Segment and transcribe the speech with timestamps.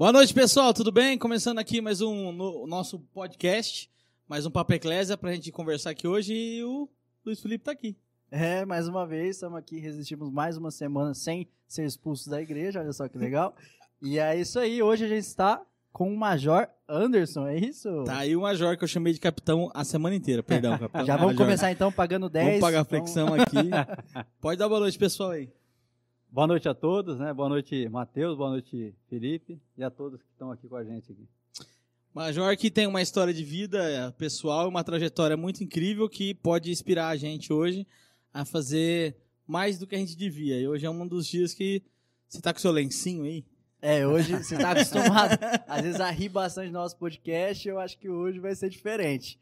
[0.00, 1.18] Boa noite, pessoal, tudo bem?
[1.18, 3.90] Começando aqui mais um no, nosso podcast,
[4.26, 6.88] mais um Papo Eclésia pra gente conversar aqui hoje e o
[7.22, 7.94] Luiz Felipe tá aqui.
[8.30, 12.80] É, mais uma vez, estamos aqui, resistimos mais uma semana sem ser expulsos da igreja,
[12.80, 13.54] olha só que legal.
[14.00, 15.60] e é isso aí, hoje a gente está
[15.92, 18.04] com o Major Anderson, é isso?
[18.04, 21.04] Tá aí o Major que eu chamei de capitão a semana inteira, perdão, capitão.
[21.04, 21.44] Já vamos Major.
[21.44, 22.46] começar então pagando 10.
[22.46, 23.68] Vamos pagar a vamos- flexão aqui.
[24.40, 25.50] Pode dar boa noite, pessoal aí.
[26.32, 27.34] Boa noite a todos, né?
[27.34, 31.10] Boa noite, Matheus, boa noite, Felipe, e a todos que estão aqui com a gente
[31.10, 31.28] aqui.
[32.14, 37.08] Major que tem uma história de vida pessoal, uma trajetória muito incrível que pode inspirar
[37.08, 37.84] a gente hoje
[38.32, 40.60] a fazer mais do que a gente devia.
[40.60, 41.82] E hoje é um dos dias que
[42.28, 43.44] você tá com seu lencinho aí.
[43.82, 47.98] É, hoje você está acostumado, às vezes, a rir bastante no nosso podcast, eu acho
[47.98, 49.36] que hoje vai ser diferente.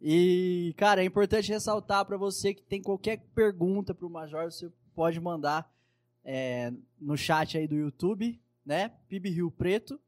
[0.00, 5.20] E, cara, é importante ressaltar para você que tem qualquer pergunta pro Major, você pode
[5.20, 5.70] mandar
[6.24, 8.90] é, no chat aí do YouTube, né?
[9.08, 10.00] PIB Rio Preto.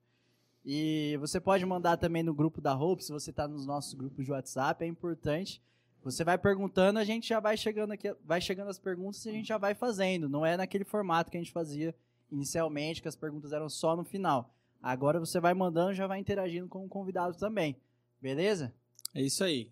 [0.64, 4.24] E você pode mandar também no grupo da Hope, se você tá nos nossos grupos
[4.24, 5.60] de WhatsApp, é importante.
[6.02, 9.32] Você vai perguntando, a gente já vai chegando aqui, vai chegando as perguntas e a
[9.32, 10.28] gente já vai fazendo.
[10.28, 11.94] Não é naquele formato que a gente fazia
[12.30, 14.54] inicialmente, que as perguntas eram só no final.
[14.82, 17.76] Agora você vai mandando já vai interagindo com o convidado também.
[18.20, 18.72] Beleza?
[19.14, 19.70] É isso aí.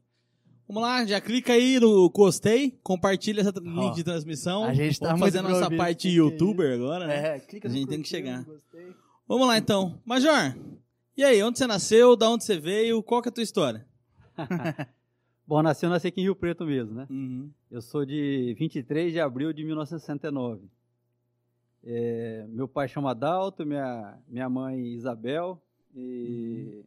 [0.72, 4.64] Vamos lá, já clica aí no gostei, compartilha essa Ó, link de transmissão.
[4.64, 7.36] a gente tá Vamos fazer a nossa parte com youtuber agora, né?
[7.36, 8.42] É, clica A gente tem que chegar.
[8.42, 8.86] gostei.
[9.28, 10.00] Vamos lá então.
[10.02, 10.56] Major,
[11.14, 13.86] e aí, onde você nasceu, da onde você veio, qual que é a tua história?
[15.46, 17.06] Bom, nasci, eu nasci aqui em Rio Preto mesmo, né?
[17.10, 17.50] Uhum.
[17.70, 20.70] Eu sou de 23 de abril de 1969.
[21.84, 25.62] É, meu pai chama Adalto, minha, minha mãe Isabel,
[25.94, 26.82] e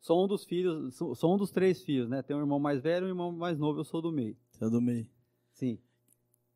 [0.00, 2.22] sou um dos filhos, sou, sou um dos três filhos, né?
[2.22, 4.36] Tenho um irmão mais velho e um irmão mais novo, eu sou do meio.
[4.50, 5.06] Você é do meio.
[5.52, 5.78] Sim.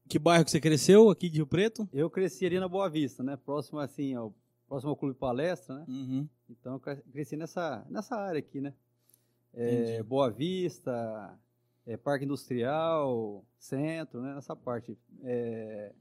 [0.08, 1.88] Que bairro que você cresceu, aqui de Rio Preto?
[1.92, 3.36] Eu cresci ali na Boa Vista, né?
[3.36, 4.34] Próximo assim, ao,
[4.68, 5.84] próximo ao Clube Palestra, né?
[5.88, 6.28] Uhum.
[6.50, 8.74] Então eu cre- cresci nessa, nessa área aqui, né?
[9.54, 10.02] É.
[10.02, 11.38] Boa Vista,
[11.86, 14.34] é, Parque Industrial, Centro, né?
[14.34, 14.98] Nessa parte.
[15.22, 15.92] É,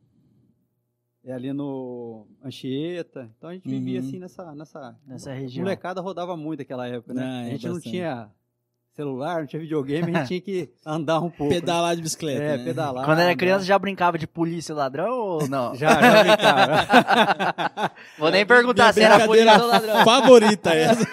[1.25, 3.29] é ali no Anchieta.
[3.37, 4.07] Então a gente vivia Uhum.
[4.07, 4.53] assim nessa.
[4.55, 5.63] Nessa, Nessa a região.
[5.63, 7.23] molecada rodava muito naquela época, né?
[7.23, 8.29] Ah, é a gente não tinha
[8.95, 11.51] celular, não tinha videogame, a gente tinha que andar um pouco.
[11.51, 11.59] né?
[11.59, 12.43] Pedalar de bicicleta.
[12.43, 12.63] É, né?
[12.63, 13.05] pedalar.
[13.05, 15.73] Quando era criança já brincava de polícia e ladrão ou não?
[15.75, 17.91] Já, já brincava.
[18.19, 20.03] Vou nem perguntar Minha se era polícia ou ladrão.
[20.05, 21.05] Favorita essa.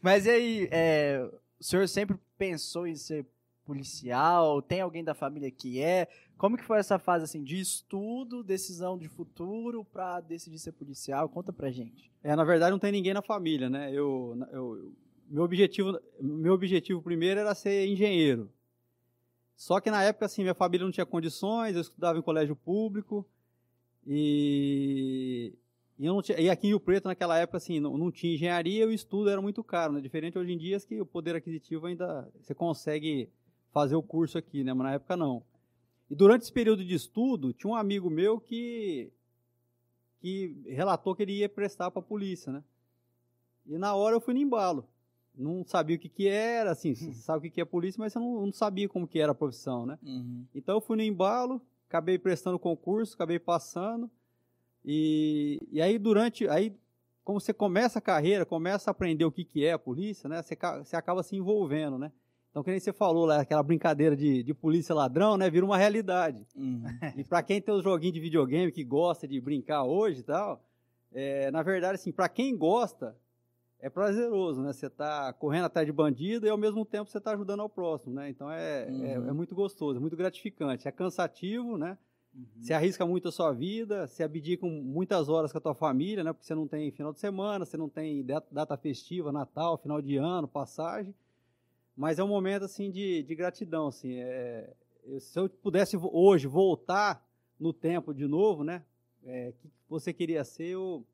[0.00, 1.24] Mas e aí, é,
[1.60, 3.24] o senhor sempre pensou em ser
[3.64, 4.60] policial?
[4.62, 6.08] Tem alguém da família que é?
[6.36, 11.28] Como que foi essa fase assim de estudo, decisão de futuro pra decidir ser policial?
[11.28, 12.10] Conta pra gente.
[12.22, 13.90] É, na verdade não tem ninguém na família, né?
[13.92, 14.92] Eu, eu-
[15.28, 18.50] meu objetivo, meu objetivo primeiro era ser engenheiro.
[19.56, 23.24] Só que na época assim minha família não tinha condições, eu estudava em colégio público
[24.06, 25.54] e,
[25.98, 28.86] e tinha, e aqui em Rio Preto naquela época assim não, não tinha engenharia e
[28.86, 30.00] o estudo era muito caro, né?
[30.00, 33.28] Diferente hoje em dia que o poder aquisitivo ainda você consegue
[33.72, 34.72] fazer o curso aqui, né?
[34.72, 35.42] Mas na época não.
[36.10, 39.10] E durante esse período de estudo tinha um amigo meu que
[40.20, 42.62] que relatou que ele ia prestar para a polícia, né?
[43.66, 44.86] E na hora eu fui no embalo.
[45.34, 48.12] Não sabia o que que era, assim, você sabe o que que é polícia, mas
[48.12, 49.98] você não, não sabia como que era a profissão, né?
[50.02, 50.46] Uhum.
[50.54, 54.08] Então eu fui no embalo, acabei prestando concurso, acabei passando.
[54.84, 56.76] E, e aí durante, aí
[57.24, 60.42] como você começa a carreira, começa a aprender o que que é a polícia, né?
[60.42, 62.12] Você, você acaba se envolvendo, né?
[62.52, 65.48] Então, que nem você falou lá, aquela brincadeira de, de polícia ladrão, né?
[65.48, 66.46] Vira uma realidade.
[66.54, 66.84] Uhum.
[67.16, 70.62] E pra quem tem os joguinhos de videogame que gosta de brincar hoje e tal,
[71.14, 73.16] é, na verdade, assim, para quem gosta,
[73.80, 74.70] é prazeroso, né?
[74.72, 78.14] Você tá correndo atrás de bandido e ao mesmo tempo você tá ajudando ao próximo,
[78.14, 78.28] né?
[78.28, 79.28] Então é, é, Uhum.
[79.30, 80.86] é muito gostoso, é muito gratificante.
[80.86, 81.96] É cansativo, né?
[82.58, 86.32] Você arrisca muito a sua vida, você abdica muitas horas com a tua família, né?
[86.32, 90.00] Porque você não tem final de semana, você não tem da- data festiva, Natal, final
[90.02, 91.14] de ano, passagem.
[91.96, 94.16] Mas é um momento, assim, de, de gratidão, assim.
[94.18, 94.72] É,
[95.04, 97.24] eu- se eu pudesse hoje voltar
[97.58, 98.82] no tempo de novo, né?
[99.24, 101.04] É, que você queria ser, eu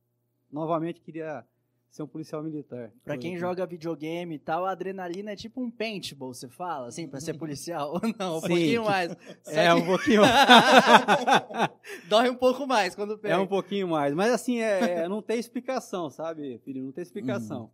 [0.51, 1.45] novamente queria
[1.91, 2.93] ser um policial militar.
[3.05, 7.09] Pra quem joga videogame e tal, a adrenalina é tipo um paintball, você fala, assim,
[7.09, 7.93] pra ser policial.
[7.95, 8.49] Ou não, um Sim.
[8.49, 9.17] pouquinho mais.
[9.47, 10.23] É que um pouquinho,
[12.09, 13.35] Dói um pouco mais quando pega.
[13.35, 14.15] é um pouquinho mais.
[14.15, 16.83] Mas assim, é, é- não tem explicação, sabe, filho?
[16.85, 17.71] Não tem explicação.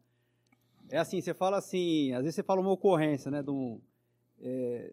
[0.91, 3.43] É assim, você fala assim, às vezes você fala uma ocorrência, né?
[3.43, 3.81] De um,
[4.41, 4.93] é,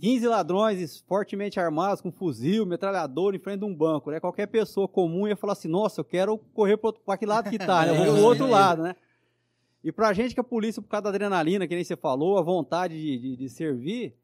[0.00, 4.20] 15 ladrões fortemente armados, com fuzil, metralhador em frente de um banco, né?
[4.20, 7.86] Qualquer pessoa comum ia falar assim, nossa, eu quero correr para aquele lado que tá,
[7.86, 7.92] né?
[7.92, 8.96] Eu vou pro outro lado, né?
[9.82, 12.42] E pra gente que é polícia, por causa da adrenalina, que nem você falou, a
[12.42, 14.16] vontade de, de, de servir,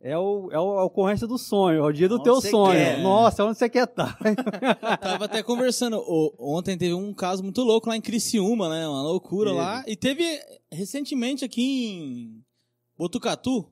[0.00, 2.72] é, o, é o- a ocorrência do sonho, é o dia do Onde teu sonho.
[2.72, 3.02] quer.
[3.02, 4.16] Nossa, onde você quer estar?
[5.00, 5.98] Tava até conversando.
[5.98, 8.86] o- ontem teve um caso muito louco lá em Criciúma, né?
[8.86, 9.60] Uma loucura Teve.
[9.62, 9.84] lá.
[9.86, 10.40] E teve
[10.70, 12.44] recentemente aqui em
[12.96, 13.66] Botucatu.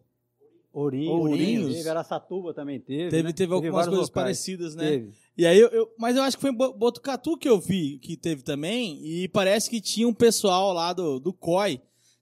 [0.73, 1.75] Ourinhos, Ourinhos.
[1.75, 3.09] teve, Araçatuba também teve.
[3.09, 3.33] Teve, né?
[3.33, 4.25] teve algumas vários coisas locais.
[4.25, 4.91] parecidas, né?
[4.91, 5.13] Teve.
[5.39, 7.99] E aí eu, eu- Mas eu acho que foi em Bo- Botucatu que eu vi
[7.99, 9.01] que teve também.
[9.03, 11.81] E parece que tinha um pessoal lá do, do COI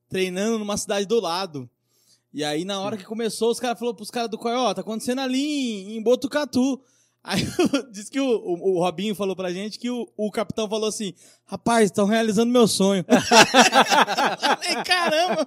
[0.09, 1.69] treinando numa cidade do lado.
[2.35, 4.81] E aí, na hora que começou, os caras falaram pros caras do COI, ó, tá
[4.81, 6.83] acontecendo ali em, em Botucatu.
[7.27, 7.41] Aí
[7.91, 11.15] diz que o, o, o Robinho falou pra gente que o, o capitão falou assim:
[11.47, 13.03] rapaz, estão realizando meu sonho.
[13.09, 15.47] Falei, caramba!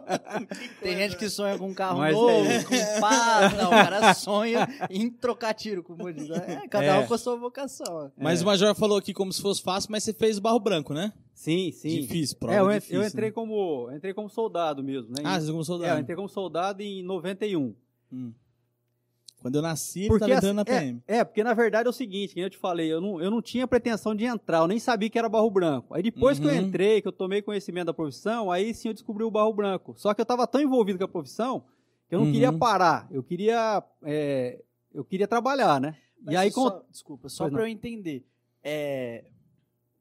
[0.82, 3.54] Tem gente que sonha com um carro Mas novo, é com paz.
[3.56, 6.30] Não, o cara sonha em trocar tiro, como diz.
[6.32, 7.00] É, cada É.
[7.00, 8.12] um com a sua vocação.
[8.18, 8.44] Mas É.
[8.44, 11.14] o Major falou aqui como se fosse fácil, mas você fez o barro branco, né?
[11.36, 12.02] Sim, sim.
[12.02, 13.34] Difícil, prova É, eu, difícil, eu entrei né?
[13.34, 15.22] como entrei como soldado mesmo, né?
[15.24, 16.00] Ah, você como é, eu soldado.
[16.02, 17.76] entrei como soldado em 91.
[18.12, 18.34] Hum.
[19.42, 21.04] Quando eu nasci, ele Porque tava entrando na assim, PM.
[21.08, 23.30] É, é, porque na verdade é o seguinte, que eu te falei, eu não, eu
[23.30, 25.94] não tinha pretensão de entrar, eu nem sabia que era barro branco.
[25.94, 26.58] Aí depois que eu Uhum.
[26.62, 29.94] entrei, que eu tomei conhecimento da profissão, aí sim eu descobri o barro branco.
[29.96, 31.64] Só que eu tava tão envolvido com a profissão
[32.10, 32.32] que eu não Uhum.
[32.32, 34.62] queria parar, eu queria, é,
[34.94, 35.96] eu queria trabalhar, né?
[36.22, 37.60] Mas e aí, só, com- desculpa, só não.
[37.60, 38.26] eu entender.
[38.64, 39.24] É,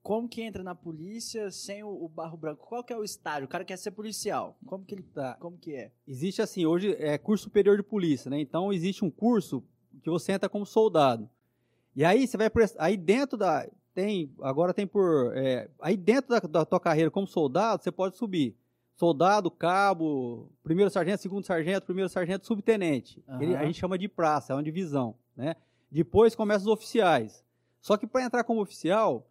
[0.07, 2.65] como que entra na polícia sem o, o barro branco?
[2.65, 3.47] Qual que é o estágio?
[3.47, 4.57] O cara quer ser policial.
[4.65, 5.35] Como que ele Tá.
[5.41, 5.91] Como que é?
[6.07, 8.39] existe assim, hoje é curso superior de polícia, né?
[8.41, 9.65] Então existe um curso
[10.03, 11.29] que você entra como soldado.
[11.95, 16.29] E aí você vai prestar, aí dentro da tem, agora tem por, é, aí dentro
[16.31, 18.55] da, da tua carreira como soldado, você pode subir.
[18.95, 23.25] Soldado, cabo, primeiro sargento, segundo sargento, primeiro sargento, subtenente.
[23.41, 25.57] Ele- a gente chama de praça, é uma divisão, né?
[25.91, 27.45] Depois começa os oficiais.
[27.81, 29.27] Só que para entrar como oficial,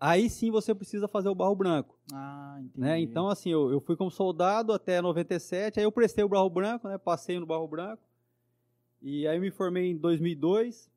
[0.00, 2.80] aí sim você precisa fazer o barro branco Ah, entendi.
[2.80, 2.98] né?
[3.00, 6.88] Então, assim, eu, eu fui como soldado até 97, aí eu prestei o barro branco,
[6.88, 6.96] né?
[6.98, 8.02] Passei no barro branco.
[9.02, 10.90] E aí eu me formei em 2002.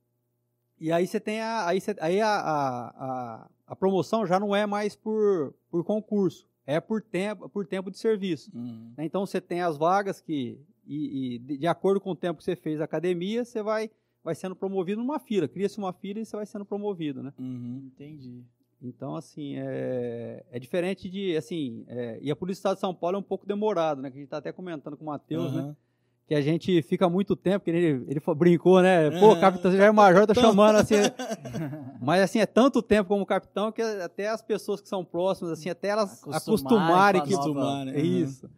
[0.80, 4.56] E aí você tem a, aí, você- aí a, a, a, a promoção já não
[4.56, 8.52] é mais por, por concurso, é por tempo, por tempo de serviço.
[8.54, 8.92] Hum.
[8.98, 9.06] né?
[9.06, 12.44] Então você tem as vagas que, e, e de, de acordo com o tempo que
[12.44, 13.90] você fez a academia, você vai,
[14.24, 15.48] vai sendo promovido numa fila.
[15.48, 17.32] Cria-se uma fila e você vai sendo promovido, né?
[17.40, 17.84] Uhum.
[17.94, 18.44] Entendi.
[18.84, 22.94] Então, assim, é, é diferente de, assim, é, e a Polícia do Estado de São
[22.94, 24.12] Paulo é um pouco demorado, né?
[24.12, 25.62] Que a gente tá até comentando com o Matheus, né?
[25.62, 25.78] Aham.
[26.26, 29.10] Que a gente fica muito tempo, que ele, ele brincou, né?
[29.20, 30.96] Pô, capitão, você já é major, tá chamando, assim.
[32.02, 35.70] Mas, assim, é tanto tempo como capitão que até as pessoas que são próximas, assim,
[35.70, 37.34] até elas Acostumarem acostumarem que...
[37.34, 37.98] Acostumar, né?
[37.98, 38.50] É isso.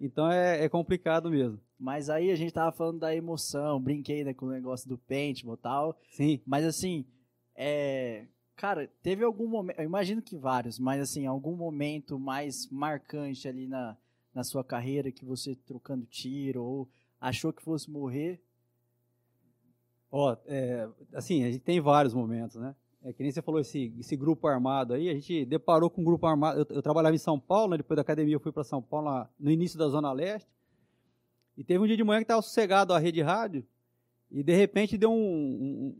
[0.00, 1.60] Então, é, é complicado mesmo.
[1.78, 5.54] Mas aí a gente tava falando da emoção, brinquei né, com o negócio do paintball
[5.54, 5.98] e tal.
[6.10, 6.40] Sim.
[6.46, 7.04] Mas assim,
[7.56, 8.24] é.
[8.56, 9.78] Cara, teve algum momento.
[9.78, 13.96] Eu imagino que vários, mas assim, algum momento mais marcante ali na,
[14.34, 16.88] na sua carreira que você trocando tiro ou
[17.20, 18.40] achou que fosse morrer.
[20.10, 22.74] Ó, é, assim, a gente tem vários momentos, né?
[23.04, 26.04] É que nem você falou esse, esse grupo armado aí, a gente deparou com um
[26.04, 26.60] grupo armado.
[26.60, 27.78] Eu, eu trabalhava em São Paulo, né?
[27.78, 30.48] depois da academia eu fui para São Paulo lá no início da Zona Leste.
[31.56, 33.66] E teve um dia de manhã que estava sossegado a rede rádio
[34.32, 35.94] e de repente deu um,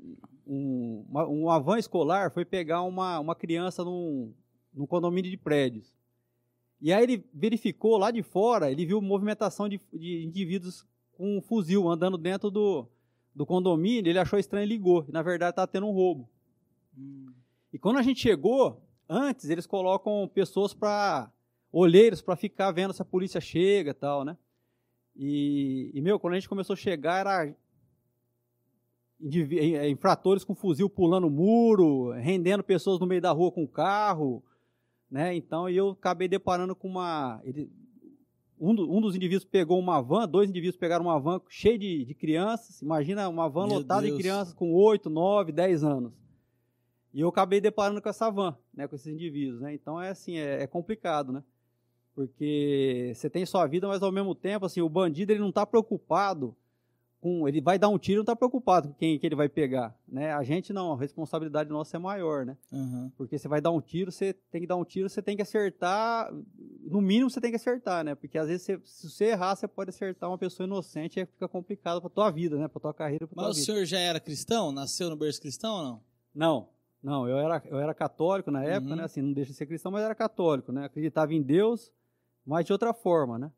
[0.46, 4.32] um, um, uma, van escolar, foi pegar uma, uma criança num,
[4.72, 5.94] num condomínio de prédios.
[6.80, 11.42] E aí ele verificou lá de fora, ele viu movimentação de, de indivíduos com um
[11.42, 12.88] fuzil andando dentro do,
[13.34, 15.04] do condomínio, ele achou estranho e ligou.
[15.06, 16.28] E, na verdade, estava tendo um roubo.
[17.70, 21.30] E quando a gente chegou, antes eles colocam pessoas para
[21.70, 24.36] olheiros para ficar vendo se a polícia chega e tal, né?
[25.14, 27.54] E, e, meu, quando a gente começou a chegar, era
[29.90, 34.42] infratores com fuzil pulando muro, rendendo pessoas no meio da rua com carro,
[35.10, 35.34] né?
[35.34, 37.40] Então, e eu acabei deparando com uma...
[37.44, 37.70] ele-
[38.60, 42.04] um, do- um dos indivíduos pegou uma van, dois indivíduos pegaram uma van cheia de,
[42.04, 42.80] de crianças.
[42.80, 44.20] Imagina uma van Meu lotada de Deus.
[44.20, 46.12] crianças com 8, 9, 10 anos.
[47.12, 49.74] E eu acabei deparando com essa van, né, com esses indivíduos, né?
[49.74, 51.42] Então é assim, é, é complicado, né?
[52.14, 55.66] Porque você tem sua vida, mas ao mesmo tempo, assim, o bandido ele não está
[55.66, 56.54] preocupado
[57.22, 59.96] com, ele vai dar um tiro, não está preocupado com quem que ele vai pegar,
[60.08, 60.32] né?
[60.34, 62.56] A gente não, a responsabilidade nossa é maior, né?
[62.72, 63.12] Aham.
[63.16, 65.42] Porque você vai dar um tiro, você tem que dar um tiro, você tem que
[65.42, 66.30] acertar,
[66.82, 68.16] no mínimo você tem que acertar, né?
[68.16, 71.46] Porque às vezes você- se você errar, você pode acertar uma pessoa inocente e fica
[71.48, 72.66] complicado pra tua vida, né?
[72.66, 73.66] Pra tua carreira, pra tua Mas o vida.
[73.72, 74.72] senhor já era cristão?
[74.72, 76.00] Nasceu no berço cristão ou não?
[76.34, 76.68] Não,
[77.02, 78.96] não, eu era, eu era católico na época, Uhum.
[78.96, 79.04] né?
[79.04, 80.86] Assim, não deixa de ser cristão, mas era católico, né?
[80.86, 81.92] Acreditava em Deus,
[82.44, 83.52] mas de outra forma, né?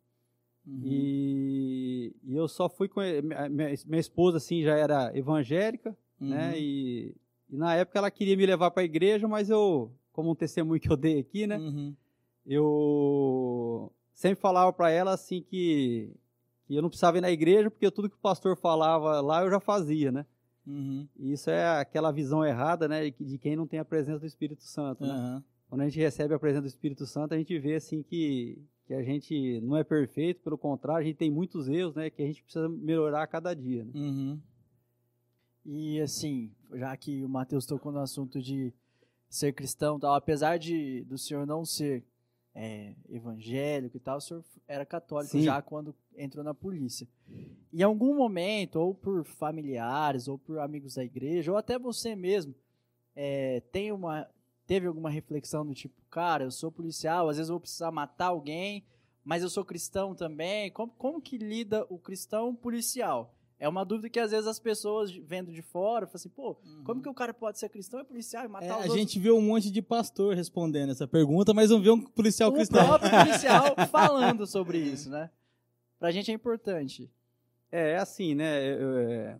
[0.66, 0.80] Uhum.
[0.84, 3.00] E, e eu só fui com.
[3.00, 3.48] Minha,
[3.86, 6.50] minha- esposa, assim, já era evangélica, né?
[6.50, 6.56] Uhum.
[6.56, 7.16] E,
[7.50, 10.80] e na época ela queria me levar para a igreja, mas eu, como um testemunho
[10.80, 11.58] que eu dei aqui, né?
[11.58, 11.94] Uhum.
[12.46, 16.10] Eu sempre falava para ela, assim, que,
[16.66, 19.50] que eu não precisava ir na igreja porque tudo que o pastor falava lá eu
[19.50, 20.26] já fazia, né?
[20.66, 21.06] Uhum.
[21.18, 24.62] E isso é aquela visão errada, né, de- quem não tem a presença do Espírito
[24.62, 25.42] Santo, né?
[25.68, 28.94] Quando a gente recebe a presença do Espírito Santo, a gente vê assim que, que
[28.94, 32.26] a gente não é perfeito, pelo contrário, a gente tem muitos erros, né, que a
[32.26, 33.84] gente precisa melhorar a cada dia.
[33.84, 33.90] Né?
[33.94, 34.40] Uhum.
[35.64, 38.72] E assim, já que o Matheus tocou no assunto de
[39.28, 42.04] ser cristão e tal, apesar de do senhor não ser
[42.54, 45.42] é, evangélico e tal, o senhor era católico Sim.
[45.42, 47.08] já quando entrou na polícia.
[47.72, 52.54] Em algum momento, ou por familiares, ou por amigos da igreja, ou até você mesmo,
[53.16, 54.28] é, tem uma,
[54.66, 58.26] teve alguma reflexão do tipo, cara, eu sou policial, às vezes eu vou precisar matar
[58.26, 58.84] alguém,
[59.24, 60.70] mas eu sou cristão também.
[60.70, 63.34] Como, como que lida o cristão policial?
[63.58, 67.00] É uma dúvida que às vezes as pessoas vendo de fora falam assim, pô, como
[67.00, 68.94] que o cara pode ser cristão e policial e matar É, os a outros?
[68.98, 72.52] gente vê um monte de pastor respondendo essa pergunta, mas não vê um policial o
[72.52, 72.84] cristão.
[72.84, 75.30] próprio policial falando sobre isso, né?
[75.98, 77.10] Pra gente é importante.
[77.70, 78.44] É, é assim, né?
[78.72, 79.38] é,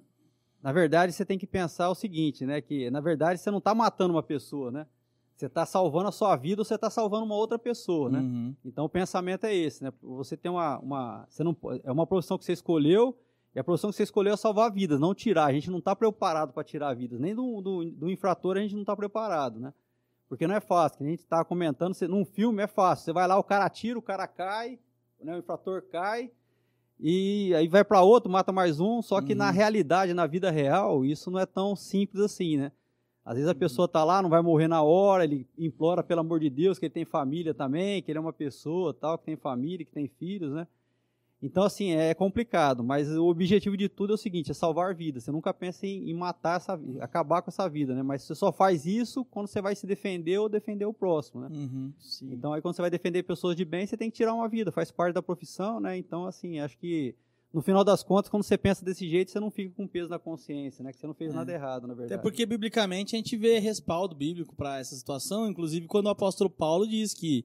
[0.62, 2.60] na verdade, você tem que pensar o seguinte, né?
[2.62, 4.86] Que na verdade você não está matando uma pessoa, né?
[5.34, 8.20] Você está salvando a sua vida ou você está salvando uma outra pessoa, né?
[8.20, 8.54] Uhum.
[8.64, 9.92] Então o pensamento é esse, né?
[10.00, 13.18] Você tem uma, uma você não, é uma profissão que você escolheu
[13.54, 15.46] e a profissão que você escolheu é salvar vidas, não tirar.
[15.46, 18.74] A gente não está preparado para tirar vidas, nem do, do, do infrator a gente
[18.74, 19.74] não está preparado, né?
[20.28, 21.04] Porque não é fácil.
[21.04, 23.04] A gente está comentando, você, num filme é fácil.
[23.04, 24.78] Você vai lá, o cara tira, o cara cai,
[25.20, 25.34] né?
[25.34, 26.30] o infrator cai
[26.98, 29.02] e aí vai para outro, mata mais um.
[29.02, 29.38] Só que Uhum.
[29.38, 32.72] na realidade, na vida real, isso não é tão simples assim, né?
[33.24, 36.40] Às vezes a pessoa tá lá, não vai morrer na hora, ele implora pelo amor
[36.40, 39.36] de Deus que ele tem família também, que ele é uma pessoa tal, que tem
[39.36, 40.66] família, que tem filhos, né?
[41.44, 45.24] Então, assim, é complicado, mas o objetivo de tudo é o seguinte, é salvar vidas.
[45.24, 48.02] Você nunca pensa em, em matar essa vida, acabar com essa vida, né?
[48.02, 51.48] Mas você só faz isso quando você vai se defender ou defender o próximo, né?
[51.50, 51.92] Uhum.
[51.98, 52.32] Sim.
[52.32, 54.72] Então, aí quando você vai defender pessoas de bem, você tem que tirar uma vida,
[54.72, 55.98] faz parte da profissão, né?
[55.98, 57.14] Então, assim, acho que
[57.54, 60.18] no final das contas, quando você pensa desse jeito, você não fica com peso na
[60.18, 60.92] consciência, né?
[60.92, 61.34] Que você não fez É.
[61.34, 62.14] nada errado, na verdade.
[62.14, 66.50] Até porque, biblicamente, a gente vê respaldo bíblico para essa situação, inclusive quando o apóstolo
[66.50, 67.44] Paulo diz que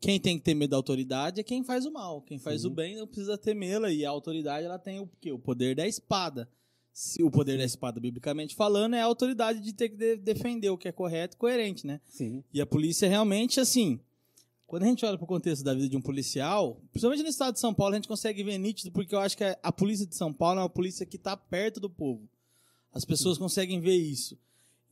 [0.00, 2.20] quem tem que ter medo da autoridade é quem faz o mal.
[2.22, 2.68] Quem faz Sim.
[2.68, 5.32] o bem não precisa temê-la, e a autoridade ela tem o quê?
[5.32, 6.48] O poder da espada.
[6.92, 10.68] Se o poder da espada, biblicamente falando, é a autoridade de ter que de- defender
[10.70, 12.00] o que é correto e coerente, né?
[12.06, 12.42] Sim.
[12.52, 14.00] E a polícia realmente, assim,
[14.68, 17.54] quando a gente olha para o contexto da vida de um policial, principalmente no estado
[17.54, 20.14] de São Paulo, a gente consegue ver nítido, porque eu acho que a, polícia de
[20.14, 22.28] São Paulo é uma polícia que está perto do povo.
[22.92, 24.38] As pessoas conseguem ver isso.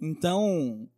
[0.00, 0.88] Então,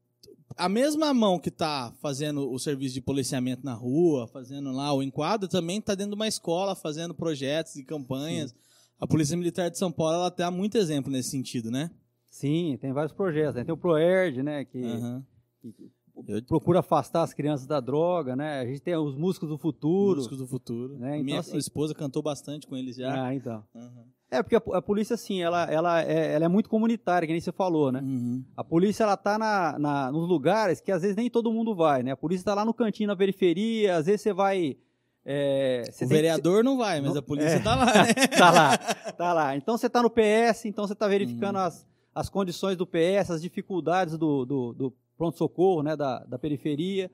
[0.57, 5.03] a mesma mão que está fazendo o serviço de policiamento na rua, fazendo lá o
[5.03, 8.55] enquadro, também está dentro de uma escola, fazendo projetos e campanhas.
[9.01, 11.91] A Polícia Militar de São Paulo, ela dá muito exemplo nesse sentido, né?
[12.31, 13.57] Sim, tem vários projetos.
[13.57, 13.65] né?
[13.65, 14.65] Tem o ProERD, né?
[14.65, 15.27] Que, Aham.
[15.61, 15.91] que
[16.27, 18.61] Eu- procura afastar as crianças da droga, né?
[18.61, 20.17] A gente tem os músicos do futuro.
[20.17, 20.99] Músicos do futuro.
[20.99, 21.15] né?
[21.17, 23.27] Então, Minha assim- esposa cantou bastante com eles já.
[23.27, 23.63] Ah, então.
[23.75, 24.05] Aham.
[24.31, 27.41] É, porque a, a polícia, assim, ela, ela, é, ela é muito comunitária, que nem
[27.41, 28.01] você falou, né?
[28.01, 28.45] Uhum.
[28.57, 32.03] A polícia, ela tá na, na- nos lugares que às vezes nem todo mundo vai,
[32.03, 32.11] né?
[32.13, 34.77] A polícia tá lá no cantinho, na periferia, às vezes você vai...
[35.25, 37.59] é, você O tem que- vereador não vai, mas Não- a polícia é.
[37.61, 37.93] tá lá, né?
[38.39, 38.79] tá lá,
[39.13, 39.57] tá lá.
[39.57, 41.63] Então você tá no PS, então você tá verificando Uhum.
[41.63, 47.11] as, as condições do PS, as dificuldades do, do, do pronto-socorro, né, da, da periferia.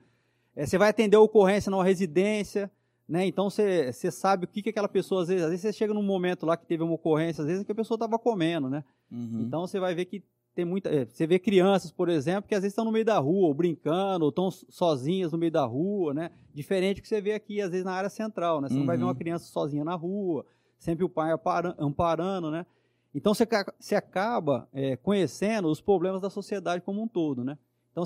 [0.55, 2.71] É, você vai atender a ocorrência numa residência,
[3.07, 3.25] né?
[3.25, 5.93] Então você, você sabe o que, que aquela pessoa, às vezes, às vezes você chega
[5.93, 8.83] num momento lá que teve uma ocorrência, às vezes que a pessoa estava comendo, né?
[9.11, 9.41] Uhum.
[9.41, 10.23] Então você vai ver que
[10.55, 10.89] tem muita.
[10.89, 13.53] é, você vê crianças, por exemplo, que às vezes estão no meio da rua, ou
[13.53, 16.31] brincando, ou estão sozinhas no meio da rua, né?
[16.53, 18.69] Diferente do que você vê aqui, às vezes, na área central, né?
[18.69, 19.09] Você não vai ver Uhum.
[19.09, 20.45] uma criança sozinha na rua,
[20.79, 21.31] sempre o pai
[21.77, 22.65] amparando, né?
[23.13, 23.47] Então você,
[23.79, 27.57] você acaba é, conhecendo os problemas da sociedade como um todo, né?
[27.95, 28.03] Então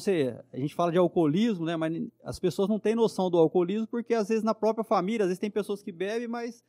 [0.54, 1.76] a gente fala de alcoolismo, né?
[1.76, 5.30] Mas as pessoas não têm noção do alcoolismo porque às vezes na própria família, às
[5.30, 6.64] vezes tem pessoas que bebem, mas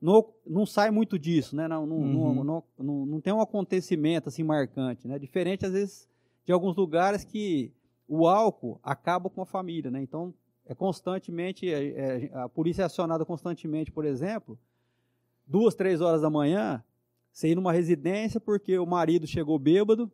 [0.00, 1.68] não, não sai muito disso, né?
[1.68, 2.34] Não, não, Uhum.
[2.34, 5.18] não, não, não, não tem um acontecimento assim marcante, né?
[5.18, 6.08] Diferente às vezes
[6.46, 7.70] de alguns lugares que
[8.08, 10.00] o álcool acaba com a família, né?
[10.00, 10.32] Então
[10.64, 14.58] é constantemente é, é, a polícia é acionada constantemente, por exemplo,
[15.46, 16.82] duas, três horas da manhã,
[17.30, 20.10] você ir numa residência porque o marido chegou bêbado,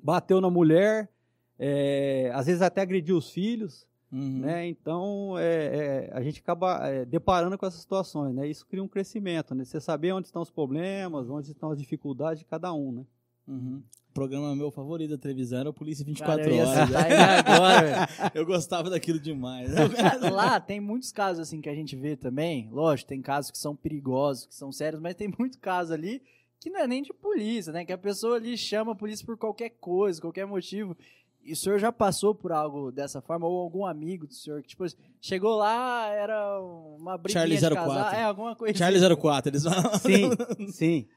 [0.00, 1.10] bateu na mulher,
[1.58, 4.38] é, às vezes até agrediu os filhos, Uhum.
[4.38, 4.68] né?
[4.68, 8.46] Então é, é, a gente acaba é, deparando com essas situações, né?
[8.46, 9.64] Isso cria um crescimento, né?
[9.64, 13.04] Você saber onde estão os problemas, onde estão as dificuldades de cada um, né?
[13.46, 13.82] Uhum.
[14.10, 16.90] O programa meu favorito da televisão era o Polícia 24 Cara, eu Horas.
[17.44, 18.08] agora.
[18.32, 19.72] Eu gostava daquilo demais.
[20.32, 22.68] Lá tem muitos casos assim que a gente vê também.
[22.70, 26.22] Lógico, tem casos que são perigosos, que são sérios, mas tem muito caso ali
[26.60, 27.84] que não é nem de polícia, né?
[27.84, 30.96] Que a pessoa ali chama a polícia por qualquer coisa, qualquer motivo.
[31.44, 33.46] E o senhor já passou por algo dessa forma?
[33.46, 34.84] Ou algum amigo do senhor que, tipo,
[35.20, 37.94] chegou lá, era uma briguinha Charlie de 04.
[37.94, 38.18] casar?
[38.18, 39.16] É, alguma coisa Charlie assim.
[39.16, 39.98] 04, eles falam.
[39.98, 40.30] Sim,
[40.72, 41.08] sim.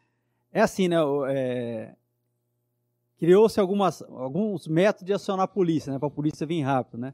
[0.52, 0.98] É assim, né?
[1.30, 1.96] é,
[3.18, 5.98] Criou-se algumas, alguns métodos de acionar a polícia, né?
[5.98, 7.14] Para a polícia vir rápido, né?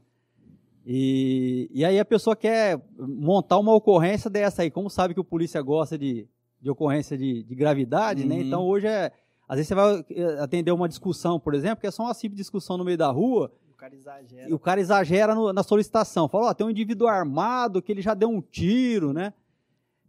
[0.84, 4.70] E, e aí a pessoa quer montar uma ocorrência dessa aí.
[4.70, 6.28] Como sabe que o polícia gosta de,
[6.60, 8.34] de ocorrência de, de gravidade, né?
[8.34, 8.40] Uhum.
[8.42, 9.10] Então hoje é.
[9.48, 12.38] Às vezes você vai eh, atender uma discussão, por exemplo, que é só uma simples
[12.38, 14.48] discussão no meio da rua, O cara exagera.
[14.48, 16.28] e o cara exagera no- na solicitação.
[16.28, 19.32] Fala, ó, tem um indivíduo armado que ele já deu um tiro, né?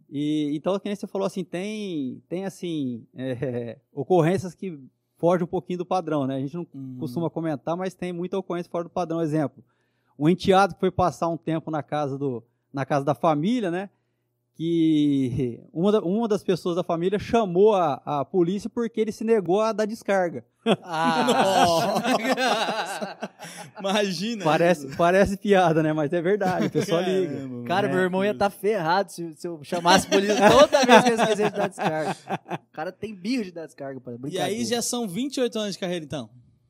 [0.08, 4.78] E, então, que nem você falou assim, tem, tem assim, é, ocorrências que
[5.18, 6.36] fogem um pouquinho do padrão, né?
[6.36, 6.96] A gente não Uhum.
[7.00, 9.20] costuma comentar, mas tem muita ocorrência fora do padrão.
[9.20, 9.62] Exemplo,
[10.18, 13.90] um enteado que foi passar um tempo na casa, do, na casa da família, né?
[14.56, 19.22] Que uma, da- uma das pessoas da família chamou a, a polícia porque ele se
[19.22, 20.42] negou a dar descarga.
[20.82, 22.02] Ah,
[23.78, 24.44] Imagina.
[24.44, 25.92] Parece, parece piada, né?
[25.92, 27.64] Mas é verdade, o pessoal Caramba, liga.
[27.68, 27.90] Cara, É.
[27.92, 31.14] meu irmão ia estar ferrado se, se eu chamasse a polícia toda vez que eu
[31.16, 32.16] esquecesse de dar descarga.
[32.66, 33.98] O cara tem birro de dar descarga.
[34.00, 36.28] Pô, E aí já são 28 anos de carreira, então.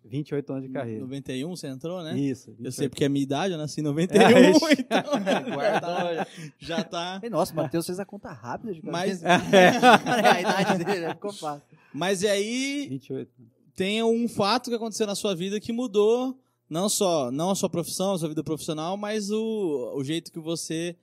[0.08, 1.00] 28 anos de carreira.
[1.00, 2.18] 91 você entrou, né?
[2.18, 2.50] Isso.
[2.50, 2.90] Eu sei 28.
[2.90, 5.02] porque é a minha idade, eu nasci em 91, É, então
[5.54, 6.26] Guardou.
[6.58, 7.20] já tá.
[7.22, 9.42] Ei, Nossa, o Matheus fez a conta rápida de Mas, Cara,
[10.34, 11.66] a idade dele ficou fácil.
[11.92, 13.30] mas e aí 28.
[13.74, 17.70] tem um fato que aconteceu na sua vida que mudou não só não a sua
[17.70, 20.96] profissão, a sua vida profissional, mas o, o jeito que você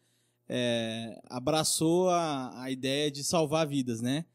[0.50, 4.25] é, abraçou a, a ideia de salvar vidas, né?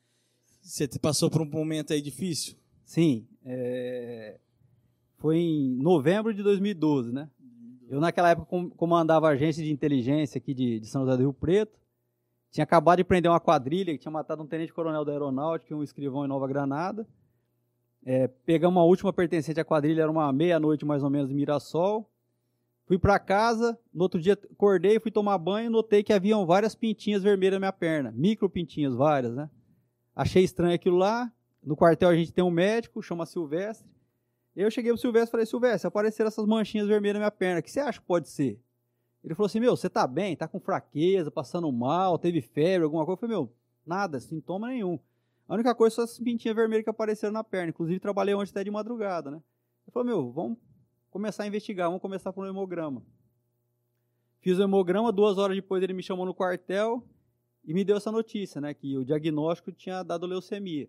[0.62, 2.54] Você passou por um momento aí difícil?
[2.84, 3.26] Sim.
[3.44, 4.38] é,
[5.18, 7.28] Foi em novembro de 2012, né?
[7.88, 11.22] Eu, naquela época, com- comandava a agência de inteligência aqui de, de São José do
[11.22, 11.78] Rio Preto.
[12.50, 15.82] Tinha acabado de prender uma quadrilha que tinha matado um tenente-coronel da aeronáutica e um
[15.82, 17.06] escrivão em Nova Granada.
[18.04, 22.08] É, pegamos a última pertencente à quadrilha, era uma meia-noite mais ou menos em Mirassol.
[22.86, 26.74] Fui para casa, no outro dia acordei, fui tomar banho e notei que haviam várias
[26.74, 28.12] pintinhas vermelhas na minha perna.
[28.16, 29.50] Micro pintinhas, várias, né?
[30.16, 31.30] Achei estranho aquilo lá.
[31.62, 33.86] No quartel a gente tem um médico, chama Silvestre.
[34.60, 37.60] Eu cheguei pro Silvestre e falei, Silvestre, apareceram essas manchinhas vermelhas na minha perna.
[37.60, 38.60] O que você acha que pode ser?
[39.22, 40.34] Ele falou assim, meu, você tá bem?
[40.34, 43.16] Tá com fraqueza, passando mal, teve febre, alguma coisa?
[43.16, 43.52] Eu falei, meu,
[43.86, 44.98] nada, sintoma nenhum.
[45.46, 47.70] A única coisa são essas pintinhas vermelhas que apareceram na perna.
[47.70, 49.36] Inclusive, trabalhei ontem até de madrugada, né?
[49.86, 50.58] Ele falou, meu, vamos
[51.08, 53.00] começar a investigar, vamos começar por um hemograma.
[54.40, 57.06] Fiz o hemograma, duas horas depois ele me chamou no quartel
[57.64, 58.74] e me deu essa notícia, né?
[58.74, 60.88] Que o diagnóstico tinha dado leucemia.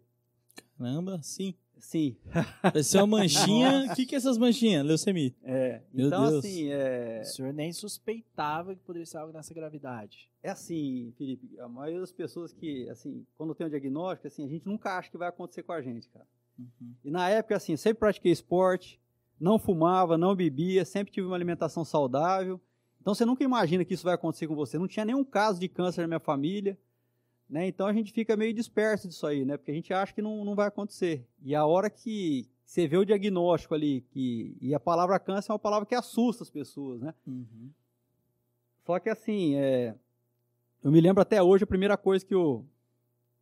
[0.75, 1.53] Caramba, sim.
[1.79, 2.15] Sim.
[2.61, 3.87] Pareceu uma manchinha.
[3.91, 4.85] O que, que é essas manchinhas?
[4.85, 5.33] Leucemia.
[5.43, 5.81] É.
[5.93, 6.45] Meu então, Deus.
[6.45, 10.29] assim, é, O senhor nem suspeitava que poderia ser algo nessa gravidade.
[10.43, 14.49] é assim, Felipe, a maioria das pessoas que, assim, quando tem o diagnóstico, assim, a
[14.49, 16.27] gente nunca acha que vai acontecer com a gente, cara.
[16.57, 16.93] Uhum.
[17.03, 18.99] E na época, assim, eu sempre pratiquei esporte,
[19.39, 22.59] não fumava, não bebia, sempre tive uma alimentação saudável.
[23.01, 24.77] Então você nunca imagina que isso vai acontecer com você.
[24.77, 26.77] Não tinha nenhum caso de câncer na minha família,
[27.49, 27.67] né?
[27.67, 29.57] Então a gente fica meio disperso disso aí, né?
[29.57, 31.25] Porque a gente acha que não, não vai acontecer.
[31.41, 35.53] E a hora que você vê o diagnóstico ali, que, e a palavra câncer é
[35.53, 37.13] uma palavra que assusta as pessoas, né?
[37.25, 37.71] Uhum.
[38.85, 39.95] Só que assim, é,
[40.83, 42.63] eu me lembro até hoje a primeira coisa que eu,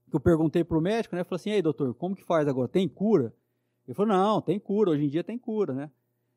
[0.10, 1.22] que eu perguntei pro médico, né?
[1.22, 2.70] Eu falei assim, ei doutor, como que faz agora?
[2.70, 3.34] Tem cura?
[3.86, 5.92] Ele falou, não, tem cura, hoje em dia tem cura, né?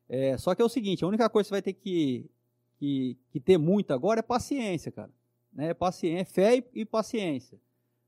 [0.09, 2.29] É, só que é o seguinte, a única coisa que você vai ter que,
[2.77, 5.09] que, que ter muito agora é paciência, cara.
[5.53, 5.73] Né?
[5.73, 7.57] Paciência, fé e, e paciência.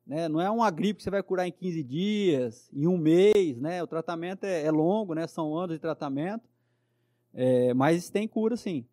[0.05, 0.27] Né?
[0.27, 3.81] Não é uma gripe que você vai curar em 15 dias, em um mês, né?
[3.81, 5.27] O tratamento é, é longo, né?
[5.27, 6.43] São anos de tratamento.
[7.33, 8.85] É, mas tem cura, sim.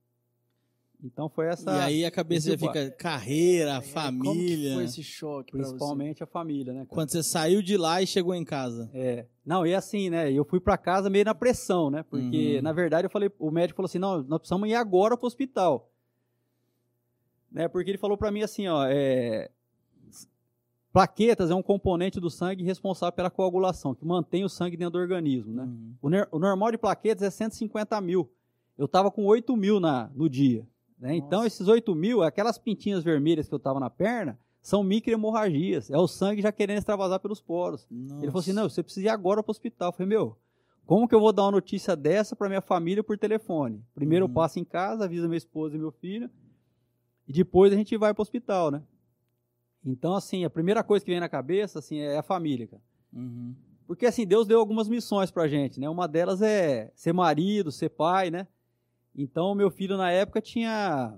[1.02, 1.70] Então foi essa.
[1.76, 4.74] E aí a cabeça já fica carreira, É, Como que família.
[4.74, 5.70] foi esse choque pra você?
[5.70, 6.80] Principalmente a família, né?
[6.80, 6.88] cara?
[6.90, 8.90] Quando você saiu de lá e chegou em casa.
[8.92, 9.24] É.
[9.44, 10.30] Não, e assim, né?
[10.30, 12.02] Eu fui pra casa meio na pressão, né?
[12.02, 12.62] Porque, Uhum.
[12.62, 15.90] na verdade, eu falei, o médico falou assim: não, nós precisamos ir agora pro hospital.
[17.50, 17.68] Né?
[17.68, 19.50] Porque ele falou pra mim assim, ó, é,
[20.92, 24.98] plaquetas é um componente do sangue responsável pela coagulação, que mantém o sangue dentro do
[24.98, 25.62] organismo, né?
[25.64, 25.94] Uhum.
[26.02, 28.30] O, o normal de plaquetas é 150 mil.
[28.76, 30.66] Eu tava com 8 mil na, no dia.
[30.98, 31.14] Né?
[31.16, 31.46] Então, Nossa.
[31.48, 35.90] esses 8 mil, aquelas pintinhas vermelhas que eu tava na perna, são microhemorragias.
[35.90, 37.86] É o sangue já querendo extravasar pelos poros.
[37.90, 39.88] Ele falou assim: não, você precisa ir agora pro hospital.
[39.88, 40.36] Eu falei, meu,
[40.84, 43.82] como que eu vou dar uma notícia dessa para minha família por telefone?
[43.94, 44.30] Primeiro Uhum.
[44.30, 46.28] eu passo em casa, aviso minha esposa e meu filho,
[47.30, 48.82] e depois a gente vai pro hospital, né?
[49.86, 52.82] Então, assim, a primeira coisa que vem na cabeça, assim, é a família, cara.
[53.12, 53.54] Uhum.
[53.86, 55.88] Porque, assim, Deus deu algumas missões pra gente, né?
[55.88, 58.48] Uma delas é ser marido, ser pai, né?
[59.14, 61.16] Então, meu filho, na época, tinha...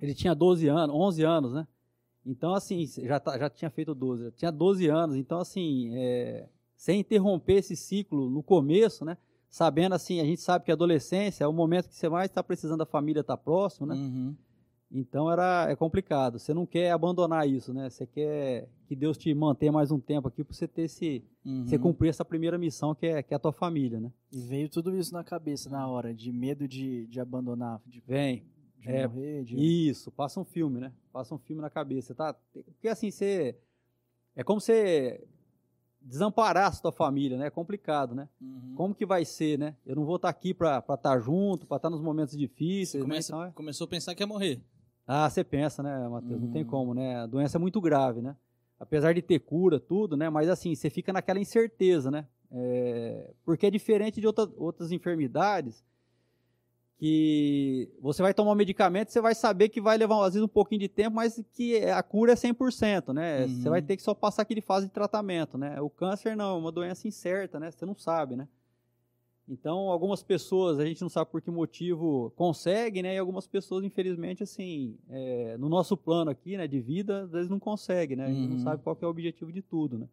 [0.00, 1.66] Ele tinha 12 anos, 11 anos, né?
[2.24, 5.16] Então, assim, já, tá- já tinha feito 12, já tinha 12 anos.
[5.16, 9.18] Então, assim, é, sem interromper esse ciclo no começo, né?
[9.56, 12.42] sabendo assim, a gente sabe que a adolescência é o momento que você mais está
[12.42, 13.94] precisando da família estar tá próximo, né?
[13.94, 14.36] Uhum.
[14.98, 16.38] Então era, é complicado.
[16.38, 17.90] Você não quer abandonar isso, né?
[17.90, 21.64] Você quer que Deus te mantenha mais um tempo aqui para você ter esse, Uhum.
[21.66, 24.10] você cumprir essa primeira missão que é, que é a tua família, né?
[24.32, 28.44] E veio tudo isso na cabeça na hora, de medo de, de abandonar, de, Vem.
[28.78, 29.56] de É, morrer, de...
[29.88, 30.92] Isso, passa um filme, né?
[31.12, 32.34] Passa um filme na cabeça, tá?
[32.52, 33.56] Porque assim, você.
[34.34, 35.26] É como você
[36.00, 37.46] desamparar a sua família, né?
[37.46, 38.28] É complicado, né?
[38.40, 38.74] Uhum.
[38.76, 39.74] Como que vai ser, né?
[39.84, 43.08] Eu não vou estar aqui pra estar junto, pra estar nos momentos difíceis, né?
[43.08, 44.60] começa- Então é- começou a pensar que ia morrer.
[45.06, 46.40] Ah, você pensa, né, Matheus?
[46.40, 46.68] Não tem Uhum.
[46.68, 47.16] como, né?
[47.20, 48.34] A doença é muito grave, né?
[48.78, 50.28] Apesar de ter cura, tudo, né?
[50.28, 52.26] Mas assim, você fica naquela incerteza, né?
[52.50, 55.84] É, Porque é diferente de outra- outras enfermidades
[56.98, 60.48] que você vai tomar um medicamento, você vai saber que vai levar, às vezes, um
[60.48, 63.42] pouquinho de tempo, mas que a cura é 100%, né?
[63.42, 63.48] Uhum.
[63.48, 65.80] Você vai ter que só passar aquele fase de tratamento, né?
[65.80, 67.70] O câncer não, é uma doença incerta, né?
[67.70, 68.48] Você não sabe, né?
[69.48, 73.14] Então, algumas pessoas, a gente não sabe por que motivo conseguem, né?
[73.14, 77.48] E algumas pessoas, infelizmente, assim, é, no nosso plano aqui, né, de vida, às vezes
[77.48, 78.24] não conseguem, né?
[78.26, 78.48] A gente Uhum.
[78.56, 80.08] não sabe qual é o objetivo de tudo, né?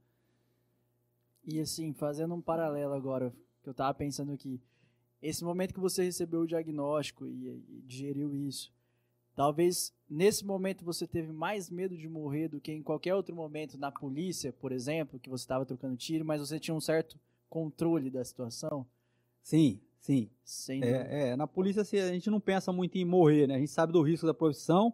[1.45, 4.61] E assim, fazendo um paralelo agora, que eu tava pensando aqui,
[5.21, 8.71] esse momento que você recebeu o diagnóstico e, e digeriu isso,
[9.35, 13.77] talvez nesse momento você teve mais medo de morrer do que em qualquer outro momento
[13.77, 17.17] na polícia, por exemplo, que você estava trocando tiro, mas você tinha um certo
[17.49, 18.85] controle da situação.
[19.43, 20.29] Sim, sim.
[20.43, 23.55] Sem É, é, na polícia assim, a gente não pensa muito em morrer, né?
[23.55, 24.93] A gente sabe do risco da profissão,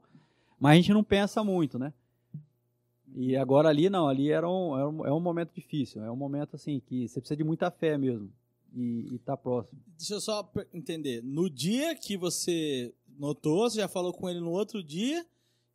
[0.59, 1.93] mas a gente não pensa muito, né?
[3.15, 6.15] E agora ali não, ali era um, era um, é um momento difícil, é um
[6.15, 8.31] momento assim que você precisa de muita fé mesmo
[8.75, 9.79] e, e tá próximo.
[9.97, 11.23] Deixa eu só entender.
[11.23, 15.25] No dia que você notou, você já falou com ele no outro dia,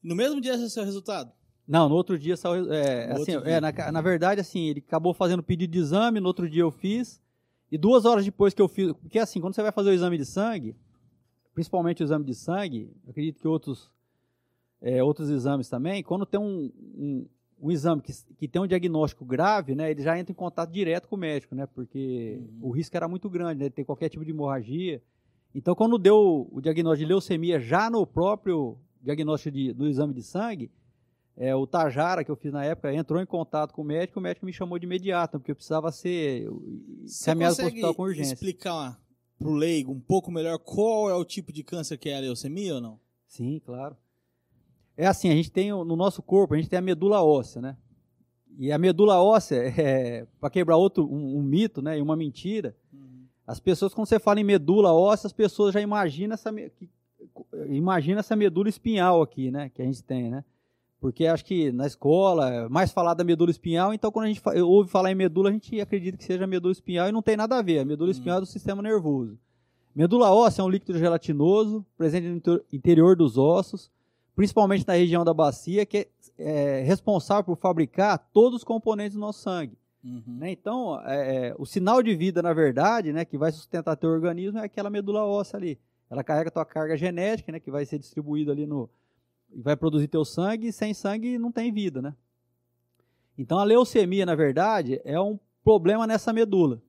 [0.03, 1.33] no mesmo dia esse é o seu resultado?
[1.67, 5.15] Não, no outro dia saiu, é, No assim, é, na, na verdade assim, ele acabou
[5.15, 7.21] fazendo pedido de exame, no outro dia eu fiz
[7.71, 10.17] e duas horas depois que eu fiz, porque assim, quando você vai fazer o exame
[10.19, 10.77] de sangue,
[11.55, 13.93] principalmente o exame de sangue, acredito que outros
[14.81, 17.27] é, outros exames também, quando tem um, um,
[17.59, 21.09] um exame que, que tem um diagnóstico grave, né, ele já entra em contato direto
[21.09, 22.69] com o médico, né, porque Uhum.
[22.69, 25.03] o risco era muito grande, né, de ter qualquer tipo de hemorragia.
[25.55, 30.23] Então, quando deu o diagnóstico de leucemia já no próprio diagnóstico de, do exame de
[30.23, 30.71] sangue,
[31.37, 34.23] é, o Tajara, que eu fiz na época, entrou em contato com o médico, o
[34.23, 36.49] médico me chamou de imediato, porque eu precisava ser
[37.05, 38.35] Você caminhado para o hospital com urgência.
[38.35, 39.01] explicar
[39.39, 42.77] pro leigo um pouco melhor qual é o tipo de câncer que é a leucemia
[42.77, 43.01] ou não?
[43.27, 43.97] Sim, claro.
[44.97, 47.61] É assim, a gente tem o- no nosso corpo, a gente tem a medula óssea,
[47.61, 47.77] né?
[48.57, 52.77] E a medula óssea, é, para quebrar outro um, um mito, né, e uma mentira,
[53.45, 56.51] as pessoas quando você fala em medula óssea, as pessoas já imaginam essa
[57.69, 60.45] imagina essa medula espinhal aqui, né, que a gente tem, né?
[61.05, 64.41] Porque acho que na escola é mais falar da medula espinhal, então quando a gente
[64.63, 67.59] ouve falar em medula, a gente acredita que seja medula espinhal e não tem nada
[67.59, 67.81] a ver.
[67.81, 68.13] A medula Hum.
[68.13, 69.39] espinhal é do sistema nervoso.
[69.95, 73.91] Medula óssea é um líquido gelatinoso presente no inter- interior dos ossos,
[74.35, 79.21] principalmente na região da bacia, que é, é responsável por fabricar todos os componentes do
[79.21, 79.77] nosso sangue.
[80.03, 80.23] Uhum.
[80.39, 80.53] né?
[80.53, 84.59] Então, é, é, o sinal de vida, na verdade, né, que vai sustentar teu organismo
[84.59, 85.79] é aquela medula óssea ali.
[86.09, 88.89] Ela carrega tua carga genética, né, que vai ser distribuída ali no.
[89.55, 92.15] E vai produzir teu sangue, e sem sangue não tem vida, né?
[93.39, 96.81] Então, a leucemia, na verdade, é um problema nessa medula.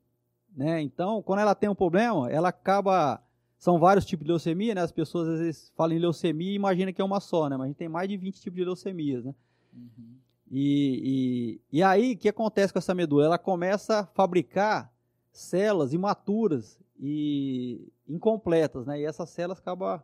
[0.55, 0.81] Né?
[0.81, 3.21] Então, quando ela tem um problema, ela acaba.
[3.57, 4.81] São vários tipos de leucemia, né?
[4.81, 7.55] As pessoas às vezes falam em leucemia e imaginam que é uma só, né?
[7.57, 9.33] Mas a gente tem mais de 20 tipos de leucemias, né?
[9.73, 10.15] Uhum.
[10.51, 13.25] E, e, e aí, o que acontece com essa medula?
[13.25, 14.91] Ela começa a fabricar
[15.31, 18.99] células imaturas e incompletas, né?
[18.99, 20.01] E essas células acabam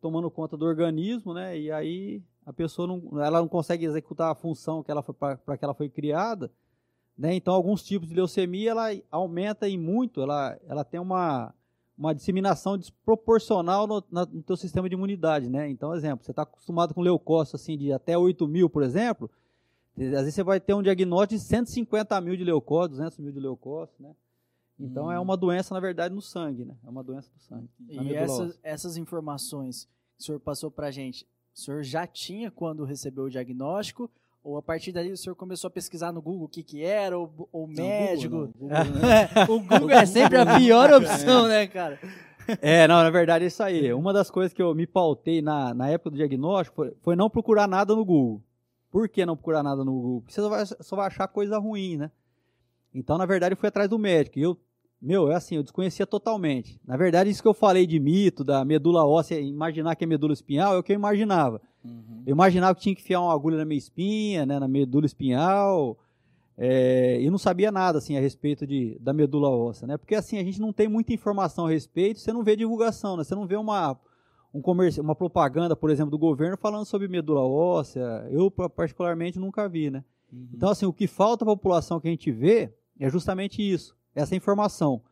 [0.00, 1.58] tomando conta do organismo, né?
[1.58, 5.64] E aí a pessoa não, ela não consegue executar a função que ela para que
[5.64, 6.50] ela foi criada,
[7.16, 7.34] né?
[7.34, 11.52] Então, alguns tipos de leucemia ela aumenta em muito, ela, ela tem uma
[11.96, 15.68] uma disseminação desproporcional no, na- no teu sistema de imunidade, né?
[15.68, 19.28] Então, exemplo, você está acostumado com leucócito assim de até 8 mil, por exemplo,
[19.96, 23.40] às vezes você vai ter um diagnóstico de 150 mil de leucócitos, 200 mil de
[23.40, 24.14] leucócitos, né?
[24.78, 25.12] Então Hum.
[25.12, 26.76] é uma doença, na verdade, no sangue, né?
[26.86, 27.68] É uma doença do sangue.
[27.88, 29.86] E essas, essas informações
[30.16, 34.10] que o senhor passou pra gente, o senhor já tinha quando recebeu o diagnóstico?
[34.42, 37.18] Ou a partir daí o senhor começou a pesquisar no Google o que que era,
[37.18, 38.46] ou o Não, médico?
[38.46, 39.00] Google não, Google
[39.48, 39.56] não.
[39.56, 41.98] o Google é sempre a pior opção, né, cara?
[42.62, 43.92] É, não, na verdade é isso aí.
[43.92, 47.28] Uma das coisas que eu me pautei na, na época do diagnóstico foi, foi não
[47.28, 48.42] procurar nada no Google.
[48.90, 50.20] Por que não procurar nada no Google?
[50.22, 52.10] Porque você só vai, só vai achar coisa ruim, né?
[52.94, 54.38] Então, na verdade, eu fui atrás do médico.
[54.38, 54.56] E eu,
[55.00, 56.80] meu, é assim, eu desconhecia totalmente.
[56.84, 60.32] Na verdade, isso que eu falei de mito, da medula óssea, imaginar que é medula
[60.32, 61.60] espinhal, é o que eu imaginava.
[61.84, 62.22] Uhum.
[62.26, 65.96] Eu imaginava que tinha que enfiar uma agulha na minha espinha, né, na medula espinhal.
[66.60, 69.96] é, e não sabia nada assim a respeito de, da medula óssea, né?
[69.96, 73.22] Porque assim a gente não tem muita informação a respeito, você não vê divulgação, né?
[73.22, 73.96] Você não vê uma
[74.52, 78.26] um comerci uma propaganda, por exemplo, do governo falando sobre medula óssea.
[78.30, 80.02] Eu particularmente nunca vi, né?
[80.32, 80.48] Uhum.
[80.52, 84.34] Então assim o que falta à população que a gente vê é justamente isso, essa
[84.34, 85.02] informação.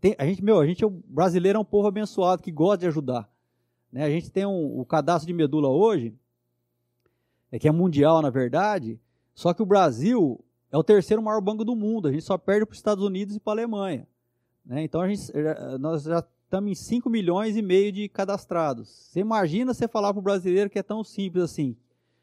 [0.00, 2.86] Tem, a gente meu, a gente o brasileiro é um povo abençoado que gosta de
[2.86, 3.28] ajudar,
[3.92, 4.04] né?
[4.04, 6.14] A gente tem um, o cadastro de medula hoje,
[7.50, 9.00] é que é mundial na verdade.
[9.34, 12.08] Só que o Brasil, é o terceiro maior banco do mundo.
[12.08, 14.06] A gente só perde para os Estados Unidos e para a Alemanha.
[14.64, 14.82] Né?
[14.82, 15.30] Então a gente,
[15.78, 18.88] nós já estamos em 5 milhões e meio de cadastrados.
[18.88, 21.76] Você imagina você falar para o brasileiro que é tão simples assim.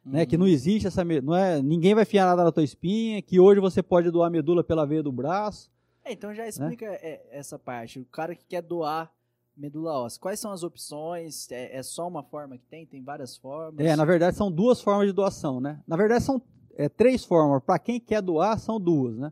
[0.06, 0.14] Uhum.
[0.14, 0.26] Né?
[0.26, 0.52] Que não uhum.
[0.52, 1.04] existe essa.
[1.04, 4.64] Não é, ninguém vai fiar nada na tua espinha, que hoje você pode doar medula
[4.64, 5.72] pela veia do braço.
[6.06, 7.20] É, então já explica né?
[7.32, 8.00] essa parte.
[8.00, 9.12] O cara que quer doar
[9.56, 10.20] medula óssea.
[10.20, 11.50] Quais são as opções?
[11.52, 12.86] É, é, só uma forma que tem?
[12.86, 13.86] Tem várias formas?
[13.86, 15.82] É, na verdade são duas formas de doação, né?
[15.88, 16.42] Na verdade são
[16.76, 17.64] é, três formas.
[17.64, 19.32] Para quem quer doar, são duas, né?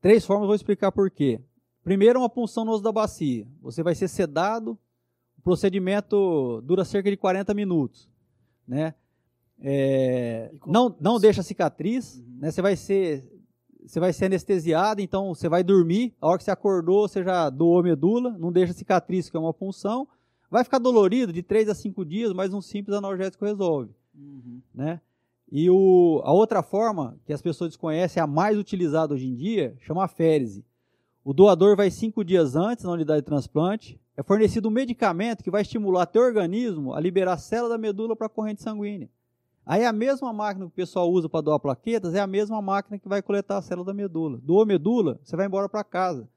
[0.00, 1.40] Três formas, vou explicar por quê.
[1.84, 3.46] Primeiro, uma punção no osso da bacia.
[3.60, 4.78] Você vai ser sedado,
[5.38, 8.08] o procedimento dura cerca de 40 minutos,
[8.66, 8.94] né?
[9.60, 12.38] É, não, não deixa cicatriz, uhum.
[12.40, 12.50] né?
[12.50, 13.24] Você vai ser
[13.86, 16.12] você vai ser anestesiado, então você vai dormir.
[16.20, 19.54] A hora que você acordou, você já doou medula, não deixa cicatriz, que é uma
[19.54, 20.08] punção.
[20.50, 23.90] Vai ficar dolorido de 3 a 5 dias, mas um simples analgésico resolve.
[24.14, 24.60] Uhum.
[24.74, 25.00] Né?
[25.50, 29.34] E o, a outra forma, que as pessoas desconhecem, é a mais utilizada hoje em
[29.34, 30.64] dia, chama férise.
[31.24, 35.50] O doador vai cinco dias antes na unidade de transplante, é fornecido um medicamento que
[35.50, 39.08] vai estimular teu organismo a liberar a célula da medula para a corrente sanguínea.
[39.66, 43.00] Aí a mesma máquina que o pessoal usa para doar plaquetas é a mesma máquina
[43.00, 44.38] que vai coletar a célula da medula.
[44.38, 46.28] Doou medula, você vai embora para casa.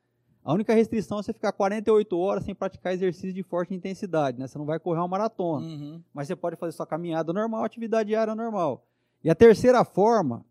[0.44, 4.48] A única restrição é você ficar 48 horas sem praticar exercício de forte intensidade, né?
[4.48, 5.64] Você não vai correr uma maratona.
[5.64, 6.02] Uhum.
[6.12, 8.84] Mas você pode fazer sua caminhada normal, atividade diária normal.
[9.24, 10.44] E a terceira forma,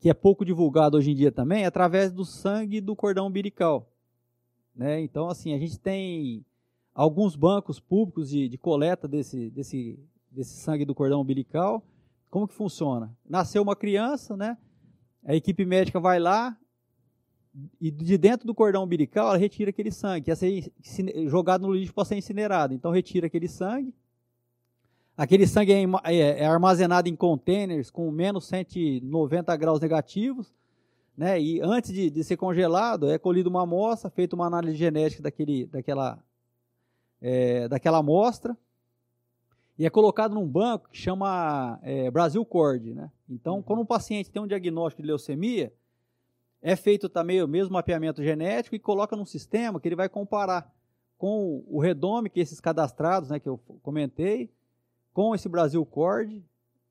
[0.00, 3.92] que é pouco divulgada hoje em dia também, é através do sangue do cordão umbilical.
[4.74, 5.00] Né?
[5.00, 6.42] Então, assim, a gente tem
[6.94, 9.98] alguns bancos públicos de, de coleta desse, desse,
[10.36, 11.82] desse sangue do cordão umbilical.
[12.30, 13.16] Como que funciona?
[13.28, 14.56] Nasceu uma criança, né?
[15.24, 16.56] A equipe médica vai lá
[17.80, 20.72] e de dentro do cordão umbilical ela retira aquele sangue, que ia ser
[21.28, 22.74] jogado no lixo para ser incinerado.
[22.74, 23.94] Então retira aquele sangue,
[25.16, 30.54] Aquele sangue é, é, é, armazenado em containers com menos 190 graus negativos,
[31.16, 31.40] né?
[31.40, 35.64] E antes de, de ser congelado, é colhida uma amostra, feita uma análise genética daquele,
[35.66, 36.22] daquela,
[37.22, 38.54] é, daquela amostra,
[39.78, 43.10] e é colocado num banco que chama é, Brasil Cord, né?
[43.28, 43.62] Então, uhum.
[43.62, 45.72] quando um paciente tem um diagnóstico de leucemia,
[46.62, 50.74] é feito também o mesmo mapeamento genético e coloca num sistema que ele vai comparar
[51.18, 54.50] com o redome, que esses cadastrados, né, que eu comentei,
[55.12, 56.42] com esse Brasil Cord,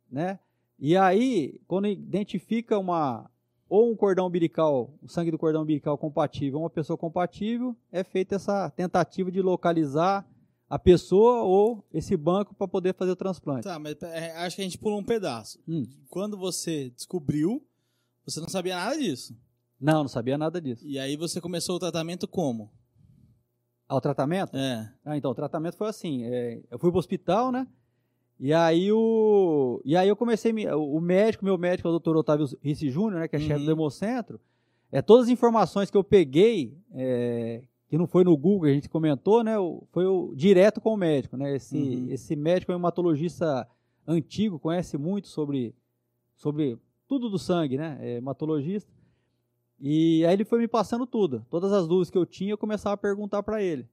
[0.09, 0.39] né?
[0.77, 3.29] E aí, quando identifica uma
[3.67, 8.35] ou um cordão umbilical, o sangue do cordão umbilical compatível, uma pessoa compatível, é feita
[8.35, 10.25] essa tentativa de localizar
[10.69, 13.63] a pessoa ou esse banco para poder fazer o transplante.
[13.63, 15.59] Tá, mas é, acho que a gente pulou um pedaço.
[15.67, 15.85] Hum.
[16.09, 17.65] Quando você descobriu,
[18.25, 19.37] você não sabia nada disso.
[19.79, 20.85] Não, não sabia nada disso.
[20.87, 22.71] E aí você começou o tratamento como?
[23.87, 24.57] Ah, o tratamento?
[24.57, 24.91] É.
[25.03, 27.67] Ah, então, o tratamento foi assim, é, eu fui para o hospital, né?
[28.39, 32.89] E aí o e aí eu comecei o médico, meu médico, o doutor Otávio Ricci
[32.89, 33.45] Júnior, né, que é uhum.
[33.45, 34.41] chefe do Hemocentro,
[34.91, 38.89] é todas as informações que eu peguei, é, que não foi no Google, a gente
[38.89, 39.53] comentou, né,
[39.91, 41.55] foi o, direto com o médico, né?
[41.55, 42.07] Esse uhum.
[42.09, 43.67] esse médico é um hematologista
[44.07, 45.75] antigo, conhece muito sobre
[46.35, 47.97] sobre tudo do sangue, né?
[48.01, 48.91] É hematologista.
[49.79, 52.95] E aí ele foi me passando tudo, todas as dúvidas que eu tinha, eu começava
[52.95, 53.87] a perguntar para ele,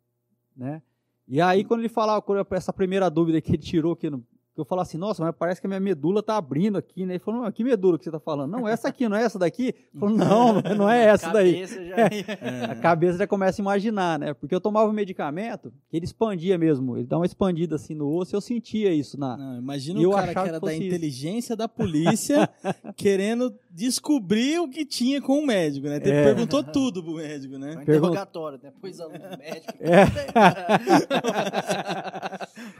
[0.57, 0.81] né?
[1.27, 4.25] E aí, quando ele falava, essa primeira dúvida que ele tirou aqui no,
[4.55, 7.15] que eu falo assim, nossa, mas parece que a minha medula tá abrindo aqui, né?
[7.15, 8.51] Ele falou, não, que medula que você tá falando?
[8.51, 9.69] Não, essa aqui, não é essa daqui?
[9.69, 11.65] Ele falou, não, não é essa daí.
[11.67, 11.97] Já...
[11.97, 12.65] É.
[12.73, 14.35] A cabeça já começa a imaginar, né?
[14.35, 18.15] Porque eu tomava um medicamento que ele expandia mesmo, ele dá uma expandida assim no
[18.15, 19.37] osso e eu sentia isso na...
[19.39, 20.83] Não, imagina o cara que era que da isso.
[20.83, 22.49] inteligência da polícia
[22.95, 25.97] querendo descobrir o que tinha com o médico, né?
[25.97, 26.25] Ele é.
[26.25, 27.77] perguntou tudo pro médico, né?
[27.79, 28.71] Um interrogatório, né?
[28.81, 29.73] Pois a médico.
[29.81, 30.05] É.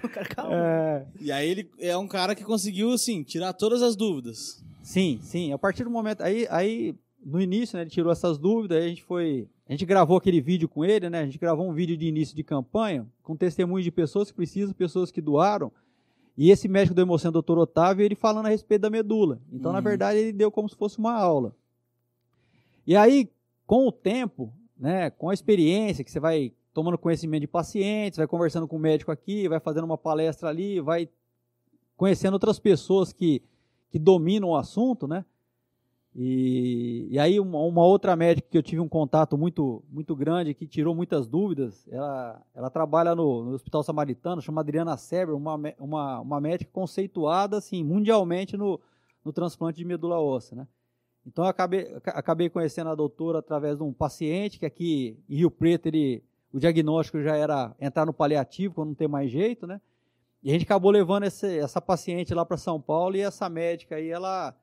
[0.05, 0.55] o cara, calma.
[0.55, 1.07] É.
[1.21, 4.63] E aí ele ele é um cara que conseguiu, assim, tirar todas as dúvidas.
[4.83, 5.53] Sim, sim.
[5.53, 6.23] A partir do momento.
[6.23, 6.95] Aí, aí
[7.25, 9.49] no início, né, ele tirou essas dúvidas, aí a gente foi.
[9.69, 11.21] A gente gravou aquele vídeo com ele, né?
[11.21, 14.75] A gente gravou um vídeo de início de campanha, com testemunhos de pessoas que precisam,
[14.75, 15.73] pessoas que doaram.
[16.37, 19.41] E esse médico do Hemocentro, doutor Otávio, ele falando a respeito da medula.
[19.53, 19.77] Então, uhum.
[19.77, 21.55] na verdade, ele deu como se fosse uma aula.
[22.87, 23.31] E aí,
[23.67, 28.27] com o tempo, né, com a experiência que você vai tomando conhecimento de pacientes, vai
[28.27, 31.09] conversando com o médico aqui, vai fazendo uma palestra ali, vai
[31.97, 33.43] conhecendo outras pessoas que,
[33.91, 35.25] que dominam o assunto, né?
[36.15, 40.53] E, e aí uma, uma outra médica que eu tive um contato muito, muito grande,
[40.53, 45.59] que tirou muitas dúvidas, ela, ela trabalha no, no Hospital Samaritano, chama Adriana Seber, uma,
[45.79, 48.79] uma, uma médica conceituada assim, mundialmente no,
[49.25, 50.57] no transplante de medula óssea.
[50.57, 50.69] Né?
[51.27, 55.51] Então eu acabei, acabei conhecendo a doutora através de um paciente que aqui em Rio
[55.51, 59.81] Preto ele, o diagnóstico já era entrar no paliativo quando não tem mais jeito, né?
[60.43, 63.97] E a gente acabou levando esse, essa paciente lá para São Paulo e essa médica
[63.97, 64.55] aí, ela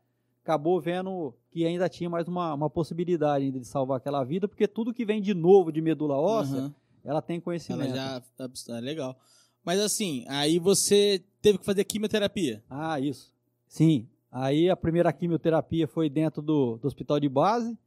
[0.43, 4.93] acabou vendo que ainda tinha mais uma, uma possibilidade de salvar aquela vida, porque tudo
[4.93, 6.73] que vem de novo de medula óssea, uhum.
[7.03, 7.95] ela tem conhecimento.
[7.95, 9.17] Ela já é legal.
[9.63, 12.63] Mas assim, aí você teve que fazer quimioterapia.
[12.69, 13.33] Ah, isso.
[13.67, 14.07] Sim.
[14.31, 17.77] Aí a primeira quimioterapia foi dentro do, do hospital de base.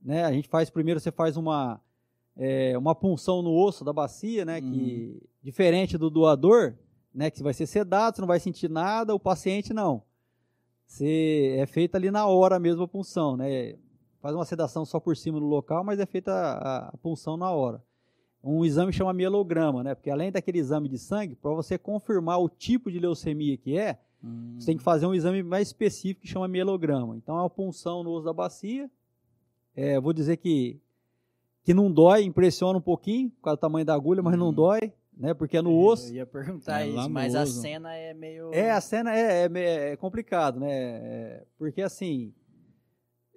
[0.00, 0.24] Né?
[0.24, 1.80] A gente faz primeiro, você faz uma,
[2.36, 4.60] é, uma punção no osso da bacia, né?
[4.60, 4.70] Uhum.
[4.70, 6.74] Que diferente do doador,
[7.14, 7.30] né?
[7.30, 10.02] Que vai ser sedado, você não vai sentir nada, o paciente não.
[10.86, 13.76] Você é feita ali na hora mesmo a punção, né?
[14.20, 17.50] Faz uma sedação só por cima no local, mas é feita a, a punção na
[17.50, 17.82] hora.
[18.42, 19.94] Um exame chama mielograma, né?
[19.94, 23.98] Porque além daquele exame de sangue, para você confirmar o tipo de leucemia que é,
[24.22, 24.56] hum.
[24.58, 27.16] você tem que fazer um exame mais específico que chama mielograma.
[27.16, 28.90] Então é uma punção no osso da bacia.
[29.76, 30.80] É, vou dizer que
[31.62, 34.54] que não dói, impressiona um pouquinho, por causa do tamanho da agulha, mas não uhum.
[34.54, 35.34] dói né?
[35.34, 36.08] Porque é no é, osso.
[36.08, 38.52] Eu ia perguntar é isso, mas a cena é meio.
[38.54, 40.70] É, a cena é, é, é complicado, né?
[40.72, 42.32] É, porque assim.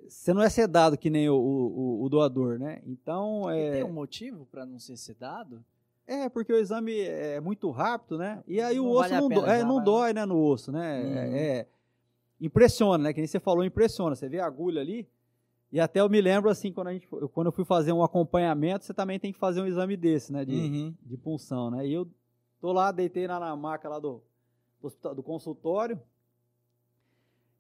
[0.08, 2.82] Você não é sedado que nem o, o, o doador, né?
[2.86, 3.50] Então.
[3.50, 3.72] É...
[3.72, 5.64] Tem um motivo para não ser sedado?
[6.06, 8.44] É, porque o exame é muito rápido, né?
[8.46, 11.02] E aí não o osso vale não, do, é, não dói, né, no osso, né?
[11.02, 11.36] Uhum.
[11.36, 11.68] É,
[12.42, 13.14] impressiona, né?
[13.14, 14.14] Que nem você falou, impressiona.
[14.14, 15.08] Você vê a agulha ali,
[15.74, 18.86] e até eu me lembro, assim, quando, a gente, quando eu fui fazer um acompanhamento,
[18.86, 20.46] você também tem que fazer um exame desse, né?
[20.46, 20.94] De, uhum.
[21.02, 21.88] de punção, né?
[21.88, 22.08] E eu
[22.62, 24.22] tô lá, deitei na, na maca lá do,
[24.80, 26.00] do, do consultório.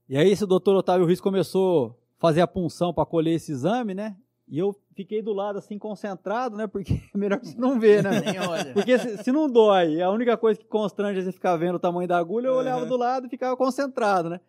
[0.07, 3.95] E aí esse doutor Otávio Ruiz começou a fazer a punção para colher esse exame,
[3.95, 4.15] né?
[4.47, 6.67] E eu fiquei do lado assim concentrado, né?
[6.67, 8.21] Porque é melhor que você não ver, né?
[8.21, 8.73] Nem olha.
[8.73, 11.79] Porque se, se, não dói, a única coisa que constrange é você ficar vendo o
[11.79, 14.39] tamanho da agulha, eu olhava do lado e ficava concentrado, né?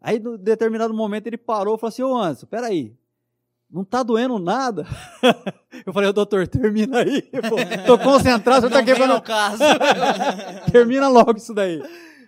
[0.00, 2.96] Aí, em determinado momento, ele parou e falou assim: Ô Anderson, peraí,
[3.70, 4.86] não tá doendo nada?
[5.84, 7.22] Eu falei, doutor, termina aí.
[7.22, 7.56] Pô,
[7.86, 9.14] tô concentrado, você tá quebrando.
[9.14, 9.62] o caso.
[10.72, 11.82] termina logo isso daí.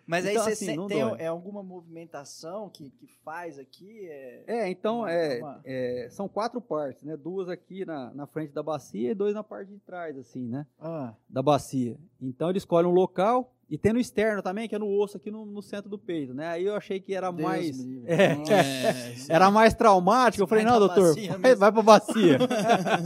[0.07, 4.09] Mas então, aí você assim, tem é alguma movimentação que, que faz aqui?
[4.09, 7.17] É, é então é, é, são quatro partes, né?
[7.17, 10.67] Duas aqui na, na frente da bacia e dois na parte de trás, assim, né?
[10.81, 11.15] Ah.
[11.29, 11.97] Da bacia.
[12.21, 15.31] Então ele escolhe um local e tem no externo também, que é no osso aqui
[15.31, 16.49] no, no centro do peito, né?
[16.49, 17.79] Aí eu achei que era Deus mais.
[18.05, 20.43] É, é, era mais traumático.
[20.43, 22.39] Eu falei, não, doutor, vai, vai pra bacia.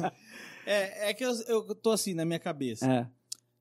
[0.65, 2.91] é, é que eu, eu tô assim na minha cabeça.
[2.91, 3.07] É.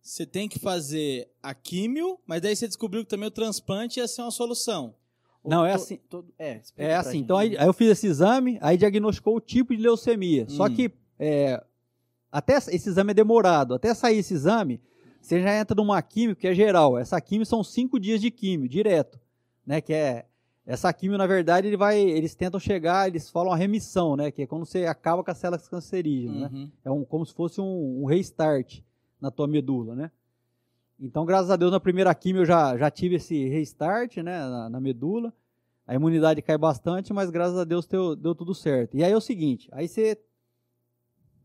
[0.01, 4.07] Você tem que fazer a químio, mas daí você descobriu que também o transplante ia
[4.07, 4.95] ser uma solução.
[5.43, 5.99] Não, é assim.
[6.09, 7.17] Todo, é, é assim.
[7.17, 10.43] Então aí, aí, eu fiz esse exame, aí diagnosticou o tipo de leucemia.
[10.43, 10.49] Hum.
[10.49, 10.89] Só que
[11.19, 11.61] é,
[12.31, 13.73] até esse exame é demorado.
[13.73, 14.79] Até sair esse exame,
[15.23, 16.97] você já entra numa químio que é geral.
[16.97, 19.19] Essa químio são cinco dias de químio, direto.
[19.65, 20.25] Né, que é
[20.65, 24.31] essa químio, na verdade, ele vai, eles tentam chegar, eles falam a remissão, né?
[24.31, 26.49] Que é quando você acaba com as células cancerígenas, né?
[26.51, 26.63] uhum.
[26.65, 26.71] né?
[26.85, 28.81] É um, como se fosse um, um, restart
[29.19, 30.11] na tua medula, né?
[30.99, 34.39] Então, graças a Deus, na primeira químio eu já, já tive esse restart, né?
[34.39, 35.33] Na, na medula.
[35.85, 38.95] A imunidade cai bastante, mas graças a Deus deu, deu tudo certo.
[38.95, 40.17] E aí é o seguinte, aí você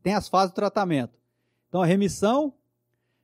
[0.01, 1.19] tem as fases do tratamento.
[1.69, 2.55] Então, a remissão,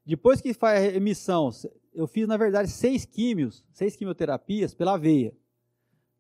[0.06, 1.50] depois que faz a remissão,
[1.94, 5.34] eu fiz, na verdade, seis químios, seis quimioterapias pela veia.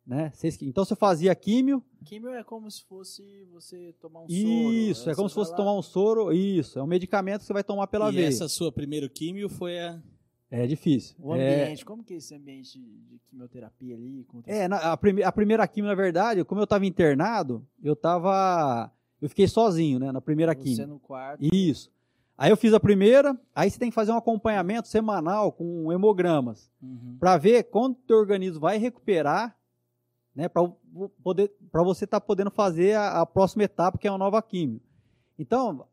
[0.06, 0.30] Né?
[0.34, 1.82] Seis, então você fazia químio.
[2.04, 4.72] Químio é como se fosse você tomar um isso, soro.
[4.72, 5.56] Isso, é como se fosse lá...
[5.56, 6.32] tomar um soro.
[6.32, 8.26] Isso, é um medicamento que você vai tomar pela e veia.
[8.26, 10.00] E essa sua primeira químio foi a.
[10.50, 11.16] É difícil.
[11.18, 11.84] O ambiente, é...
[11.84, 14.26] como que é esse ambiente de quimioterapia ali?
[14.46, 18.92] É, na, a, prime, a, primeira químio, na verdade, como eu estava internado, eu estava.
[19.20, 20.12] Eu fiquei sozinho, né?
[20.12, 20.76] Na primeira você químio.
[20.76, 21.42] Você no quarto.
[21.42, 21.90] Isso.
[22.36, 26.68] Aí eu fiz a primeira, aí você tem que fazer um acompanhamento semanal com hemogramas.
[26.82, 27.16] Uhum.
[27.18, 29.56] Para ver quando o teu organismo vai recuperar
[30.34, 30.68] né, para
[31.22, 34.42] poder para você estar tá podendo fazer a, a, próxima etapa que é a nova
[34.42, 34.80] químio.
[35.38, 35.86] Então,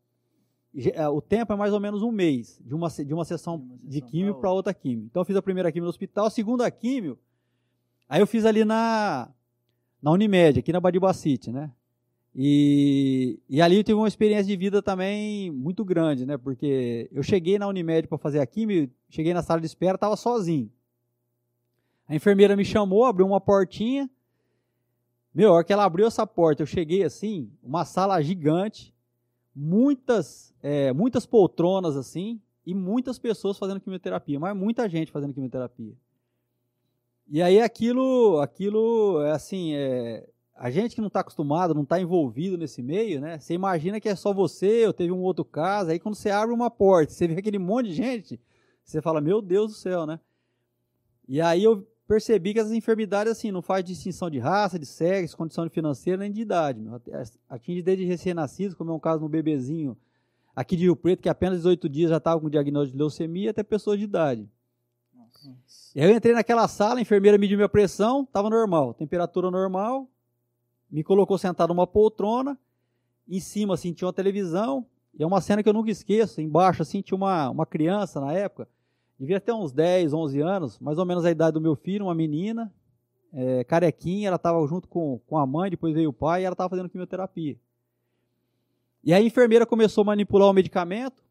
[0.94, 3.64] é, o tempo é mais ou menos um mês de uma de uma sessão, de,
[3.64, 5.06] uma sessão de químio para outra químio.
[5.06, 7.20] Então eu fiz a primeira químio no hospital, a segunda químio,
[8.10, 9.30] aí eu fiz ali na
[10.02, 11.72] na Unimed, aqui na Badibacite, né?
[12.34, 16.38] E, e ali eu tive uma experiência de vida também muito grande, né?
[16.38, 20.16] Porque eu cheguei na Unimed para fazer a químio, cheguei na sala de espera, estava
[20.16, 20.72] sozinho.
[22.08, 24.10] A enfermeira me chamou, abriu uma portinha,
[25.34, 28.94] meu, a hora que ela abriu essa porta, eu cheguei assim, uma sala gigante,
[29.56, 35.94] muitas, é, muitas poltronas assim, e muitas pessoas fazendo quimioterapia, mas muita gente fazendo quimioterapia.
[37.30, 40.28] E aí aquilo, aquilo, é assim, é,
[40.64, 43.40] a gente que não está acostumado, não está envolvido nesse meio, né?
[43.40, 46.54] Você imagina que é só você, ou teve um outro caso, aí quando você abre
[46.54, 48.40] uma porta, você vê aquele monte de gente,
[48.84, 50.20] você fala, meu Deus do céu, né?
[51.28, 55.36] E aí eu percebi que as enfermidades, assim, não faz distinção de raça, de sexo,
[55.36, 56.80] condição financeira, nem de idade.
[56.80, 57.02] Meu.
[57.50, 59.98] Atinge desde recém-nascido, como é um caso no bebezinho
[60.56, 63.64] aqui de Rio Preto, que apenas 18 dias já estava com diagnóstico de leucemia, até
[63.64, 64.48] pessoas de idade.
[65.12, 65.56] Nossa.
[65.96, 70.08] E aí eu entrei naquela sala, a enfermeira mediu minha pressão, estava normal, temperatura normal,
[70.92, 72.58] me colocou sentado numa poltrona,
[73.28, 74.86] em cima, assim, tinha uma televisão,
[75.18, 78.34] e é uma cena que eu nunca esqueço, embaixo, assim, tinha uma, uma criança na
[78.34, 78.68] época,
[79.18, 82.16] devia ter uns 10, 11 anos, mais ou menos a idade do meu filho, uma
[82.16, 82.74] menina,
[83.32, 86.54] é, carequinha, ela estava junto com, com a mãe, depois veio o pai, e ela
[86.54, 87.58] estava fazendo quimioterapia.
[89.04, 91.24] E a enfermeira começou a manipular o medicamento,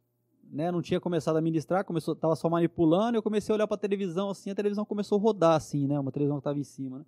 [0.50, 3.76] né, não tinha começado a ministrar, começou, estava só manipulando, eu comecei a olhar para
[3.76, 6.64] a televisão assim, a televisão começou a rodar assim, né, uma televisão que estava em
[6.64, 7.04] cima, né.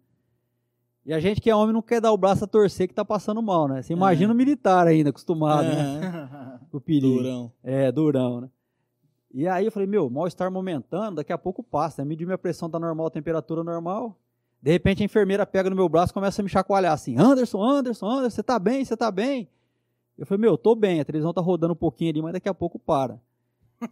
[1.05, 3.05] E a gente que é homem não quer dar o braço a torcer que tá
[3.05, 3.82] passando mal, né?
[3.82, 6.61] Você imagina o militar ainda, acostumado, né?
[6.72, 7.18] O perigo.
[7.18, 7.53] Durão.
[7.62, 8.48] É, durão, né?
[9.34, 12.03] E aí eu falei, meu, mal-estar momentâneo, daqui a pouco passa.
[12.03, 12.09] Né?
[12.09, 14.16] Medir minha pressão tá normal, temperatura normal.
[14.62, 17.61] De repente a enfermeira pega no meu braço e começa a me chacoalhar assim, Anderson,
[17.62, 19.48] Anderson, Anderson, você tá bem, você tá bem?
[20.16, 22.55] Eu falei, meu, tô bem, a televisão tá rodando um pouquinho ali, mas daqui a
[22.55, 23.18] pouco para.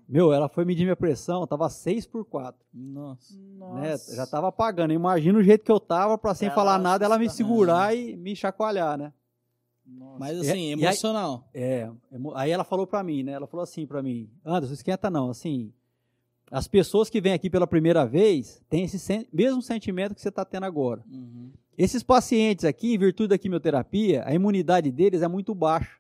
[0.09, 2.61] Meu, ela foi medir minha pressão, tava 6 por 4.
[2.73, 3.35] Nossa.
[3.37, 3.97] Né?
[4.15, 4.93] Já tava apagando.
[4.93, 8.17] Imagina o jeito que eu tava para sem ela falar nada, ela me segurar e
[8.17, 9.13] me chacoalhar, né?
[9.87, 10.19] Nossa.
[10.19, 11.49] Mas assim, e, emocional.
[11.55, 11.91] E aí, é,
[12.35, 13.33] aí ela falou para mim, né?
[13.33, 15.73] Ela falou assim para mim: "Anderson, esquenta não, assim,
[16.51, 20.29] as pessoas que vêm aqui pela primeira vez têm esse sen mesmo sentimento que você
[20.29, 21.03] está tendo agora.
[21.11, 21.51] Uhum.
[21.79, 25.99] Esses pacientes aqui, em virtude da quimioterapia, a imunidade deles é muito baixa.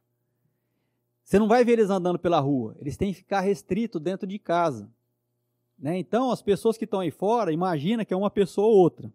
[1.30, 4.36] Você não vai ver eles andando pela rua, eles têm que ficar restrito dentro de
[4.36, 4.90] casa.
[5.78, 5.96] Né?
[5.96, 9.12] Então, as pessoas que estão aí fora, imagina que é uma pessoa ou outra.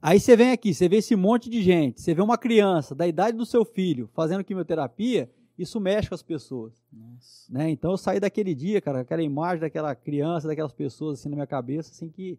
[0.00, 3.08] Aí você vem aqui, você vê esse monte de gente, você vê uma criança da
[3.08, 5.28] idade do seu filho fazendo quimioterapia,
[5.58, 6.80] isso mexe com as pessoas.
[7.50, 7.70] Né?
[7.70, 11.44] Então eu saí daquele dia, cara, aquela imagem daquela criança, daquelas pessoas assim na minha
[11.44, 12.38] cabeça, assim que,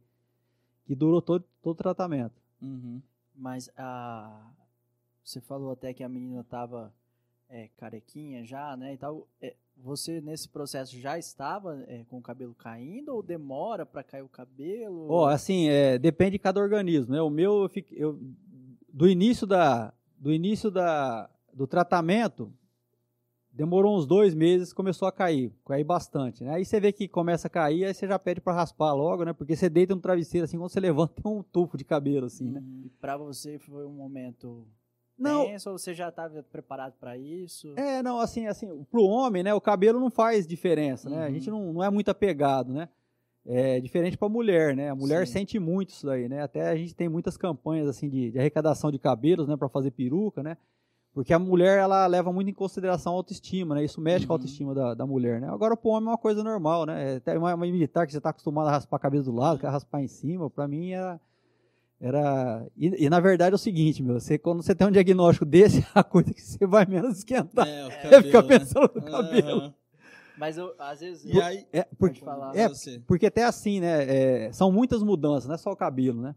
[0.85, 2.41] que durou todo, todo o tratamento.
[2.61, 3.01] Uhum.
[3.35, 4.49] Mas a,
[5.21, 6.93] você falou até que a menina estava
[7.49, 12.21] é, carequinha já, né, e tal, é, você nesse processo já estava é, com o
[12.21, 15.07] cabelo caindo ou demora para cair o cabelo?
[15.09, 17.21] Ó, oh, assim, é, depende de cada organismo, né?
[17.21, 18.19] O meu, eu, fiquei, eu,
[18.91, 22.53] do início da, do início da, do tratamento,
[23.51, 26.53] demorou uns dois meses, começou a cair, cair bastante, né?
[26.53, 29.33] Aí você vê que começa a cair, aí você já pede para raspar logo, né?
[29.33, 32.49] Porque você deita no travesseiro assim, quando você levanta tem um tufo de cabelo assim,
[32.49, 32.59] né?
[32.59, 32.83] Uhum.
[32.85, 34.67] E para você foi um momento
[35.17, 37.73] não, pensa ou você já estava preparado para isso?
[37.77, 41.17] É, não, assim, assim, pro homem, né, o cabelo não faz diferença, né?
[41.17, 41.23] Uhum.
[41.23, 42.89] A gente não, não é muito apegado, né?
[43.45, 44.89] É diferente para a mulher, né?
[44.89, 45.33] A mulher Sim.
[45.33, 46.41] sente muito isso daí, né?
[46.41, 49.91] Até a gente tem muitas campanhas assim de, de arrecadação de cabelos, né, para fazer
[49.91, 50.57] peruca, né?
[51.13, 53.85] Porque a mulher ela leva muito em consideração a autoestima, né?
[53.85, 54.27] Isso mexe uhum.
[54.27, 54.41] com a uhum.
[54.41, 55.47] autoestima da, da mulher, né?
[55.47, 57.15] Agora pro homem é uma coisa normal, né?
[57.15, 59.69] Até uma, uma militar que você está acostumado a raspar a cabeça do lado, quer
[59.69, 61.19] raspar em cima, para mim é
[61.99, 65.45] era e, e, na verdade é o seguinte, meu, você quando você tem um diagnóstico
[65.45, 68.47] desse, a coisa que você vai menos esquentar é, cabelo, é ficar né?
[68.47, 69.61] pensando no cabelo.
[69.61, 69.73] Uhum.
[70.37, 72.67] Mas eu, às vezes e aí, é, porque, falar, é,
[73.07, 76.35] porque até assim, né, é, são muitas mudanças, não é só o cabelo, né?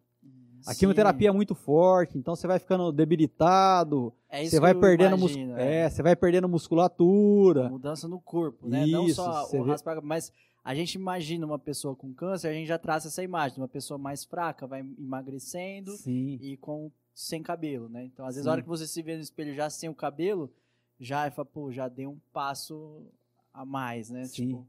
[0.67, 0.81] A Sim.
[0.81, 5.83] quimioterapia é muito forte, então você vai ficando debilitado, é você vai perdendo imagino, é.
[5.83, 5.91] é.
[5.91, 7.69] você vai perdendo musculatura.
[7.69, 8.85] Mudança no corpo, né?
[8.85, 10.33] Isso, não só o raspar, mas
[10.69, 13.97] a gente imagina uma pessoa com câncer, a gente já traça essa imagem, uma pessoa
[13.97, 16.39] mais fraca, vai emagrecendo Sim.
[16.43, 18.05] e com sem cabelo, né?
[18.05, 18.51] Então, às vezes, Sim.
[18.51, 20.53] a hora que você se vê no espelho já sem o cabelo,
[21.01, 23.07] já fala, pô, já dei um passo
[23.51, 24.27] a mais, né?
[24.27, 24.49] Sim.
[24.49, 24.69] Tipo...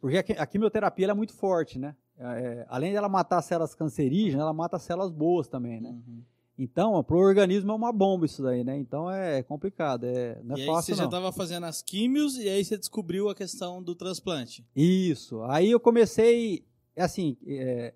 [0.00, 1.94] Porque a quimioterapia é muito forte, né?
[2.18, 5.90] É, é, além dela matar células cancerígenas, ela mata células boas também, né?
[5.90, 6.22] Uhum.
[6.56, 8.78] Então, para o organismo é uma bomba isso daí, né?
[8.78, 10.92] Então é complicado, é, não é e fácil.
[10.92, 14.64] Aí você já estava fazendo as químios e aí você descobriu a questão do transplante.
[14.74, 15.42] Isso.
[15.44, 16.64] Aí eu comecei,
[16.96, 17.92] assim, é,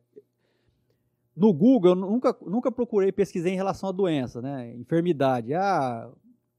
[1.36, 4.74] no Google eu nunca, nunca procurei, pesquisei em relação à doença, né?
[4.74, 5.54] Enfermidade.
[5.54, 6.10] Ah,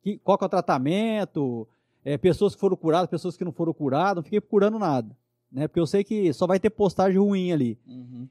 [0.01, 1.67] que, qual que é o tratamento?
[2.05, 5.13] É, pessoas que foram curadas, pessoas que não foram curadas, não fiquei procurando nada.
[5.51, 5.67] Né?
[5.67, 7.77] Porque eu sei que só vai ter postagem ruim ali.
[7.85, 8.29] Uhum.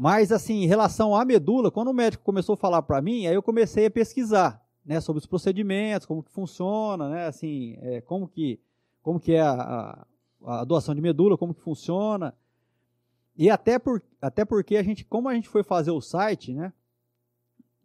[0.00, 3.34] Mas, assim, em relação à medula, quando o médico começou a falar para mim, aí
[3.34, 8.28] eu comecei a pesquisar, né, sobre os procedimentos, como que funciona, né, assim, é, como
[8.28, 8.60] que,
[9.02, 10.06] como que é a,
[10.40, 12.32] a, a, doação de medula, como que funciona.
[13.36, 16.72] E até, por, até porque a gente, como a gente foi fazer o site, né,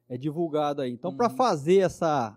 [0.09, 0.91] é, divulgado aí.
[0.91, 1.17] Então, uhum.
[1.17, 2.35] para fazer essa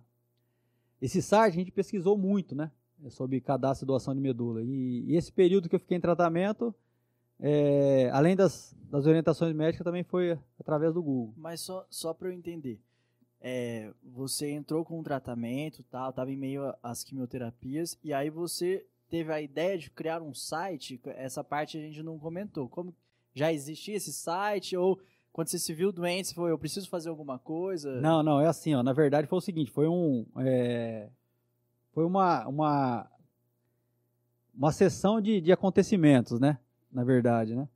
[1.03, 2.71] esse site a gente pesquisou muito, né?
[3.11, 4.63] sobre cadastro e doação de medula.
[4.63, 6.75] E, e esse período que eu fiquei em tratamento,
[7.41, 11.35] é, além das, das orientações médicas, também foi através do Google.
[11.37, 12.81] Mas só, só para eu entender,
[13.41, 18.87] é, você entrou com um tratamento, tal, estava em meio às quimioterapias, e aí você
[19.11, 22.69] teve a ideia de criar um site, essa parte a gente não comentou.
[22.69, 22.95] Como
[23.35, 25.01] já existia esse site, ou
[25.33, 28.01] quando você se viu doente, você falou, eu preciso fazer alguma coisa?
[28.01, 30.27] Não, não, é assim, ó, na verdade foi o seguinte, foi um...
[30.39, 31.09] É,
[31.93, 33.11] foi uma, uma,
[34.55, 36.59] uma sessão de, de acontecimentos, né?
[36.91, 37.69] Na verdade, né?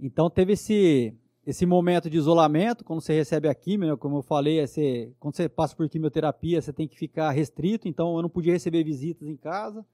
[0.00, 1.14] Então teve esse,
[1.46, 5.12] esse momento de isolamento, quando você recebe a quimio, né, como eu falei, é você,
[5.18, 8.84] quando você passa por quimioterapia, você tem que ficar restrito, então eu não podia receber
[8.84, 9.84] visitas em casa,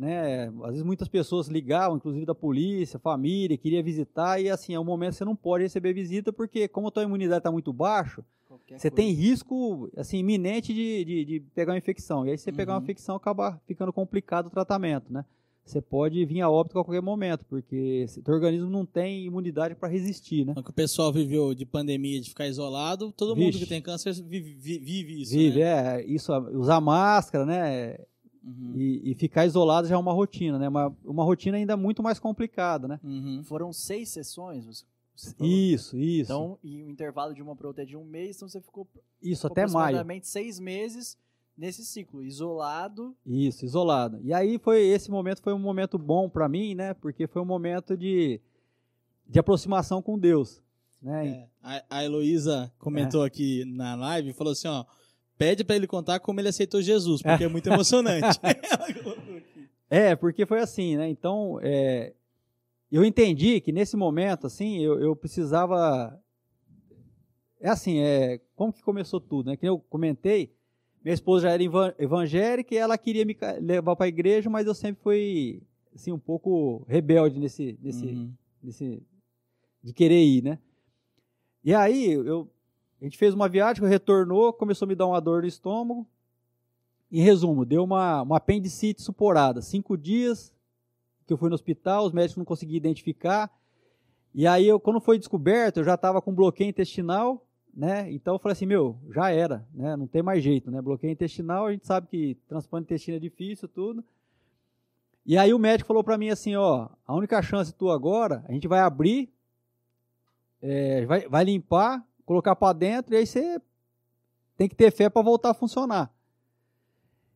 [0.00, 0.48] né?
[0.62, 4.84] Às vezes muitas pessoas ligavam, inclusive da polícia, família, queria visitar, e assim, é um
[4.84, 8.24] momento que você não pode receber visita, porque como a tua imunidade está muito baixa,
[8.76, 12.26] você tem risco assim, iminente de, de, de, pegar uma infecção.
[12.26, 12.56] E aí, se você uhum.
[12.56, 12.84] pegar uma uhum.
[12.84, 15.24] infecção, acaba ficando complicado o tratamento, né?
[15.64, 19.88] Você pode vir a óbito a qualquer momento, porque o organismo não tem imunidade para
[19.88, 20.52] resistir, né?
[20.52, 23.46] Então, que o pessoal viveu de pandemia, de ficar isolado, todo Vixe.
[23.46, 26.00] mundo que tem câncer vive, vive isso, Vive, né?
[26.00, 26.06] é.
[26.06, 27.98] Isso, usar máscara, né?
[28.42, 28.72] Uhum.
[28.74, 30.68] E, e, ficar isolado já é uma rotina, né?
[30.68, 33.00] Uma, uma rotina ainda muito mais complicada, né?
[33.04, 33.42] Uhum.
[33.44, 34.86] Foram seis sessões,
[35.38, 36.32] isso, isso.
[36.32, 38.88] Então, e o intervalo de uma para outra é de um mês, então você ficou
[39.20, 40.32] isso até aproximadamente maio.
[40.32, 41.18] seis meses
[41.56, 43.14] nesse ciclo, isolado.
[43.26, 44.18] Isso, isolado.
[44.22, 46.94] E aí foi esse momento foi um momento bom para mim, né?
[46.94, 48.40] Porque foi um momento de,
[49.28, 50.62] de aproximação com Deus.
[51.02, 51.28] Né?
[51.28, 53.26] É, a, a Heloísa comentou é.
[53.26, 54.84] aqui na live e falou assim, ó,
[55.40, 58.38] pede para ele contar como ele aceitou Jesus, porque é, é muito emocionante.
[59.88, 61.08] é, porque foi assim, né?
[61.08, 62.12] Então, é,
[62.92, 66.14] eu entendi que nesse momento, assim, eu, eu precisava.
[67.58, 69.56] É assim, é, como que começou tudo, né?
[69.56, 70.52] Que eu comentei,
[71.02, 71.62] minha esposa já era
[71.98, 75.62] evangélica e ela queria me levar para a igreja, mas eu sempre fui,
[75.94, 78.30] assim, um pouco rebelde nesse, nesse, uhum.
[78.62, 79.02] nesse,
[79.82, 80.58] de querer ir, né?
[81.64, 82.46] E aí, eu,
[83.00, 86.06] a gente fez uma viagem, retornou, começou a me dar uma dor no estômago.
[87.10, 89.62] Em resumo, deu uma, uma apendicite suporada.
[89.62, 90.52] Cinco dias,
[91.26, 93.50] que eu fui no hospital, os médicos não conseguiam identificar.
[94.34, 97.44] E aí, eu, quando foi descoberto, eu já estava com bloqueio intestinal,
[97.74, 98.10] né?
[98.12, 99.96] Então eu falei assim, meu, já era, né?
[99.96, 100.82] Não tem mais jeito, né?
[100.82, 104.04] Bloqueio intestinal, a gente sabe que transplante intestino é difícil, tudo.
[105.24, 108.52] E aí o médico falou para mim assim, ó, a única chance tua agora, a
[108.52, 109.32] gente vai abrir,
[110.60, 113.60] é, vai, vai limpar, colocar para dentro, e aí você
[114.56, 116.12] tem que ter fé para voltar a funcionar.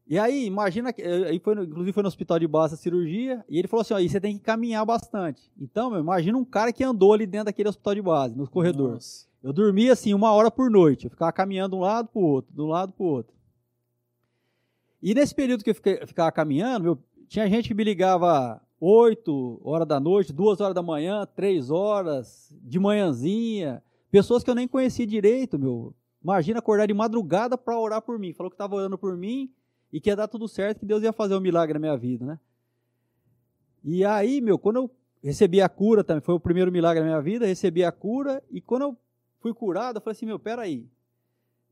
[0.07, 3.59] E aí, imagina, eh, aí foi, inclusive foi no hospital de base a cirurgia, e
[3.59, 5.51] ele falou assim, ó, você tem que caminhar bastante.
[5.59, 9.27] Então, meu, imagina um cara que andou ali dentro daquele hospital de base, nos corredores.
[9.43, 12.25] Eu dormia assim, uma hora por noite, eu ficava caminhando de um lado para o
[12.25, 13.35] outro, de um lado para o outro.
[15.03, 19.61] E nesse período que eu, fiquei, ficava caminhando, meu, tinha gente que me ligava 8
[19.65, 23.83] horas da noite, 2 horas da manhã, 3 horas, de manhãzinha,
[24.15, 25.93] pessoas que eu nem conhecia direito, meu.
[26.23, 28.33] Imagina acordar de madrugada para orar por mim.
[28.33, 29.53] Falou que estava orando por mim,
[29.93, 32.25] e que ia dar tudo certo, que Deus ia fazer um milagre na minha vida,
[32.25, 32.39] né?
[33.83, 34.91] E aí, meu, quando eu
[35.21, 38.61] recebi a cura também, foi o primeiro milagre na minha vida, recebi a cura, e
[38.61, 38.97] quando eu
[39.41, 40.89] fui curado, eu falei assim, meu, peraí,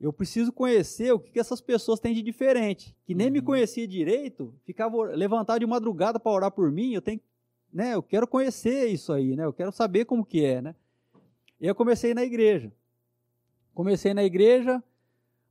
[0.01, 3.35] eu preciso conhecer o que, que essas pessoas têm de diferente, que nem uhum.
[3.35, 7.21] me conhecia direito, ficava levantado de madrugada para orar por mim, eu tenho,
[7.73, 10.75] né, eu quero conhecer isso aí, né, eu quero saber como que é, né?
[11.63, 12.71] E eu comecei na igreja.
[13.73, 14.83] Comecei na igreja,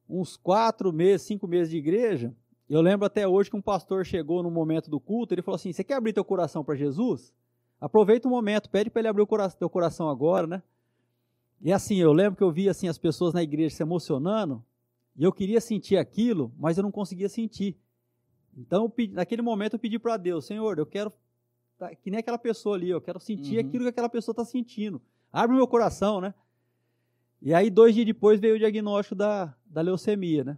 [0.07, 2.35] uns quatro meses, cinco meses de igreja,
[2.71, 5.73] eu lembro até hoje que um pastor chegou no momento do culto, ele falou assim:
[5.73, 7.33] Você quer abrir teu coração para Jesus?
[7.81, 10.63] Aproveita o momento, pede para ele abrir o coração, teu coração agora, né?
[11.59, 14.63] E assim, eu lembro que eu via assim, as pessoas na igreja se emocionando,
[15.17, 17.77] e eu queria sentir aquilo, mas eu não conseguia sentir.
[18.57, 21.11] Então, pedi, naquele momento, eu pedi para Deus: Senhor, eu quero,
[21.77, 23.67] tá, que nem aquela pessoa ali, eu quero sentir uhum.
[23.67, 25.01] aquilo que aquela pessoa está sentindo.
[25.31, 26.33] Abre o meu coração, né?
[27.41, 30.57] E aí, dois dias depois, veio o diagnóstico da, da leucemia, né?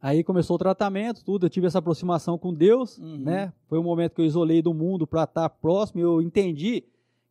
[0.00, 1.46] Aí começou o tratamento, tudo.
[1.46, 3.18] Eu tive essa aproximação com Deus, uhum.
[3.18, 3.52] né?
[3.68, 6.00] Foi um momento que eu isolei do mundo para estar próximo.
[6.00, 6.84] Eu entendi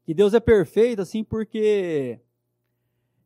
[0.05, 2.19] que Deus é perfeito, assim, porque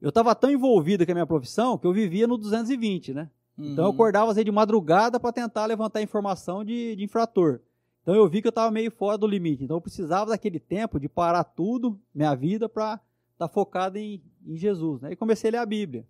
[0.01, 3.29] eu estava tão envolvido com a minha profissão que eu vivia no 220, né?
[3.57, 3.71] Uhum.
[3.71, 3.95] Então eu uhum.
[3.95, 7.59] acordava assim, de madrugada para tentar levantar informação de, de infrator.
[8.01, 9.63] Então eu vi que eu estava meio fora do limite.
[9.63, 12.99] Então eu precisava daquele tempo de parar tudo, minha vida, para
[13.35, 15.01] estar tá focado em, em Jesus.
[15.01, 15.11] Né?
[15.11, 16.07] E comecei a ler a Bíblia.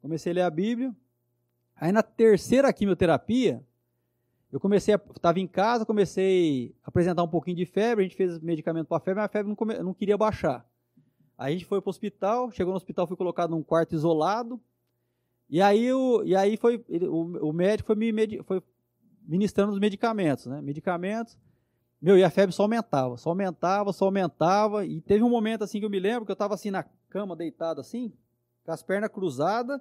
[0.00, 0.94] Comecei a ler a Bíblia.
[1.76, 3.64] Aí na terceira quimioterapia,
[4.52, 8.38] eu comecei, estava em casa, comecei a apresentar um pouquinho de febre, a gente fez
[8.40, 10.66] medicamento para febre, mas a febre não, come, não queria baixar.
[11.38, 14.60] Aí a gente foi para o hospital, chegou no hospital, fui colocado num quarto isolado,
[15.48, 18.62] e aí, o, e aí foi, o, o médico foi me foi
[19.26, 20.60] ministrando os medicamentos, né?
[20.62, 21.38] Medicamentos.
[22.02, 24.84] Meu, e a febre só aumentava, só aumentava, só aumentava.
[24.84, 27.36] E teve um momento assim que eu me lembro que eu estava assim na cama,
[27.36, 28.12] deitado assim,
[28.64, 29.80] com as pernas cruzadas,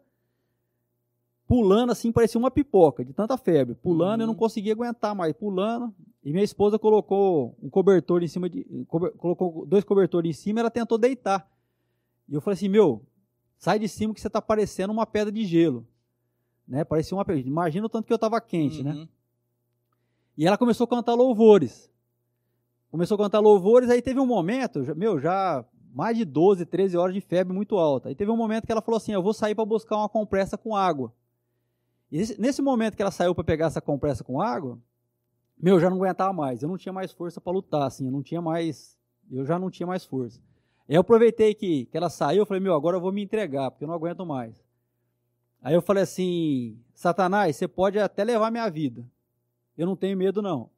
[1.47, 3.73] pulando assim, parecia uma pipoca, de tanta febre.
[3.73, 4.21] Pulando, uhum.
[4.21, 5.91] eu não conseguia aguentar mais, pulando.
[6.23, 8.63] E minha esposa colocou um cobertor em cima de.
[9.17, 11.49] colocou dois cobertores em cima e ela tentou deitar.
[12.29, 13.03] E eu falei assim, meu,
[13.57, 15.87] sai de cima que você está parecendo uma pedra de gelo.
[16.67, 16.83] Né?
[16.83, 17.41] Parecia uma pedra.
[17.41, 18.91] Imagina o tanto que eu estava quente, né?
[18.91, 18.99] uhum.
[18.99, 19.09] né?
[20.37, 21.90] E ela começou a cantar louvores.
[22.91, 25.63] Começou a cantar louvores, aí teve um momento, meu, já
[25.93, 28.09] mais de 12, 13 horas de febre muito alta.
[28.09, 30.57] Aí teve um momento que ela falou assim: Eu vou sair para buscar uma compressa
[30.57, 31.13] com água.
[32.11, 34.77] E nesse momento que ela saiu para pegar essa compressa com água,
[35.57, 36.61] meu, já não aguentava mais.
[36.61, 38.05] Eu não tinha mais força para lutar, assim.
[38.05, 38.97] Eu não tinha mais.
[39.31, 40.41] Eu já não tinha mais força.
[40.89, 43.71] Aí eu aproveitei que, que ela saiu, eu falei: Meu, agora eu vou me entregar,
[43.71, 44.61] porque eu não aguento mais.
[45.61, 49.05] Aí eu falei assim: Satanás, você pode até levar minha vida.
[49.77, 50.69] Eu não tenho medo, não.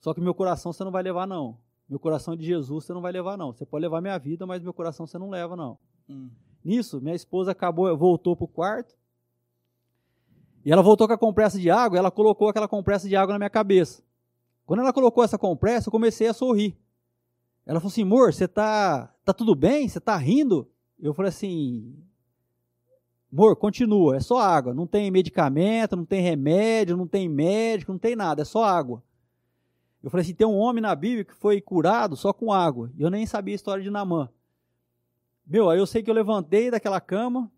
[0.00, 1.58] Só que meu coração você não vai levar, não.
[1.88, 3.52] Meu coração de Jesus você não vai levar, não.
[3.52, 5.78] Você pode levar minha vida, mas meu coração você não leva, não.
[6.08, 6.30] Hum.
[6.64, 8.94] Nisso, minha esposa acabou, voltou pro quarto.
[10.64, 13.38] E ela voltou com a compressa de água, ela colocou aquela compressa de água na
[13.38, 14.02] minha cabeça.
[14.66, 16.76] Quando ela colocou essa compressa, eu comecei a sorrir.
[17.66, 19.88] Ela falou assim: amor, você tá, tá tudo bem?
[19.88, 20.68] Você tá rindo?
[20.98, 21.94] Eu falei assim:
[23.32, 24.74] amor, continua, é só água.
[24.74, 29.02] Não tem medicamento, não tem remédio, não tem médico, não tem nada, é só água.
[30.02, 32.90] Eu falei assim: tem um homem na Bíblia que foi curado só com água.
[32.96, 34.28] E eu nem sabia a história de Namã.
[35.46, 37.50] Meu, aí eu sei que eu levantei daquela cama,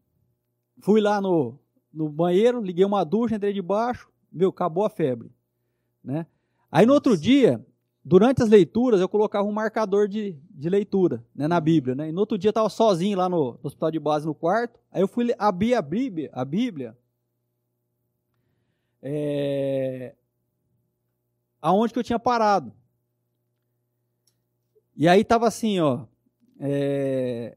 [0.81, 1.59] fui lá no,
[1.93, 5.31] no banheiro, liguei uma ducha, entrei debaixo, meu, acabou a febre.
[6.03, 6.27] Né?
[6.71, 7.65] Aí no outro dia,
[8.03, 11.95] durante as leituras, eu colocava um marcador de, de leitura né, na Bíblia.
[11.95, 12.09] Né?
[12.09, 14.81] E no outro dia eu estava sozinho lá no, no, hospital de base, no quarto.
[14.91, 16.97] Aí eu fui abrir a Bíblia, a Bíblia
[19.03, 20.15] é,
[21.63, 22.73] aonde que eu tinha parado.
[24.97, 26.05] E aí estava assim, ó.
[26.59, 27.57] É,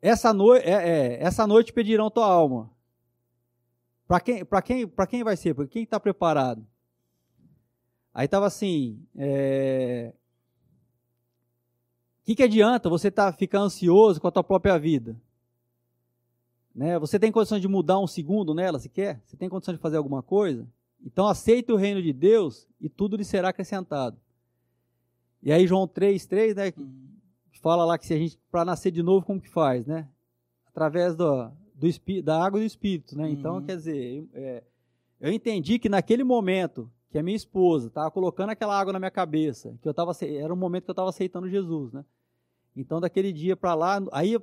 [0.00, 2.70] essa, no, é, é, essa noite pedirão tua alma.
[4.06, 5.54] Para quem, quem, quem vai ser?
[5.54, 6.64] Para quem está preparado?
[8.12, 9.02] Aí estava assim.
[9.14, 10.14] O é,
[12.22, 15.16] que, que adianta você tá, ficar ansioso com a tua própria vida?
[16.74, 16.98] Né?
[16.98, 19.22] Você tem condição de mudar um segundo nela, se quer?
[19.24, 20.66] Você tem condição de fazer alguma coisa?
[21.04, 24.18] Então aceita o reino de Deus e tudo lhe será acrescentado.
[25.42, 26.72] E aí João 3,3, né?
[26.76, 27.04] Uhum.
[27.60, 30.08] Fala lá que se a gente, para nascer de novo, como que faz, né?
[30.66, 33.28] Através do, do da água e do Espírito, né?
[33.30, 33.64] Então, uhum.
[33.64, 34.62] quer dizer, é,
[35.20, 39.10] eu entendi que naquele momento que a minha esposa estava colocando aquela água na minha
[39.10, 42.04] cabeça, que eu tava, era um momento que eu estava aceitando Jesus, né?
[42.76, 44.36] Então, daquele dia para lá, aí,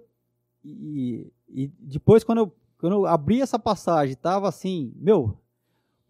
[0.64, 5.38] e, e, depois quando eu, quando eu abri essa passagem, estava assim, meu,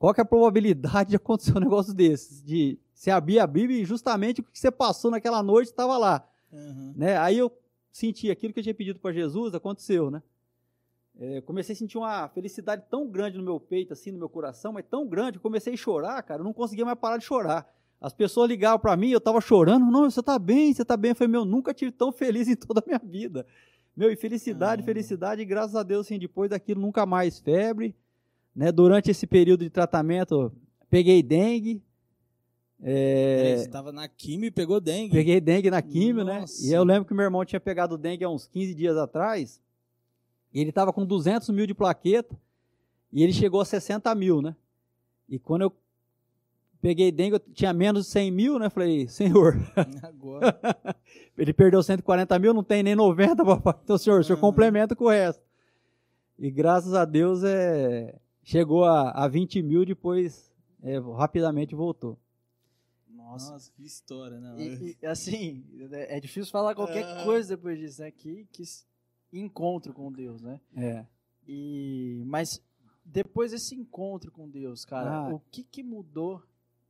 [0.02, 2.44] qual que é a probabilidade de acontecer um negócio desses?
[2.44, 6.28] De você abrir a Bíblia e justamente o que você passou naquela noite estava lá.
[6.52, 6.92] Uhum.
[6.96, 7.20] Né?
[7.20, 7.52] Aí eu
[7.92, 10.24] senti aquilo que eu tinha pedido para Jesus, aconteceu, né?
[11.20, 14.74] É, comecei a sentir uma felicidade tão grande no meu peito, assim, no meu coração,
[14.74, 17.72] mas tão grande, eu comecei a chorar, cara, eu não conseguia mais parar de chorar.
[18.00, 21.12] As pessoas ligavam para mim, eu estava chorando, não, você está bem, você está bem.
[21.12, 23.46] Eu falei, meu, nunca tive tão feliz em toda a minha vida.
[23.96, 24.86] Meu, e felicidade, ah.
[24.86, 27.96] felicidade, e graças a Deus, assim, depois daquilo, nunca mais febre.
[28.56, 28.72] Né?
[28.72, 30.52] Durante esse período de tratamento,
[30.90, 31.82] peguei dengue.
[32.82, 33.56] É...
[33.58, 35.14] Você estava na quimio e pegou dengue.
[35.14, 36.46] Peguei dengue na quimio, né?
[36.64, 39.62] E eu lembro que meu irmão tinha pegado dengue há uns 15 dias atrás.
[40.54, 42.36] E ele estava com 200 mil de plaqueta
[43.12, 44.56] e ele chegou a 60 mil, né?
[45.30, 45.74] E quando eu
[46.82, 48.70] peguei dengue, eu tinha menos de 100 mil, né?
[48.70, 49.56] Falei, senhor,
[50.04, 50.60] Agora.
[51.38, 53.76] ele perdeu 140 mil, não tem nem 90, papai.
[53.84, 54.42] Então, senhor, o senhor uhum.
[54.42, 55.44] complementa com o resto.
[56.38, 62.18] E graças a Deus é, chegou a, a 20 mil, depois é, rapidamente voltou.
[63.10, 64.56] Nossa, Nossa, que história, né?
[64.58, 67.24] E, e, assim, é difícil falar qualquer uh...
[67.24, 68.12] coisa depois disso, né?
[68.12, 68.64] Que, que
[69.32, 70.60] encontro com Deus, né?
[70.76, 71.06] É.
[71.48, 72.62] E mas
[73.06, 75.34] depois desse encontro com Deus, cara, ah.
[75.34, 76.42] o que que mudou?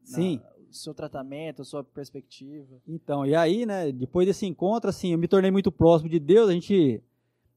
[0.03, 0.41] Sim.
[0.67, 2.81] o seu tratamento, a sua perspectiva.
[2.87, 6.49] Então, e aí, né, depois desse encontro, assim, eu me tornei muito próximo de Deus,
[6.49, 7.03] a gente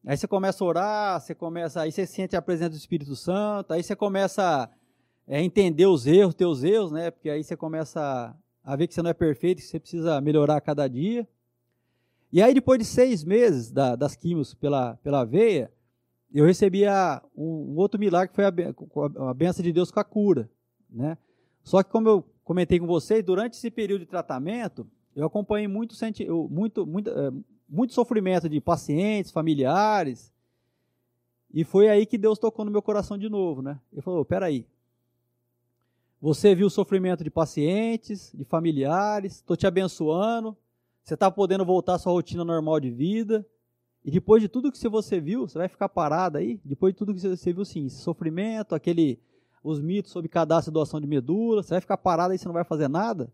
[0.07, 3.73] Aí você começa a orar, você começa, aí você sente a presença do Espírito Santo,
[3.73, 4.71] aí você começa
[5.27, 7.11] a entender os erros, teus erros, né?
[7.11, 10.57] Porque aí você começa a ver que você não é perfeito, que você precisa melhorar
[10.57, 11.27] a cada dia.
[12.31, 15.73] E aí, depois de seis meses da, das químios pela, pela veia,
[16.35, 20.01] eu recebi a, um, um, outro milagre que foi a, a benção de Deus com
[20.01, 20.51] a cura.
[20.91, 21.17] Né?
[21.63, 24.87] Só que, como eu comentei com vocês, durante esse período de tratamento,
[25.17, 25.95] eu acompanhei muito,
[26.51, 27.33] muito, muito, é,
[27.75, 30.33] muito sofrimento de pacientes, familiares.
[31.53, 33.61] E foi aí que Deus tocou no meu coração de novo.
[33.61, 33.79] Né?
[33.93, 34.67] Ele falou: peraí,
[36.21, 40.57] Você viu o sofrimento de pacientes, de familiares, estou te abençoando,
[41.03, 43.45] você está podendo voltar à sua rotina normal de vida.
[44.05, 46.61] E depois de tudo que você viu, você vai ficar parado aí?
[46.65, 49.19] Depois de tudo que você viu, sim, sofrimento, aquele,
[49.63, 52.53] os mitos sobre cadastro e doação de medula, você vai ficar parado aí, você não
[52.53, 53.33] vai fazer nada?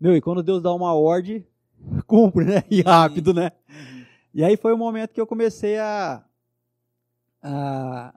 [0.00, 1.46] Meu, e quando Deus dá uma ordem,
[2.06, 2.62] cumpre, né?
[2.70, 3.52] E rápido, né?
[3.68, 4.04] Uhum.
[4.34, 6.24] E aí foi o momento que eu comecei a,
[7.42, 8.14] a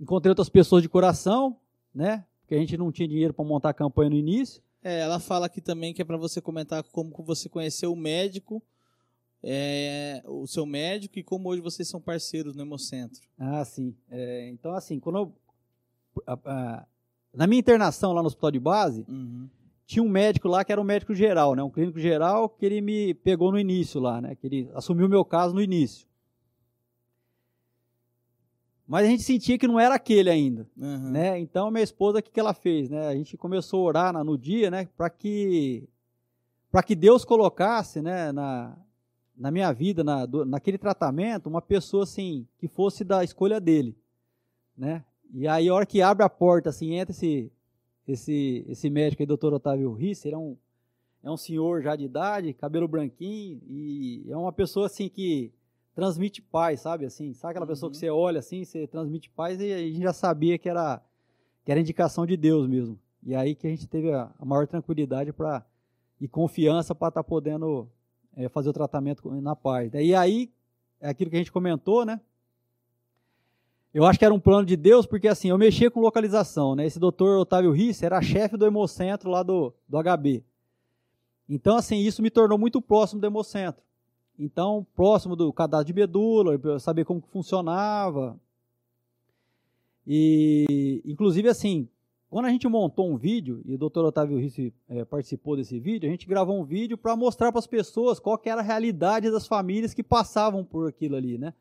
[0.00, 1.56] encontrei outras pessoas de coração,
[1.94, 2.24] né?
[2.42, 4.62] Porque a gente não tinha dinheiro para montar a campanha no início.
[4.82, 8.62] É, ela fala aqui também que é para você comentar como você conheceu o médico,
[9.42, 13.22] é, o seu médico e como hoje vocês são parceiros no Hemocentro.
[13.38, 13.94] Ah, sim.
[14.10, 15.32] É, então, assim, quando eu,
[16.26, 16.86] a- a-
[17.32, 19.48] na minha internação lá no hospital de base, Uhum.
[19.86, 21.62] Tinha um médico lá que era um médico geral, né?
[21.62, 24.34] Um clínico geral que ele me pegou no início lá, né?
[24.34, 26.06] Que ele assumiu o meu caso no início.
[28.86, 30.66] Mas a gente sentia que não era aquele ainda.
[30.76, 31.10] Uhum.
[31.10, 31.38] né?
[31.38, 33.08] Então minha esposa o que que ela fez, né?
[33.08, 35.88] A gente começou a orar na- no dia, né, para que
[36.70, 38.76] para que Deus colocasse, né, na
[39.36, 43.96] na minha vida, na, do- naquele tratamento, uma pessoa assim que fosse da escolha dele,
[44.76, 45.04] né?
[45.32, 47.50] E aí a hora que abre a porta assim, entra esse
[48.06, 50.56] esse esse médico aí, doutor Otávio Risse, ele é um
[51.22, 55.52] é um senhor já de idade, cabelo branquinho e é uma pessoa assim que
[55.94, 57.06] transmite paz, sabe?
[57.06, 58.00] Assim, sabe aquela pessoa que Uhum.
[58.00, 61.00] você olha assim, você transmite paz e a gente já sabia que era
[61.64, 62.98] que era indicação de Deus mesmo.
[63.22, 65.64] E aí que a gente teve a, a maior tranquilidade para
[66.20, 67.88] e confiança para estar podendo
[68.36, 69.92] eh, fazer o tratamento na paz.
[69.94, 70.50] E aí
[71.00, 72.20] é aquilo que a gente comentou, né?
[73.94, 76.84] Eu acho que era um plano de Deus, porque assim, eu mexia com localização, né?
[76.84, 80.42] Esse doutor Otávio Risse era chefe do Hemocentro lá do, do HB.
[81.48, 83.84] Então, assim, isso me tornou muito próximo do Hemocentro.
[84.36, 88.36] Então, próximo do cadastro de medula, eu saber como que funcionava.
[90.04, 91.88] E, inclusive, assim,
[92.28, 94.00] quando a gente montou um vídeo, e o Dr.
[94.00, 97.66] Otávio Risse eh, participou desse vídeo, a gente gravou um vídeo para mostrar para as
[97.68, 101.54] pessoas qual que era a realidade das famílias que passavam por aquilo ali, né?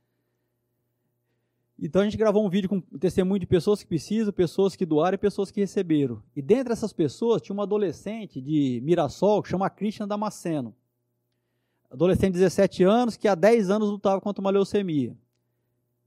[1.85, 5.15] Então a gente gravou um vídeo com testemunho de pessoas que precisam, pessoas que doaram
[5.15, 6.23] e pessoas que receberam.
[6.35, 10.73] E dentre essas pessoas tinha uma adolescente de Mirassol que chama Christian Damasceno
[11.93, 15.15] adolescente de 17 anos que há 10 anos lutava contra uma leucemia.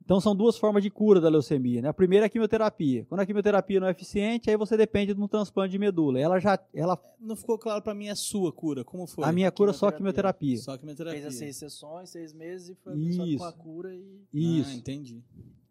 [0.05, 1.83] Então são duas formas de cura da leucemia.
[1.83, 1.89] Né?
[1.89, 3.05] A primeira é a quimioterapia.
[3.09, 6.19] Quando a quimioterapia não é eficiente, aí você depende de um transplante de medula.
[6.19, 9.25] Ela já, ela, Não ficou claro para mim a sua cura, como foi?
[9.25, 10.49] a minha cura é só quimioterapia.
[10.51, 10.59] quimioterapia.
[10.59, 11.23] Só quimioterapia.
[11.23, 13.59] Fez as seis sessões, seis meses e foi abençoado com a Isso.
[13.59, 13.95] cura.
[14.33, 14.71] E, Isso.
[14.71, 15.25] Ah, entendi.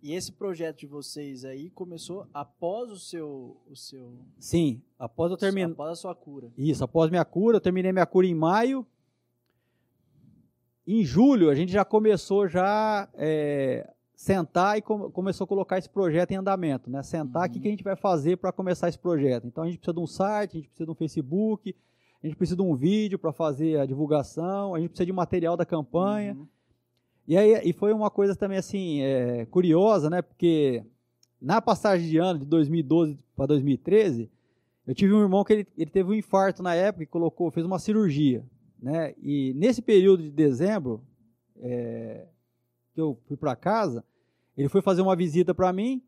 [0.08, 3.58] E esse projeto de vocês aí começou após o seu.
[3.70, 4.82] O seu Sim.
[5.00, 5.72] Após eu terminar.
[5.72, 6.52] Após a sua cura.
[6.58, 8.86] Isso, após minha cura, eu terminei minha cura em maio.
[10.88, 15.90] Em julho, a gente já começou já é, sentar e come- começou a colocar esse
[15.90, 17.02] projeto em andamento, né?
[17.02, 17.62] Sentar, o que, Uhum.
[17.64, 19.48] que a gente vai fazer para começar esse projeto?
[19.48, 21.76] Então a gente precisa de um site, a gente precisa de um Facebook,
[22.22, 25.58] a gente precisa de um vídeo para fazer a divulgação, a gente precisa de material
[25.58, 26.34] da campanha.
[26.36, 26.48] Uhum.
[27.28, 30.22] E aí e foi uma coisa também assim é, curiosa, né?
[30.22, 30.84] Porque
[31.42, 34.30] na passagem de ano de 2012 para 2013,
[34.86, 37.66] eu tive um irmão que ele, ele teve um infarto na época e colocou, fez
[37.66, 38.46] uma cirurgia,
[38.80, 39.16] né?
[39.22, 41.04] E nesse período de dezembro
[41.58, 42.28] é,
[42.94, 44.04] que eu fui para casa,
[44.56, 46.02] ele foi fazer uma visita para mim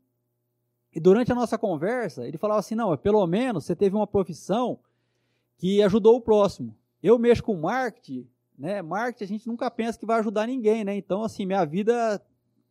[0.93, 4.79] e durante a nossa conversa ele falava assim, não, pelo menos você teve uma profissão
[5.57, 6.75] que ajudou o próximo.
[7.01, 8.27] Eu mexo com marketing
[8.57, 8.81] né?
[8.81, 10.95] Marketing a gente nunca pensa que vai ajudar ninguém, né?
[10.95, 12.21] Então, assim, minha vida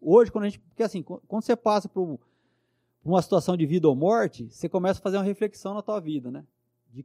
[0.01, 0.59] hoje, quando a gente.
[0.61, 2.19] Porque assim, qu- quando você passa por, um-
[3.05, 6.31] uma situação de vida ou morte, você começa a fazer uma reflexão na tua vida,
[6.31, 6.45] né?
[6.93, 7.05] De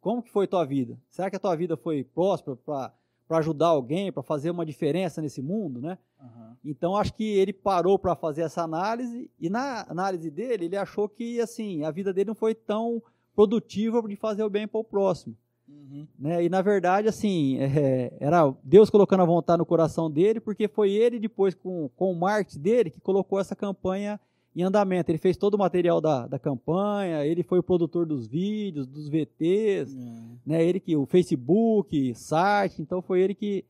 [0.00, 0.98] como que foi tua vida?
[1.08, 5.40] Será que a tua vida foi próspera para ajudar alguém, para fazer uma diferença nesse
[5.40, 5.98] mundo, né?
[6.20, 6.56] Aham.
[6.64, 11.08] Então acho que ele parou para fazer essa análise e na análise dele ele achou
[11.08, 13.00] que assim a vida dele não foi tão
[13.34, 15.36] produtiva de fazer o bem para o próximo
[15.68, 16.06] Uhum.
[16.18, 16.44] né?
[16.44, 20.92] E na verdade, assim, é, era Deus colocando a vontade no coração dele, porque foi
[20.92, 24.20] ele depois com, com o marketing dele que colocou essa campanha
[24.54, 25.10] em andamento.
[25.10, 29.08] Ele fez todo o material da, da campanha, ele foi o produtor dos vídeos, dos
[29.08, 30.22] VTs, É.
[30.46, 30.64] né?
[30.64, 33.64] Ele que o Facebook, site, então foi ele que,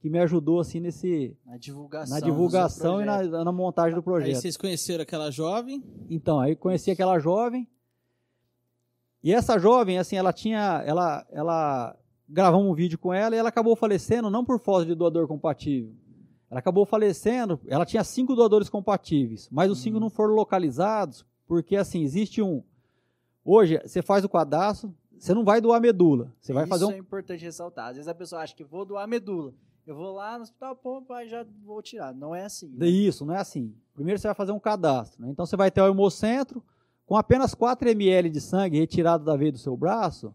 [0.00, 2.14] que me ajudou assim nesse Na divulgação.
[2.14, 4.36] na divulgação e na, na montagem do Aí projeto.
[4.36, 5.82] vocês conheceram aquela jovem?
[6.08, 7.66] Então, aí conheci aquela jovem.
[9.22, 10.82] E essa jovem, assim, ela tinha.
[10.86, 11.96] Ela, ela
[12.28, 15.92] gravamos um vídeo com ela e ela acabou falecendo não por falta de doador compatível.
[16.50, 20.00] Ela acabou falecendo, ela tinha cinco doadores compatíveis, mas os cinco Uhum.
[20.04, 22.62] não foram localizados, porque assim, existe um.
[23.44, 26.32] Hoje, você faz o cadastro, você não vai doar medula.
[26.40, 26.92] Você vai Isso fazer um.
[26.92, 27.88] é importante ressaltar.
[27.88, 29.52] Às vezes a pessoa acha que vou doar medula.
[29.86, 32.14] Eu vou lá no hospital, pô, já vou tirar.
[32.14, 32.68] Não é assim.
[32.76, 32.86] né?
[32.86, 33.74] Isso, não é assim.
[33.94, 35.22] Primeiro você vai fazer um cadastro.
[35.22, 35.30] né?
[35.30, 36.62] Então você vai ter o hemocentro,
[37.08, 40.34] Com apenas 4 ml de sangue retirado da veia do seu braço,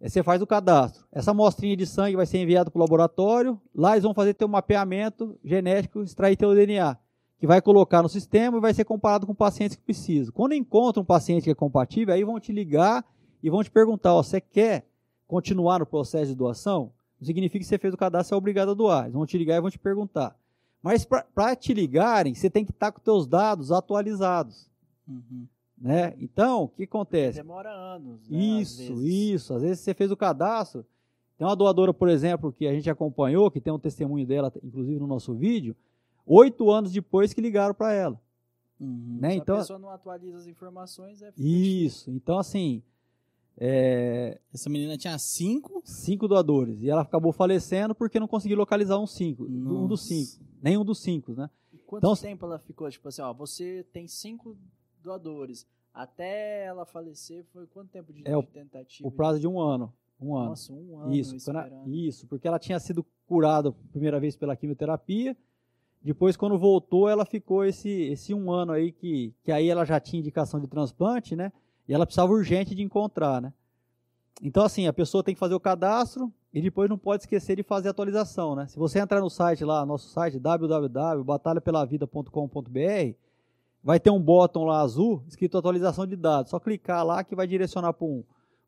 [0.00, 1.06] eh, você faz o cadastro.
[1.12, 3.60] Essa amostrinha de sangue vai ser enviada para o laboratório.
[3.72, 6.98] Lá eles vão fazer teu mapeamento genético, extrair teu DNA,
[7.38, 10.32] que vai colocar no sistema e vai ser comparado com pacientes que precisam.
[10.34, 13.04] Quando encontra um paciente que é compatível, aí vão te ligar
[13.40, 14.84] e vão te perguntar: ó, você quer
[15.28, 16.90] continuar no processo de doação?
[17.20, 19.04] Não significa que você fez o cadastro é obrigado a doar.
[19.04, 20.36] Eles vão te ligar e vão te perguntar.
[20.82, 24.68] Mas para te ligarem, você tem que estar com teus dados atualizados.
[25.06, 25.46] Uhum.
[25.84, 26.14] Né?
[26.18, 27.36] Então, o que acontece?
[27.36, 28.26] Demora anos.
[28.30, 29.54] Né, Isso, às isso.
[29.54, 30.82] Às vezes você fez o cadastro.
[31.36, 34.98] Tem uma doadora, por exemplo, que a gente acompanhou, que tem um testemunho dela, inclusive
[34.98, 35.76] no nosso vídeo,
[36.24, 38.18] oito anos depois que ligaram para ela.
[38.80, 39.18] Uhum.
[39.20, 39.32] Né?
[39.32, 42.10] Se Então, a pessoa não atualiza as informações, é isso.
[42.10, 42.82] Então, assim,
[43.58, 45.82] é, Essa menina tinha cinco.
[45.84, 46.80] cinco doadores.
[46.82, 50.04] E ela acabou falecendo porque não conseguiu localizar um cinco, um dos Nossa.
[50.14, 50.44] cinco.
[50.62, 51.50] Nenhum dos cinco, né?
[51.74, 52.90] E quanto Então, tempo ela ficou?
[52.90, 54.56] Tipo assim, ó, você tem cinco
[55.04, 55.64] doadores.
[55.92, 59.06] Até ela falecer, foi quanto tempo de, É, de tentativa?
[59.06, 59.92] O prazo de um ano.
[60.20, 60.48] Um ano.
[60.50, 61.94] Nossa, um ano Isso, quando a- esperando.
[61.94, 65.36] isso, porque ela tinha sido curada a primeira vez pela quimioterapia.
[66.02, 69.98] Depois, quando voltou, ela ficou esse, esse um ano aí que, que aí ela já
[70.00, 71.52] tinha indicação de transplante, né?
[71.88, 73.52] E ela precisava urgente de encontrar, né?
[74.42, 77.62] Então, assim, a pessoa tem que fazer o cadastro e depois não pode esquecer de
[77.62, 78.66] fazer a atualização, né?
[78.66, 83.14] Se você entrar no site lá, nosso site, www.batalhapelavida.com.br,
[83.84, 86.50] vai ter um botão lá azul escrito atualização de dados.
[86.50, 88.24] Só clicar lá que vai direcionar para um,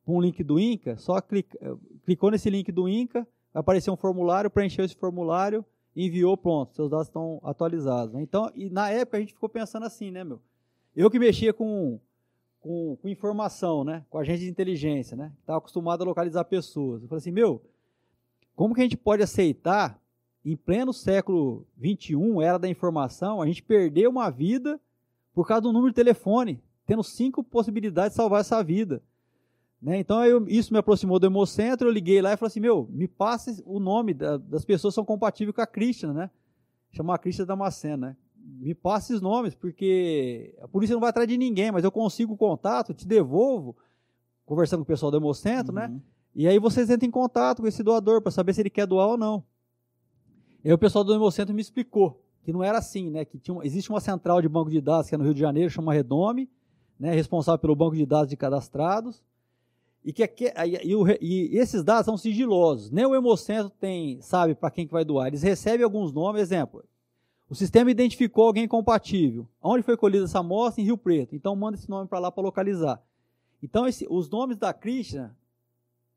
[0.06, 0.96] um link do Inca.
[0.98, 1.58] Só clica,
[2.04, 5.64] clicou nesse link do Inca, vai aparecer um formulário, preencheu esse formulário,
[5.96, 8.12] enviou, pronto, seus dados estão atualizados.
[8.12, 8.20] né?
[8.20, 10.38] Então, e na época a gente ficou pensando assim, né, meu?
[10.94, 11.98] Eu que mexia com,
[12.60, 14.04] com, com informação, né?
[14.10, 15.32] Com agente de inteligência, né?
[15.40, 17.02] Estava acostumado a localizar pessoas.
[17.02, 17.62] Eu falei assim, meu,
[18.54, 19.98] como que a gente pode aceitar,
[20.44, 24.78] em pleno século XXI, era da informação, a gente perder uma vida
[25.36, 29.02] por causa do número de telefone, tendo cinco possibilidades de salvar essa vida.
[29.82, 29.98] Né?
[29.98, 33.06] Então eu- isso me aproximou do Hemocentro, eu liguei lá e falei assim, meu, me
[33.06, 36.30] passe o nome da- das pessoas que são compatíveis com a Krishna, né?
[36.90, 38.16] Chama a Krishna Damasceno, né?
[38.34, 42.32] Me passe os nomes, porque a polícia não vai atrás de ninguém, mas eu consigo
[42.32, 43.76] o contato, te devolvo,
[44.46, 45.88] conversando com o pessoal do Hemocentro, né?
[45.88, 46.00] Uhum.
[46.34, 49.08] E aí vocês entram em contato com esse doador para saber se ele quer doar
[49.08, 49.44] ou não.
[50.64, 53.24] E aí o pessoal do Hemocentro me explicou que não era assim, né?
[53.24, 55.68] Que tinha, existe uma central de banco de dados que é no Rio de Janeiro,
[55.68, 56.48] chama Redome,
[56.98, 57.12] né?
[57.12, 59.20] Responsável pelo banco de dados de cadastrados.
[60.04, 62.92] E, que, e, e esses dados são sigilosos.
[62.92, 65.26] Nem o Hemocentro tem, sabe para quem que vai doar.
[65.26, 66.84] Eles recebem alguns nomes, exemplo.
[67.50, 69.48] O sistema identificou alguém compatível.
[69.60, 70.80] Onde foi colhida essa amostra?
[70.80, 71.34] Em Rio Preto.
[71.34, 73.02] Então manda esse nome para lá para localizar.
[73.60, 75.36] Então esse- os nomes da Krishna,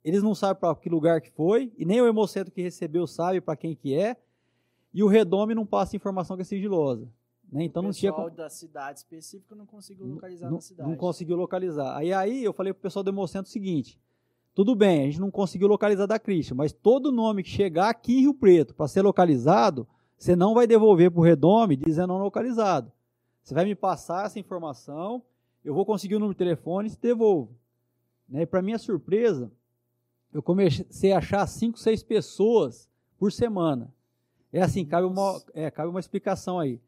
[0.06, 3.42] eles não sabem para que lugar que foi, e nem o Hemocentro que recebeu sabe
[3.42, 4.16] para quem que é,
[4.94, 7.08] e o Redome não passa informação que é sigilosa.
[7.52, 7.64] Né?
[7.64, 10.90] Então o não tinha como- da cidade específica não conseguiu localizar não, na cidade.
[10.90, 11.98] não conseguiu localizar.
[11.98, 14.00] Aí, aí eu falei pro pessoal do Hemocentro o seguinte:
[14.54, 18.18] tudo bem, a gente não conseguiu localizar da Christian, mas todo nome que chegar aqui
[18.18, 19.88] em Rio Preto para ser localizado,
[20.18, 22.92] você não vai devolver pro Redome dizendo não localizado.
[23.42, 25.24] Você vai me passar essa informação,
[25.64, 27.56] eu vou conseguir o número de telefone e te devolvo.
[28.28, 28.44] Né?
[28.44, 29.52] E para minha surpresa,
[30.32, 32.88] eu comecei a achar cinco, seis pessoas
[33.18, 33.92] por semana.
[34.52, 36.80] É assim, cabe uma, é, cabe uma explicação aí.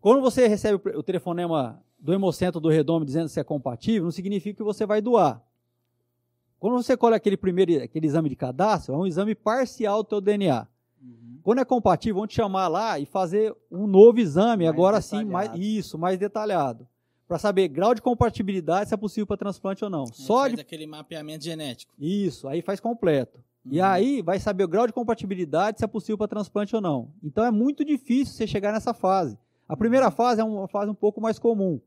[0.00, 4.56] Quando você recebe o telefonema do Hemocentro do Redome dizendo se é compatível, não significa
[4.56, 5.42] que você vai doar.
[6.58, 10.20] Quando você colhe aquele primeiro aquele exame de cadastro, é um exame parcial do teu
[10.20, 10.66] DNA.
[11.02, 11.38] Uhum.
[11.42, 15.24] Quando é compatível, vão te chamar lá e fazer um novo exame, Mais agora sim,
[15.24, 15.58] mais, detalhado.
[15.58, 16.88] isso, mais detalhado.
[17.26, 20.06] Para saber grau de compatibilidade, se é possível para transplante ou não.
[20.06, 21.94] Só Faz de aquele mapeamento genético.
[21.98, 23.42] isso, aí faz completo.
[23.66, 23.84] E Uhum.
[23.86, 27.10] aí vai saber o grau de compatibilidade, se é possível para transplante ou não.
[27.22, 29.38] Então é muito difícil você chegar nessa fase.
[29.68, 31.80] A primeira fase é uma fase um pouco mais comum.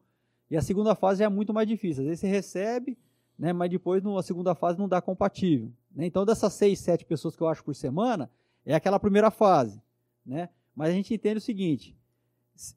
[0.51, 2.03] E a segunda fase é muito mais difícil.
[2.03, 2.97] Às vezes você recebe,
[3.37, 5.71] né, mas depois no- a segunda fase não dá compatível.
[5.95, 6.05] né?
[6.07, 8.29] Então dessas seis, sete pessoas que eu acho por semana,
[8.65, 9.81] é aquela primeira fase.
[10.25, 10.49] Né?
[10.75, 11.95] Mas a gente entende o seguinte,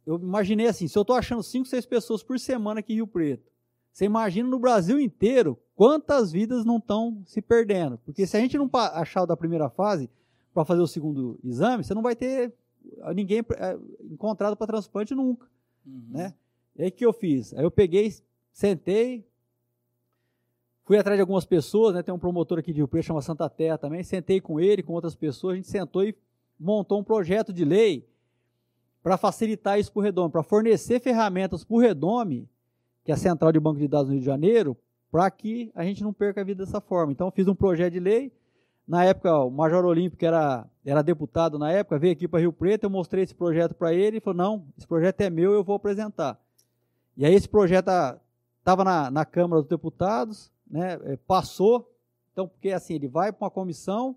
[0.07, 3.07] eu imaginei assim, se eu estou achando cinco, seis pessoas por semana aqui em Rio
[3.07, 3.51] Preto,
[3.93, 7.99] você imagina no Brasil inteiro quantas vidas não estão se perdendo.
[7.99, 10.11] Porque se a gente não achar o da primeira fase
[10.53, 12.53] para fazer o segundo exame, você não vai ter
[13.03, 13.79] ah, ninguém eh,
[14.11, 15.47] encontrado para transplante nunca,
[15.87, 16.03] Uhum.
[16.09, 16.35] né?
[16.75, 17.55] E aí o que eu fiz?
[17.55, 18.13] Aí eu peguei,
[18.53, 19.25] sentei,
[20.85, 22.03] fui atrás de algumas pessoas, né?
[22.03, 24.93] Tem um promotor aqui de Rio Preto, chama Santa Terra também, sentei com ele, com
[24.95, 26.15] outras pessoas, a gente sentou e
[26.59, 28.09] montou um projeto de lei
[29.03, 32.49] para facilitar isso para o Redome, para fornecer ferramentas para o Redome,
[33.05, 34.77] que é a central de banco de dados do Rio de Janeiro,
[35.17, 37.11] para que a gente não perca a vida dessa forma.
[37.11, 38.31] Então, fiz um projeto de lei.
[38.87, 42.53] Na época, o Major Olímpico, que era, era deputado na época, veio aqui para Rio
[42.53, 45.65] Preto, eu mostrei esse projeto para ele e falou: não, esse projeto é meu, eu
[45.65, 46.39] vou apresentar.
[47.17, 47.89] E aí esse projeto
[48.59, 51.91] estava na, na Câmara dos Deputados, né, é, passou,
[52.35, 54.15] então, porque assim, ele vai para uma comissão,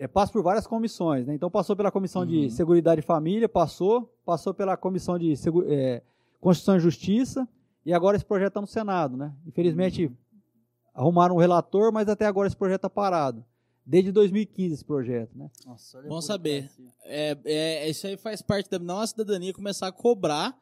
[0.00, 1.34] é, passa por várias comissões, né?
[1.34, 2.26] Então passou pela Comissão Uhum.
[2.28, 6.02] de Seguridade e Família, passou, passou pela Comissão de Segu- é,
[6.40, 7.48] Constituição e Justiça,
[7.84, 9.34] e agora esse projeto está no Senado, né?
[9.46, 10.16] Infelizmente, Uhum.
[10.94, 13.44] arrumaram um relator, mas até agora esse projeto está parado.
[13.84, 15.50] Desde 2015 esse projeto, né?
[15.66, 16.70] Nossa, Bom saber.
[17.04, 20.56] É, é, isso aí faz parte da nossa cidadania começar a cobrar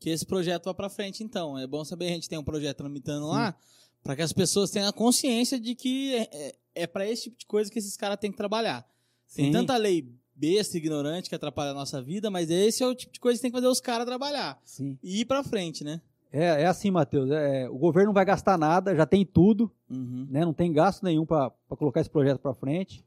[0.00, 1.56] que esse projeto vá para frente, então.
[1.58, 3.54] É bom saber que a gente tem um projeto tramitando lá
[4.02, 7.38] para que as pessoas tenham a consciência de que é, é, é para esse tipo
[7.38, 8.86] de coisa que esses caras têm que trabalhar.
[9.34, 9.52] Tem Sim.
[9.52, 13.20] tanta lei besta, ignorante, que atrapalha a nossa vida, mas esse é o tipo de
[13.20, 14.98] coisa que tem que fazer os caras trabalhar Sim.
[15.02, 16.00] e ir para frente, né?
[16.36, 17.30] É, é assim, Matheus.
[17.30, 20.26] é, o governo não vai gastar nada, já tem tudo, Uhum.
[20.28, 20.44] né?
[20.44, 23.04] Não tem gasto nenhum para colocar esse projeto para frente.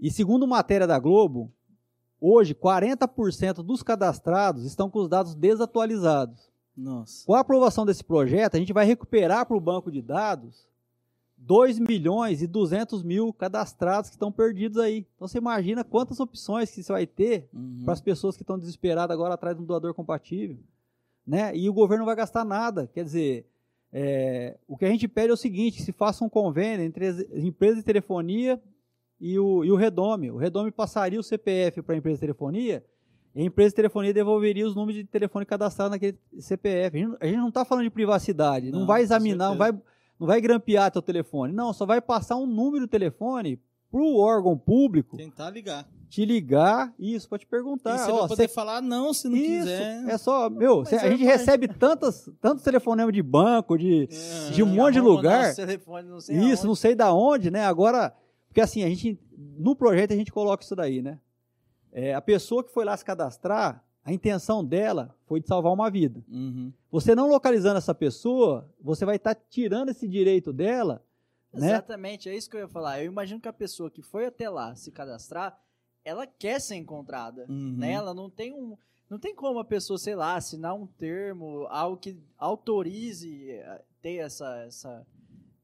[0.00, 1.52] E segundo matéria da Globo,
[2.20, 6.50] hoje 40% dos cadastrados estão com os dados desatualizados.
[6.76, 7.24] Nossa.
[7.24, 10.66] Com a aprovação desse projeto, a gente vai recuperar para o banco de dados
[11.38, 15.06] 2 milhões e 200 mil cadastrados que estão perdidos aí.
[15.14, 17.82] Então você imagina quantas opções que você vai ter Uhum.
[17.84, 20.58] para as pessoas que estão desesperadas agora atrás de um doador compatível.
[21.26, 21.56] Né?
[21.56, 22.88] E o governo não vai gastar nada.
[22.92, 23.46] Quer dizer,
[23.92, 27.20] é, o que a gente pede é o seguinte: se faça um convênio entre as
[27.32, 28.62] empresas de telefonia
[29.20, 30.30] e o, e o Redome.
[30.30, 32.84] O Redome passaria o CPF para a empresa de telefonia
[33.36, 36.96] e a empresa de telefonia devolveria os números de telefone cadastrados naquele CPF.
[36.96, 39.72] A gente, a gente não está falando de privacidade, não, Não, vai examinar, não vai,
[39.72, 41.52] não vai grampear teu telefone.
[41.52, 43.60] Não, só vai passar um número de telefone
[43.96, 45.88] para o órgão público Tentar ligar.
[46.10, 47.96] te ligar, isso, para te E perguntar.
[47.96, 50.04] você ó, vai poder cê- falar não se não isso, quiser.
[50.08, 54.06] é só, meu, cê- a é gente mais- recebe tantas, tantos telefonemas de banco, de,
[54.10, 54.50] É.
[54.50, 55.54] de um monte de lugar.
[55.54, 56.66] telefone, não sei isso, aonde.
[56.66, 57.64] não sei da onde, né?
[57.64, 58.14] Agora,
[58.48, 59.18] porque assim, a gente,
[59.58, 61.18] no projeto a gente coloca isso daí, né?
[61.90, 65.90] É, a pessoa que foi lá se cadastrar, a intenção dela foi de salvar uma
[65.90, 66.22] vida.
[66.30, 66.70] Uhum.
[66.90, 71.02] Você não localizando essa pessoa, você vai estar tirando esse direito dela,
[71.52, 71.68] né?
[71.70, 73.00] Exatamente, é isso que eu ia falar.
[73.02, 75.58] Eu imagino que a pessoa que foi até lá se cadastrar,
[76.04, 77.76] ela quer ser encontrada, Uhum.
[77.78, 77.92] né?
[77.92, 78.76] Ela não tem um,
[79.10, 84.16] não tem como a pessoa, sei lá, assinar um termo, algo que autorize eh, ter
[84.16, 85.06] essa, essa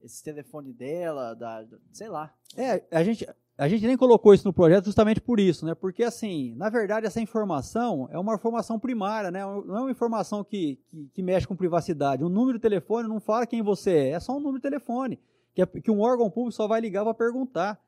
[0.03, 2.35] esse telefone dela, da, da- sei lá.
[2.57, 3.25] É, a gente,
[3.57, 5.77] a gente nem colocou isso no projeto justamente por isso, né?
[5.77, 9.41] Porque, assim, na verdade, essa informação é uma informação primária, né?
[9.45, 12.25] Não é uma informação que, que, que mexe com privacidade.
[12.25, 15.21] Um número de telefone não fala quem você é, é só um número de telefone,
[15.55, 17.81] que, é- que um órgão público só vai ligar para perguntar.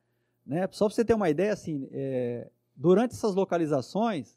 [0.47, 0.69] Né?
[0.73, 4.37] Só para você ter uma ideia, assim, é, durante essas localizações,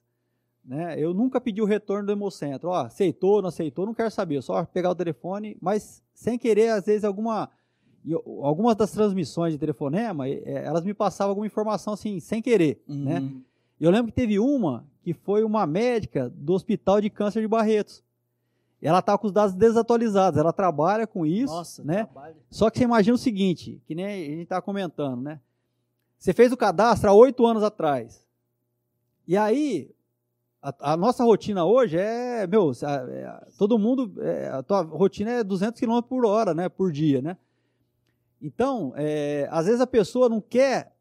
[0.63, 2.69] né, eu nunca pedi o retorno do Hemocentro.
[2.69, 6.85] Ó, aceitou, não aceitou, não quero saber, só pegar o telefone, mas sem querer, às
[6.85, 7.49] vezes, alguma
[8.41, 13.03] algumas das transmissões de telefonema, eh, elas me passavam alguma informação assim, sem querer, Uhum.
[13.03, 13.31] né?
[13.81, 18.01] Eu lembro que teve uma que foi uma médica do Hospital de Câncer de Barretos.
[18.81, 22.03] Ela tá com os dados desatualizados, ela trabalha com isso, Nossa, né?
[22.05, 22.35] trabalho.
[22.49, 25.39] Só que você imagina o seguinte, que nem a gente tá comentando, né?
[26.19, 28.23] Você fez o cadastro há oito anos atrás.
[29.27, 29.89] E aí,
[30.61, 35.31] a, a nossa rotina hoje é, meu, a- é, todo mundo, é, a tua rotina
[35.31, 36.69] é 200 km por hora, né?
[36.69, 37.35] Por dia, né?
[38.41, 40.93] Então, é, às vezes a pessoa não quer,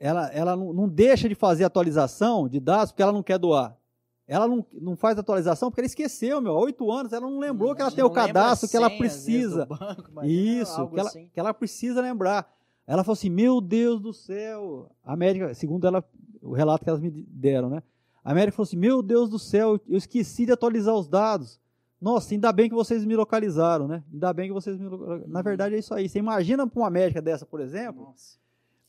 [0.00, 3.76] ela, ela não, não deixa de fazer atualização de dados porque ela não quer doar.
[4.28, 6.56] Ela não, não faz atualização porque ela esqueceu, meu.
[6.56, 9.66] Há oito anos ela não lembrou que ela tem o cadastro que ela precisa.
[9.66, 11.30] banco, Isso, que ela, assim.
[11.32, 12.52] que ela precisa lembrar.
[12.86, 14.90] Ela falou assim: Meu Deus do céu.
[15.04, 16.04] A médica, segundo ela,
[16.42, 17.82] o relato que elas me deram, né?
[18.24, 21.60] A médica falou assim: Meu Deus do céu, eu esqueci de atualizar os dados.
[22.00, 24.02] Nossa, ainda bem que vocês me localizaram, né?
[24.12, 25.28] Ainda bem que vocês me localizaram.
[25.28, 25.44] Na Uhum.
[25.44, 26.08] verdade é isso aí.
[26.08, 28.36] Você imagina para uma médica dessa, por exemplo, Nossa.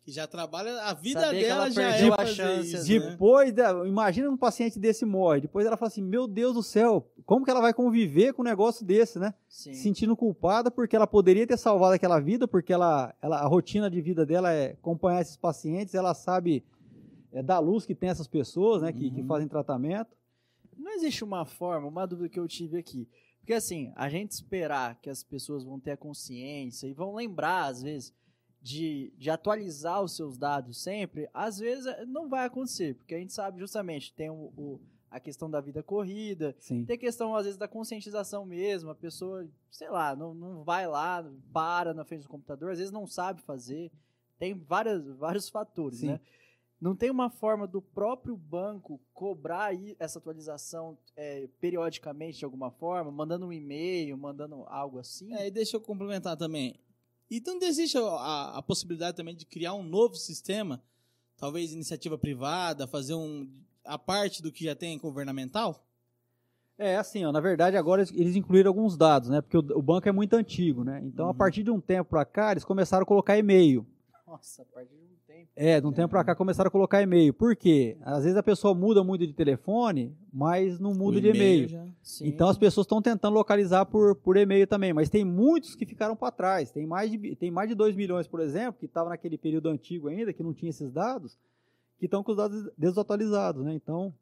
[0.07, 2.85] Que já trabalha, a vida Saber que dela ela já é a fazer chance, isso,
[2.85, 3.09] de- né?
[3.09, 5.41] depois, da- imagina um paciente desse morre.
[5.41, 8.45] Depois ela fala assim: Meu Deus do céu, como que ela vai conviver com um
[8.45, 9.33] negócio desse, né?
[9.49, 9.73] Sim.
[9.73, 13.89] se sentindo culpada porque ela poderia ter salvado aquela vida, porque ela, ela, a rotina
[13.89, 16.63] de vida dela é acompanhar esses pacientes, ela sabe
[17.33, 19.27] é, da luz que tem essas pessoas, né, que, que Uhum.
[19.27, 20.15] fazem tratamento.
[20.77, 23.09] Não existe uma forma, uma dúvida que eu tive aqui.
[23.39, 27.65] Porque assim, a gente esperar que as pessoas vão ter a consciência e vão lembrar,
[27.65, 28.13] às vezes,
[28.67, 32.95] de, de atualizar os seus dados sempre, às vezes eh, não vai acontecer.
[32.95, 36.83] Porque a gente sabe justamente, tem o, o- a questão da vida corrida, Sim.
[36.83, 38.89] tem a questão, às vezes, da conscientização mesmo.
[38.89, 42.91] A pessoa, sei lá, não, não vai lá, para na frente do computador, às vezes
[42.91, 43.89] não sabe fazer.
[44.37, 46.07] Tem várias, vários fatores, Sim.
[46.07, 46.19] né?
[46.79, 52.69] Não tem uma forma do próprio banco cobrar aí essa atualização é, periodicamente de alguma
[52.69, 55.33] forma, mandando um e-mail, mandando algo assim?
[55.33, 56.75] É, e deixa eu complementar também.
[57.29, 60.81] E não existe a, a possibilidade também de criar um novo sistema,
[61.35, 63.49] talvez iniciativa privada, fazer um
[63.83, 65.83] a parte do que já tem governamental?
[66.77, 69.41] É, assim, ó, na verdade agora eles- incluíram alguns dados, né?
[69.41, 71.01] Porque o, o banco é muito antigo, né?
[71.03, 71.37] Então, a Uhum.
[71.37, 73.85] partir de um tempo pra cá, eles começaram a colocar e-mail.
[74.25, 75.51] Nossa, a partir de um tempo.
[75.55, 77.33] É, de um tempo pra cá começaram a colocar e-mail.
[77.33, 77.97] Por quê?
[78.01, 81.67] Às vezes a pessoa muda muito de telefone, mas não muda de e-mail.
[81.67, 81.85] já-.
[82.21, 86.15] Então as pessoas estão tentando localizar por, por e-mail também, mas tem muitos que ficaram
[86.15, 86.71] para trás.
[86.71, 90.07] Tem mais, de, tem mais de 2 milhões, por exemplo, que estavam naquele período antigo
[90.07, 91.37] ainda, que não tinha esses dados,
[91.99, 93.63] que estão com os dados desatualizados.
[93.65, 93.73] Né?
[93.73, 94.13] Então,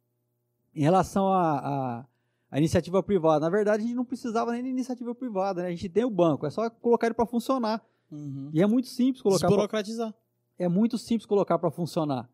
[0.76, 2.06] em relação à à-
[2.52, 5.68] à iniciativa privada, na verdade a gente não precisava nem de iniciativa privada, né?
[5.68, 7.84] a gente tem o banco, é só colocar ele para funcionar.
[8.12, 8.50] Uhum.
[8.54, 10.14] E é muito simples colocar pra- Desburocratizar.
[10.58, 12.30] É muito simples colocar para funcionar.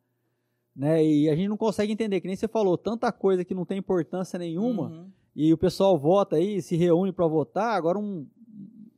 [0.76, 1.04] Né?
[1.06, 3.78] E a gente não consegue entender, que nem você falou, tanta coisa que não tem
[3.78, 5.10] importância nenhuma, Uhum.
[5.36, 8.26] e o pessoal vota aí, se reúne para votar, agora um-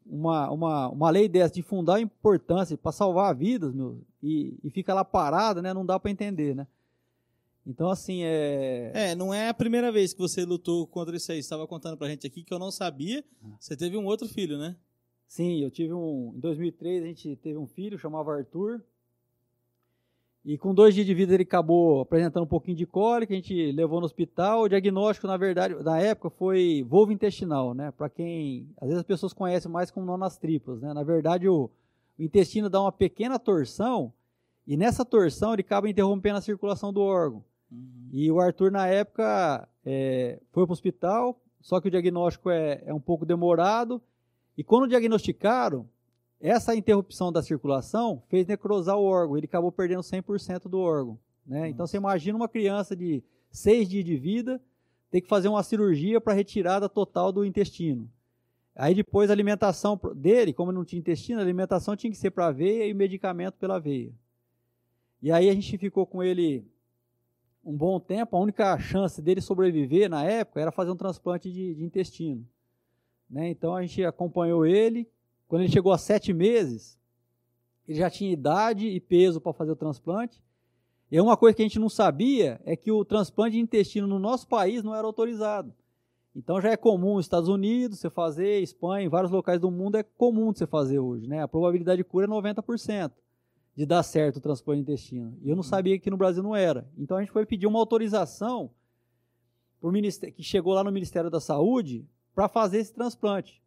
[0.06, 4.94] uma, uma, uma lei dessa de fundar importância para salvar vidas, meu, e, e fica
[4.94, 5.74] lá parada, né?
[5.74, 6.68] Não dá para entender, né?
[7.66, 8.92] Então, assim, é...
[8.94, 11.38] É, não é a primeira vez que você lutou contra isso aí.
[11.42, 13.24] Você estava contando pra gente aqui que eu não sabia.
[13.60, 14.76] Você teve um outro filho, né?
[15.26, 16.34] Sim, eu tive um...
[16.36, 18.84] Em 2003, a gente teve um filho, chamava Arthur,
[20.46, 23.72] e com dois dias de vida ele acabou apresentando um pouquinho de cólica, a gente
[23.72, 24.64] levou no hospital.
[24.64, 27.92] O diagnóstico, na verdade, na época foi volvo intestinal, né?
[27.92, 30.94] Para quem, às vezes as pessoas conhecem mais como nó nas tripas, né?
[30.94, 31.70] Na verdade, o,
[32.20, 34.12] o intestino dá uma pequena torção
[34.68, 37.42] e nessa torção ele acaba interrompendo a circulação do órgão.
[37.72, 38.10] Uhum.
[38.12, 42.84] E o Arthur, na época, é, foi para o hospital, só que o diagnóstico é,
[42.86, 44.02] é um pouco demorado.
[44.58, 45.88] E quando diagnosticaram,
[46.44, 49.38] essa interrupção da circulação fez necrosar o órgão.
[49.38, 51.18] Ele acabou perdendo 100% do órgão.
[51.46, 51.70] Né?
[51.70, 54.62] Então, você imagina uma criança de seis dias de vida
[55.10, 58.10] ter que fazer uma cirurgia para retirada total do intestino.
[58.76, 62.48] Aí depois a alimentação dele, como não tinha intestino, a alimentação tinha que ser para
[62.48, 64.12] a veia e medicamento pela veia.
[65.22, 66.66] E aí a gente ficou com ele
[67.64, 71.76] um bom tempo, a única chance dele sobreviver na época era fazer um transplante de,
[71.76, 72.46] de intestino.
[73.30, 73.50] Né?
[73.50, 75.08] Então a gente acompanhou ele.
[75.54, 76.98] Quando ele chegou a sete meses,
[77.88, 80.42] ele já tinha idade e peso para fazer o transplante.
[81.12, 84.18] E uma coisa que a gente não sabia é que o transplante de intestino no
[84.18, 85.72] nosso país não era autorizado.
[86.36, 89.96] Então já é comum nos Estados Unidos você fazer, Espanha, em vários locais do mundo
[89.96, 91.28] é comum você fazer hoje.
[91.28, 91.44] Né?
[91.44, 93.12] A probabilidade de cura é 90%
[93.76, 95.38] de dar certo o transplante de intestino.
[95.44, 96.90] E eu não sabia que no Brasil não era.
[96.98, 98.72] Então a gente foi pedir uma autorização
[100.36, 103.63] que chegou lá no Ministério da Saúde para fazer esse transplante.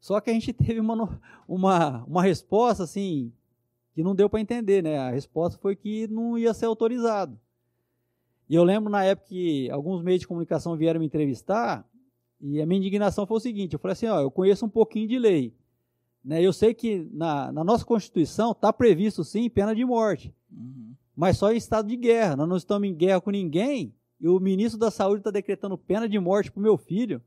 [0.00, 3.32] Só que a gente teve uma, uma, uma resposta assim
[3.94, 4.98] que não deu para entender, né?
[4.98, 7.38] A resposta foi que não ia ser autorizado.
[8.48, 11.84] E eu lembro na época que alguns meios de comunicação vieram me entrevistar
[12.40, 15.08] e a minha indignação foi o seguinte: eu falei assim, ó, eu conheço um pouquinho
[15.08, 15.52] de lei.
[16.24, 16.42] Né?
[16.42, 20.94] Eu sei que na, na nossa Constituição está previsto sim pena de morte, Uhum.
[21.14, 22.36] mas só em estado de guerra.
[22.36, 26.08] Nós não estamos em guerra com ninguém e o ministro da Saúde está decretando pena
[26.08, 27.20] de morte para o meu filho.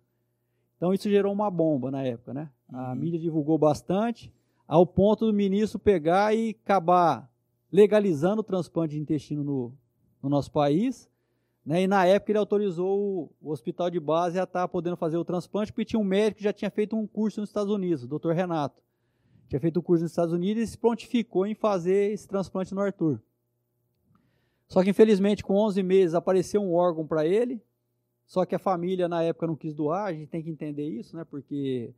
[0.77, 2.49] Então isso gerou uma bomba na época, né?
[2.71, 2.95] A Uhum.
[2.95, 4.33] mídia divulgou bastante,
[4.67, 7.29] ao ponto do ministro pegar e acabar
[7.71, 9.73] legalizando o transplante de intestino no,
[10.21, 11.09] no nosso país.
[11.65, 11.83] Né?
[11.83, 15.71] E na época ele autorizou o, hospital de base a estar podendo fazer o transplante,
[15.71, 18.31] porque tinha um médico que já tinha feito um curso nos Estados Unidos, o Dr.
[18.31, 18.81] Renato.
[19.47, 22.81] Tinha feito um curso nos Estados Unidos e se prontificou em fazer esse transplante no
[22.81, 23.21] Arthur.
[24.67, 27.61] Só que infelizmente com 11 meses apareceu um órgão para ele,
[28.25, 31.17] só que a família na época não quis doar, a gente tem que entender isso,
[31.17, 31.25] né?
[31.25, 31.93] Porque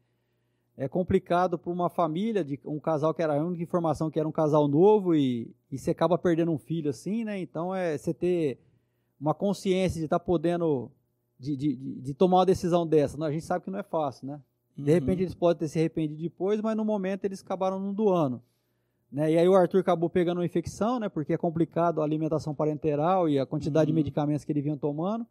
[0.77, 4.27] é complicado para uma família, de um casal que era a única informação que era
[4.27, 7.39] um casal novo e, e você acaba perdendo um filho assim, né?
[7.39, 8.59] Então é você ter
[9.21, 10.91] uma consciência de estar podendo,
[11.39, 13.17] de, de, de, de tomar uma decisão dessa.
[13.17, 14.41] Não, A gente sabe que não é fácil, né?
[14.75, 14.87] De Uhum.
[14.87, 18.41] repente eles podem ter se arrependido depois, mas no momento eles acabaram não doando.
[19.11, 19.33] Né?
[19.33, 21.07] E aí o Arthur acabou pegando uma infecção, né?
[21.07, 23.97] Porque é complicado a alimentação parenteral e a quantidade de Uhum.
[23.97, 25.23] medicamentos que ele vinha tomando.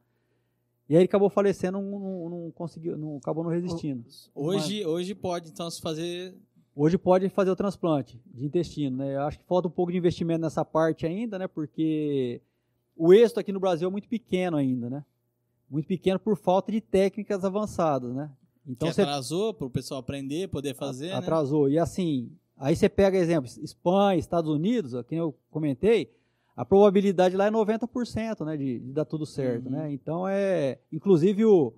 [0.88, 4.04] E aí ele acabou falecendo, não, não, não conseguiu, não, acabou não resistindo.
[4.34, 6.34] Hoje, hoje pode, então, se fazer.
[6.74, 9.16] Hoje pode fazer o transplante de intestino, né?
[9.16, 11.46] Eu acho que falta um pouco de investimento nessa parte ainda, né?
[11.46, 12.40] Porque
[12.96, 15.04] o êxito aqui no Brasil é muito pequeno ainda, né?
[15.70, 18.30] Muito pequeno por falta de técnicas avançadas, né?
[18.66, 21.08] Então que atrasou para o pessoal aprender, poder fazer.
[21.08, 21.14] né?
[21.14, 21.68] atrasou.
[21.68, 26.10] E assim, aí você pega exemplo, Espanha, Estados Unidos, ó, que eu comentei,
[26.56, 29.72] a probabilidade lá é 90%, né, de, de dar tudo certo, Uhum.
[29.72, 29.92] né?
[29.92, 31.72] Então é, inclusive o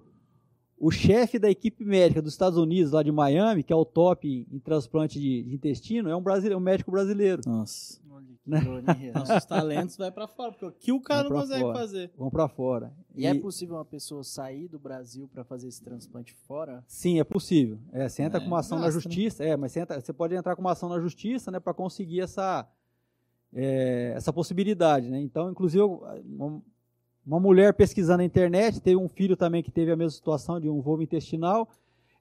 [0.77, 4.47] o chefe da equipe médica dos Estados Unidos, lá de Miami, que é o top
[4.53, 7.41] em, transplante de, de intestino, é um, brasileiro, um médico brasileiro.
[7.47, 7.99] Nossa.
[8.11, 8.61] Olha que Né?
[9.15, 11.79] Nossos talentos vai para fora, porque aqui o cara Vai não consegue fora.
[11.79, 12.11] fazer.
[12.19, 12.93] Vão para fora.
[13.15, 16.85] E é possível uma pessoa sair do Brasil para fazer esse transplante fora?
[16.89, 17.79] Sim, é possível.
[17.93, 19.03] É, você entra É, com uma ação na gasta, né?
[19.03, 21.73] justiça, é, mas você, entra- você pode entrar com uma ação na justiça, né, para
[21.73, 22.69] conseguir essa,
[23.55, 25.21] é, essa possibilidade, né?
[25.21, 26.03] Então, inclusive, eu-
[26.39, 26.61] um-
[27.27, 30.69] uma mulher pesquisando na internet, teve um filho também que teve a mesma situação de
[30.69, 31.69] um voo intestinal.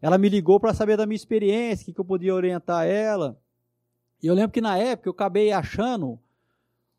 [0.01, 3.37] Ela me ligou para saber da minha experiência, o que, que eu podia orientar ela.
[4.21, 6.17] E eu lembro que na época eu acabei achando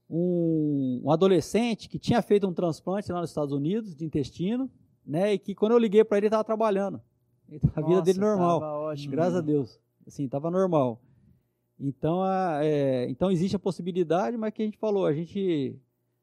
[0.09, 4.70] um, um adolescente que tinha feito um transplante lá nos Estados Unidos de intestino,
[5.06, 5.32] né?
[5.35, 7.01] E que quando eu liguei para ele, ele estava trabalhando.
[7.74, 8.61] A vida Nossa, dele normal.
[9.09, 9.81] Graças a Deus.
[10.06, 11.01] Assim, estava normal.
[11.78, 15.76] Então, a- é, então existe a possibilidade, mas que a gente falou, a gente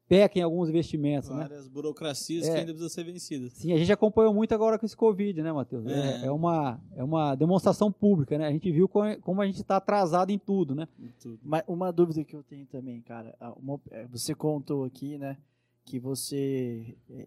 [0.08, 1.36] peca em alguns investimentos, né?
[1.48, 2.50] Várias burocracias É.
[2.50, 3.52] que ainda precisam ser vencidas.
[3.54, 5.86] Sim, a gente acompanhou muito agora com esse Covid, né, Matheus?
[5.86, 6.26] É, É.
[6.26, 8.46] é uma, é uma demonstração pública, né?
[8.46, 10.86] A gente viu co- como a gente está atrasado em tudo, né?
[11.20, 11.38] Tudo.
[11.42, 13.34] Mas uma dúvida que eu tenho também, cara.
[13.56, 15.36] uma- é, você contou aqui, né,
[15.84, 17.26] que você é,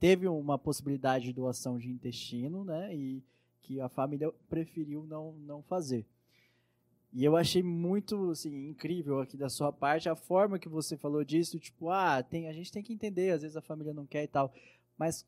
[0.00, 3.22] teve uma possibilidade de doação de intestino, né, e
[3.60, 6.06] que a família preferiu não, não fazer.
[7.12, 11.22] E eu achei muito, assim, incrível aqui da sua parte a forma que você falou
[11.22, 14.24] disso, tipo, ah, tem, a gente tem que entender, às vezes a família não quer
[14.24, 14.52] e tal.
[14.96, 15.26] Mas,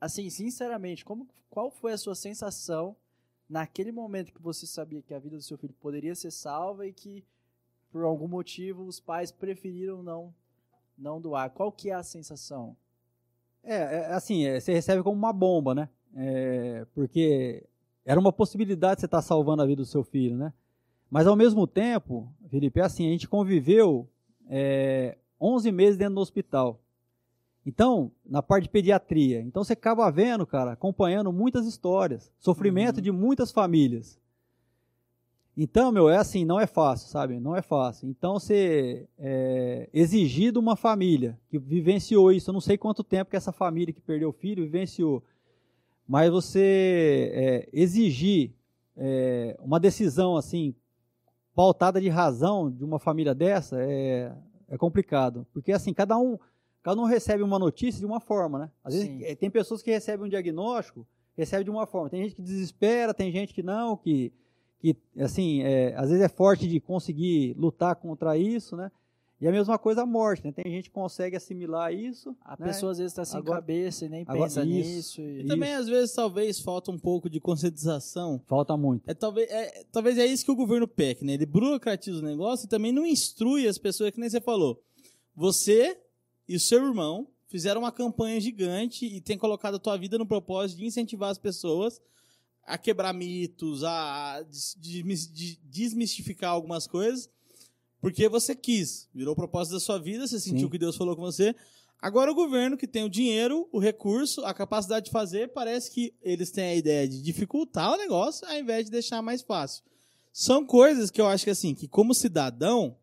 [0.00, 2.94] assim, sinceramente, como, qual foi a sua sensação
[3.48, 6.92] naquele momento que você sabia que a vida do seu filho poderia ser salva e
[6.92, 7.24] que
[7.90, 10.34] por algum motivo os pais preferiram não
[10.98, 11.50] não doar.
[11.50, 12.74] Qual que é a sensação?
[13.62, 15.88] É, é, assim, é, você recebe como uma bomba, né?
[16.14, 17.66] É, porque
[18.04, 20.54] era uma possibilidade de você estar salvando a vida do seu filho, né?
[21.10, 24.08] Mas ao mesmo tempo, Felipe, é assim, a gente conviveu
[24.48, 26.80] é, 11 meses dentro do hospital.
[27.64, 29.40] Então, na parte de pediatria.
[29.40, 33.02] Então você acaba vendo, cara, acompanhando muitas histórias, sofrimento Uhum.
[33.02, 34.20] de muitas famílias.
[35.56, 37.40] Então, meu, é assim, não é fácil, sabe?
[37.40, 38.08] Não é fácil.
[38.10, 43.30] Então, você é, exigir de uma família que vivenciou isso, eu não sei quanto tempo
[43.30, 45.24] que essa família que perdeu o filho vivenciou,
[46.06, 48.52] mas você é, exigir
[48.96, 50.74] é, uma decisão assim,
[51.56, 54.30] pautada de razão de uma família dessa é,
[54.68, 55.46] é complicado.
[55.54, 56.38] Porque assim, cada um,
[56.82, 58.70] cada um recebe uma notícia de uma forma, né?
[58.84, 59.24] Às vezes Sim.
[59.24, 62.10] é, tem pessoas que recebem um diagnóstico, recebe de uma forma.
[62.10, 64.32] Tem gente que desespera, tem gente que não, que
[64.78, 68.92] que assim, é, às vezes é forte de conseguir lutar contra isso, né?
[69.38, 70.50] E a mesma coisa a morte, né?
[70.52, 72.34] Tem gente que consegue assimilar isso.
[72.42, 72.66] A né?
[72.68, 74.70] pessoa às vezes está sem Agora- cabeça e nem agora- pensa isso.
[74.70, 75.20] nisso.
[75.20, 75.46] E E...
[75.46, 78.40] também, às vezes, talvez falta um pouco de conscientização.
[78.46, 79.06] Falta muito.
[79.06, 81.34] É, talvez, é, talvez é isso que o governo peca, né?
[81.34, 84.82] Ele burocratiza o negócio e também não instrui as pessoas, que nem você falou.
[85.34, 85.98] Você
[86.48, 90.26] e o seu irmão fizeram uma campanha gigante e tem colocado a tua vida no
[90.26, 92.00] propósito de incentivar as pessoas
[92.66, 97.30] a quebrar mitos, a des- desmis- de- desmistificar algumas coisas,
[98.06, 99.08] porque você quis.
[99.12, 100.70] Virou o propósito da sua vida, você sentiu Sim.
[100.70, 101.52] que Deus falou com você.
[102.00, 106.14] Agora o governo que tem o dinheiro, o recurso, a capacidade de fazer, parece que
[106.22, 109.82] eles têm a ideia de dificultar o negócio ao invés de deixar mais fácil.
[110.32, 112.96] São coisas que eu acho que assim, que como cidadão,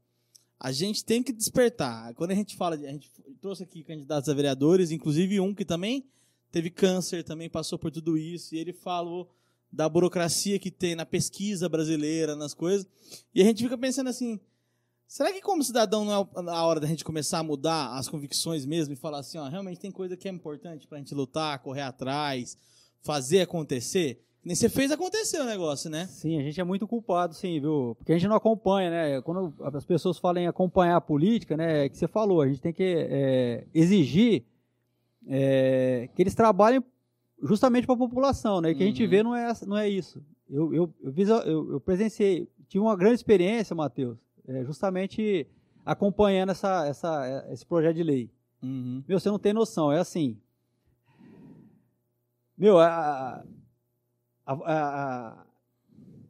[0.58, 2.14] a gente tem que despertar.
[2.14, 3.12] Quando a gente fala de, a gente
[3.42, 6.06] trouxe aqui candidatos a vereadores, inclusive um que também
[6.50, 9.30] teve câncer, também passou por tudo isso, e ele falou
[9.70, 12.88] da burocracia que tem na pesquisa brasileira, nas coisas.
[13.36, 14.40] E a gente fica pensando assim,
[15.16, 18.66] será que como cidadão não é a hora da gente começar a mudar as convicções
[18.66, 21.82] mesmo e falar assim, ó, realmente tem coisa que é importante pra gente lutar, correr
[21.82, 22.58] atrás,
[23.04, 24.20] fazer acontecer?
[24.44, 26.08] Nem você fez acontecer o negócio, né?
[26.08, 27.96] Sim, a gente é muito culpado, sim, viu?
[27.98, 29.22] Porque a gente não acompanha, né?
[29.22, 31.86] Quando as pessoas falam em acompanhar a política, né?
[31.86, 34.44] É que você falou, a gente tem que é, exigir
[35.28, 36.84] é, que eles trabalhem
[37.42, 38.72] justamente para a população, né?
[38.72, 39.10] E que a gente Uhum.
[39.10, 40.22] vê não é, não é isso.
[40.50, 41.14] Eu, eu, eu,
[41.46, 44.18] eu- eu presenciei, tive uma grande experiência, Matheus,
[44.48, 45.48] é, justamente
[45.86, 48.30] acompanhando essa, essa, esse projeto de lei.
[48.62, 49.04] Uhum.
[49.08, 50.38] Meu, você não tem noção, é assim.
[52.58, 53.44] Meu, a,
[54.46, 55.46] a, a,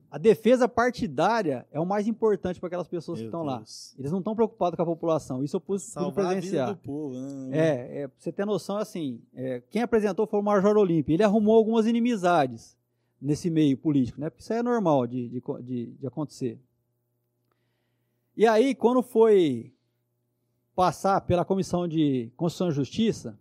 [0.10, 3.64] a defesa partidária é o mais importante para aquelas pessoas que Meu estão lá.
[4.00, 5.44] Eles não estão preocupados com a população.
[5.44, 6.70] Isso eu pude, Salvar a vida presenciar.
[6.70, 7.14] do povo.
[7.50, 7.58] né?
[7.58, 11.14] É, é, pra você ter noção, assim, é, quem apresentou foi o Major Olímpio.
[11.14, 12.78] Ele arrumou algumas inimizades
[13.22, 14.30] nesse meio político, né?
[14.30, 16.60] Porque isso é normal de, de, de- de acontecer.
[18.36, 19.72] E aí, quando foi
[20.76, 23.38] passar pela Comissão de Constituição e Justiça,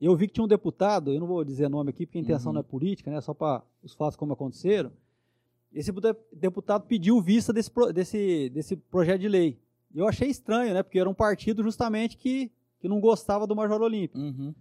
[0.00, 2.50] eu vi que tinha um deputado, eu não vou dizer nome aqui porque a intenção
[2.50, 2.54] Uhum.
[2.54, 3.20] não é política, né?
[3.20, 4.90] Só para os fatos como aconteceram.
[5.72, 9.58] Esse de- deputado pediu vista desse, desse, desse projeto de lei.
[9.94, 10.82] Eu achei estranho, né?
[10.82, 12.50] Porque era um partido justamente que,
[12.80, 14.18] que não gostava do Major Olímpio.
[14.20, 14.54] Uhum.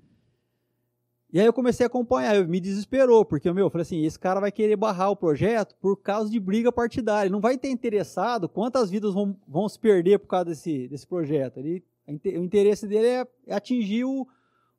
[1.34, 4.20] E aí eu comecei a acompanhar, eu me desesperou, porque meu, eu falei assim, esse
[4.20, 7.28] cara vai querer barrar o projeto por causa de briga partidária.
[7.28, 11.08] Ele não vai ter interessado quantas vidas vão, vão se perder por causa desse, desse
[11.08, 11.58] projeto.
[11.58, 14.28] Ele, o interesse dele é, é atingir o,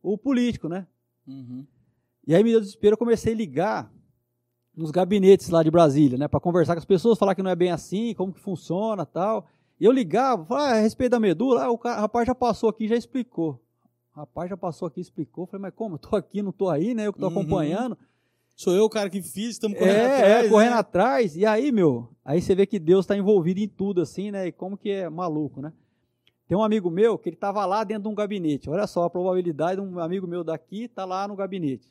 [0.02, 0.86] o político, né?
[1.26, 1.66] Uhum.
[2.26, 3.92] E aí me deu desespero, eu comecei a ligar
[4.76, 7.56] nos gabinetes lá de Brasília, né, para conversar com as pessoas, falar que não é
[7.56, 9.46] bem assim, como que funciona, tal.
[9.80, 12.68] E eu ligava, falava, ah, a respeito da medula, ah, o ca- rapaz já passou
[12.70, 13.60] aqui, já explicou.
[14.14, 15.46] O rapaz já passou aqui, explicou.
[15.46, 15.94] Falei, mas como?
[15.94, 17.06] Eu tô aqui, não tô aí, né?
[17.06, 17.32] Eu que tô Uhum.
[17.32, 17.96] acompanhando.
[18.54, 20.46] Sou eu o cara que fiz, estamos correndo É, atrás.
[20.46, 20.76] é, correndo né?
[20.78, 21.36] atrás.
[21.36, 24.46] E aí, meu, aí você vê que Deus está envolvido em tudo, assim, né?
[24.48, 25.72] E como que é maluco, né?
[26.46, 28.68] Tem um amigo meu que ele tava lá dentro de um gabinete.
[28.68, 31.90] Olha só a probabilidade de um amigo meu daqui tá lá no gabinete.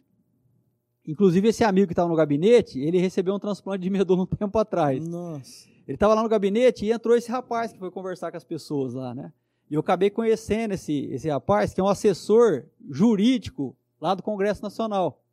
[1.07, 4.59] Inclusive, esse amigo que estava no gabinete, ele recebeu um transplante de medula um tempo
[4.59, 5.05] atrás.
[5.07, 5.67] Nossa.
[5.87, 8.93] Ele estava lá no gabinete e entrou esse rapaz que foi conversar com as pessoas
[8.93, 9.33] lá, né?
[9.71, 14.61] E eu acabei conhecendo esse, esse rapaz, que é um assessor jurídico lá do Congresso
[14.61, 15.23] Nacional.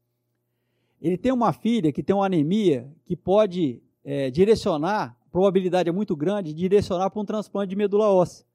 [1.02, 5.92] Ele tem uma filha que tem uma anemia que pode é, direcionar, a probabilidade é
[5.92, 8.46] muito grande, de direcionar para um transplante de medula óssea.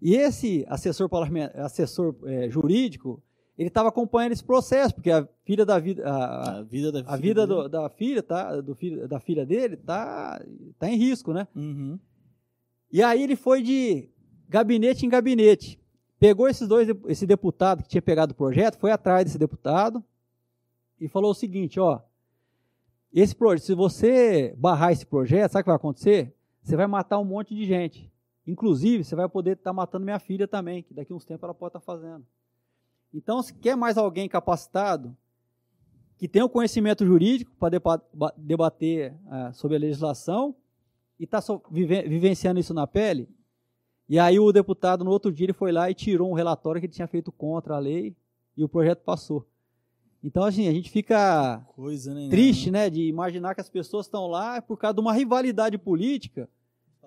[0.00, 1.10] E esse assessor,
[1.56, 3.20] assessor é, jurídico,
[3.56, 7.16] ele estava acompanhando esse processo, porque a filha da vida, a, A vida da a
[7.16, 7.62] vida dele.
[7.62, 10.40] do- da filha, tá, do filho, da filha dele tá,
[10.78, 11.48] tá em risco, né?
[11.56, 11.98] Uhum.
[12.92, 14.08] E aí ele foi de
[14.48, 15.78] gabinete em gabinete.
[16.18, 20.02] Pegou esses dois, esse deputado que tinha pegado o projeto, foi atrás desse deputado
[21.00, 22.00] e falou o seguinte, ó,
[23.12, 26.34] esse projeto, se você barrar esse projeto, sabe o que vai acontecer?
[26.62, 28.12] Você vai matar um monte de gente.
[28.46, 31.54] Inclusive, você vai poder estar matando minha filha também, que daqui a uns tempos ela
[31.54, 32.26] pode estar fazendo.
[33.12, 35.16] Então, se quer mais alguém capacitado,
[36.18, 37.78] que tenha o conhecimento jurídico para
[38.36, 40.54] debater ah, sobre a legislação
[41.18, 41.38] e está
[41.70, 43.28] vivenciando isso na pele,
[44.08, 46.86] e aí o deputado, no outro dia, ele foi lá e tirou um relatório que
[46.86, 48.16] ele tinha feito contra a lei
[48.56, 49.46] e o projeto passou.
[50.22, 52.28] Então, assim, a gente fica Coisa, né?
[52.28, 56.48] triste, né, de imaginar que as pessoas estão lá por causa de uma rivalidade política.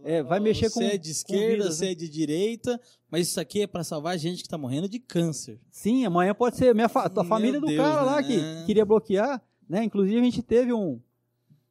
[0.04, 2.80] É, vai mexer você com- é de esquerda, vidas, você é de direita,
[3.10, 5.60] mas isso aqui é pra salvar gente que tá morrendo de câncer.
[5.70, 8.24] Sim, amanhã pode ser minha fa Meu família do Deus, cara lá né?
[8.24, 9.84] que queria bloquear, né?
[9.84, 11.00] Inclusive a gente teve um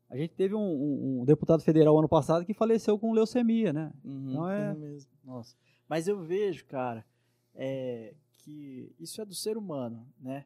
[0.09, 3.93] a gente teve um, um- um deputado federal ano passado que faleceu com leucemia, né?
[4.05, 5.09] Uhum, Não é- mesmo.
[5.31, 5.55] Nossa.
[5.89, 7.05] Mas eu vejo, cara,
[7.55, 10.45] é, que isso é do ser humano, né?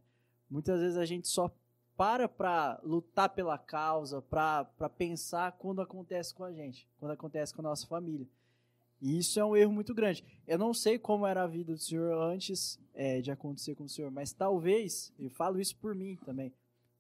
[0.51, 1.51] Muitas vezes a gente só
[1.97, 7.55] para pra lutar pela causa, pra, pra pensar quando acontece com a gente, quando acontece
[7.55, 8.29] com a nossa família.
[9.01, 10.25] E isso é um erro muito grande.
[10.47, 13.89] Eu não sei como era a vida do senhor antes é, de acontecer com o
[13.89, 16.53] senhor, mas talvez, eu falo isso por mim também,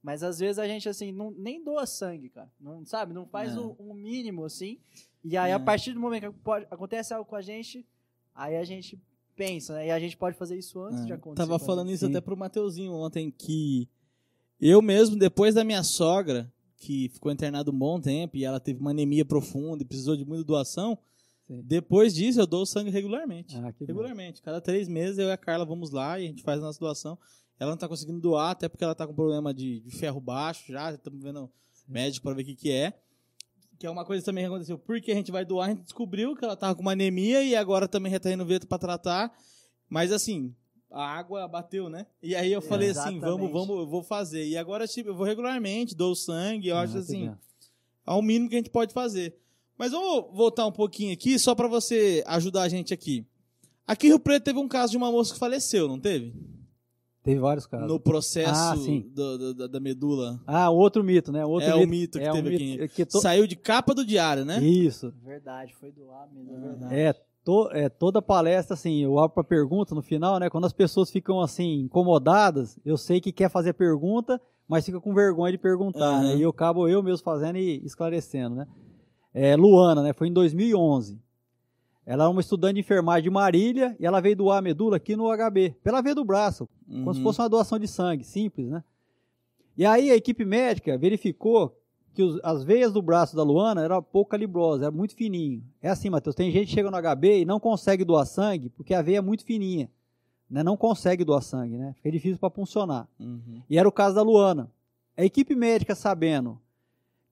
[0.02, 2.50] mas às vezes a gente, assim, não, nem doa sangue, cara.
[2.60, 3.12] Não, sabe?
[3.14, 3.60] Não faz É.
[3.60, 4.78] o, o mínimo, assim.
[5.24, 5.54] E aí, É.
[5.54, 7.86] a partir do momento que pode- acontece algo com a gente,
[8.34, 9.00] aí a gente
[9.34, 9.86] pensa, né?
[9.88, 11.46] E a gente pode fazer isso antes É, de acontecer.
[11.48, 12.10] Tava falando isso Sim.
[12.10, 13.88] até pro Mateuzinho ontem, que
[14.60, 18.78] eu mesmo, depois da minha sogra, que ficou internada um bom tempo e ela teve
[18.80, 20.98] uma anemia profunda e precisou de muita doação,
[21.48, 21.62] Sim.
[21.64, 23.56] depois disso eu dou sangue regularmente.
[23.56, 23.86] Ah, que bom.
[23.86, 24.42] regularmente.
[24.42, 26.78] Cada três meses eu e a Carla vamos lá e a gente faz a nossa
[26.78, 27.18] doação.
[27.58, 30.70] Ela não tá conseguindo doar, até porque ela tá com problema de, de ferro baixo
[30.70, 31.50] já, estamos vendo
[31.88, 32.92] médico para ver o que que é.
[33.84, 34.78] Que é uma coisa também que aconteceu.
[34.78, 37.54] Porque a gente vai doar, a gente descobriu que ela tava com uma anemia e
[37.54, 39.30] agora também já tá indo ver para tratar.
[39.90, 40.54] Mas assim,
[40.90, 42.06] a água bateu, né?
[42.22, 44.46] E aí eu falei assim, vamos, vamos, eu vou fazer.
[44.46, 47.36] E agora tipo, eu vou regularmente, dou sangue, eu acho assim, bom.
[48.06, 49.36] ao mínimo que a gente pode fazer.
[49.76, 53.26] Mas vamos voltar um pouquinho aqui, só para você ajudar a gente aqui.
[53.86, 56.32] Aqui em Rio Preto teve um caso de uma moça que faleceu, não teve?
[57.24, 57.88] Teve vários casos.
[57.88, 59.10] No processo Ah, sim.
[59.14, 60.38] do- do- da, da medula.
[60.46, 61.42] Ah, outro mito, né?
[61.44, 62.94] Outro É o mito que um teve mito aqui.
[62.96, 64.62] que to- Saiu de capa do diário, né?
[64.62, 65.10] Isso.
[65.24, 66.94] Verdade, foi doar mesmo, é verdade.
[66.94, 70.50] É, to- é, toda palestra, assim, eu abro para pergunta no final, né?
[70.50, 74.38] Quando as pessoas ficam, assim, incomodadas, eu sei que quer fazer pergunta,
[74.68, 76.22] mas fica com vergonha de perguntar, Aham.
[76.24, 76.36] né?
[76.36, 78.66] E eu acabo eu mesmo fazendo e esclarecendo, né?
[79.32, 80.12] É, Luana, né?
[80.12, 81.18] Foi em 2011.
[82.06, 85.16] Ela é uma estudante de enfermagem de Marília e ela veio doar a medula aqui
[85.16, 87.24] no HB, pela veia do braço, como se Uhum.
[87.24, 88.84] fosse uma doação de sangue, simples, né?
[89.76, 91.76] E aí a equipe médica verificou
[92.12, 95.64] que os- as veias do braço da Luana eram pouco calibrosas, era muito fininho.
[95.82, 98.94] É assim, Matheus, tem gente que chega no HB e não consegue doar sangue porque
[98.94, 99.90] a veia é muito fininha,
[100.48, 100.62] né?
[100.62, 101.92] Não consegue doar sangue, né?
[101.96, 103.08] Fica difícil para funcionar.
[103.18, 103.62] Uhum.
[103.68, 104.70] E era o caso da Luana.
[105.16, 106.60] A equipe médica sabendo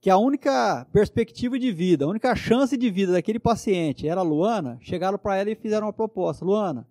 [0.03, 4.24] que a única perspectiva de vida, a única chance de vida daquele paciente era a
[4.24, 6.45] Luana, chegaram para ela e fizeram uma proposta.
[6.45, 6.89] Luana,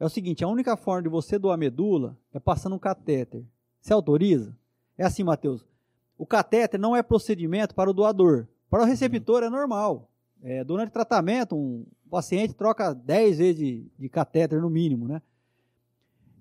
[0.00, 3.44] é o seguinte, a única forma de você doar medula é passando um catéter.
[3.82, 4.56] Você autoriza?
[4.96, 5.62] É assim, Matheus.
[6.16, 8.48] O catéter não é procedimento para o doador.
[8.70, 10.10] Para o receptor é normal.
[10.42, 15.20] É, durante o tratamento, um paciente troca 10 vezes de, de catéter no mínimo, né?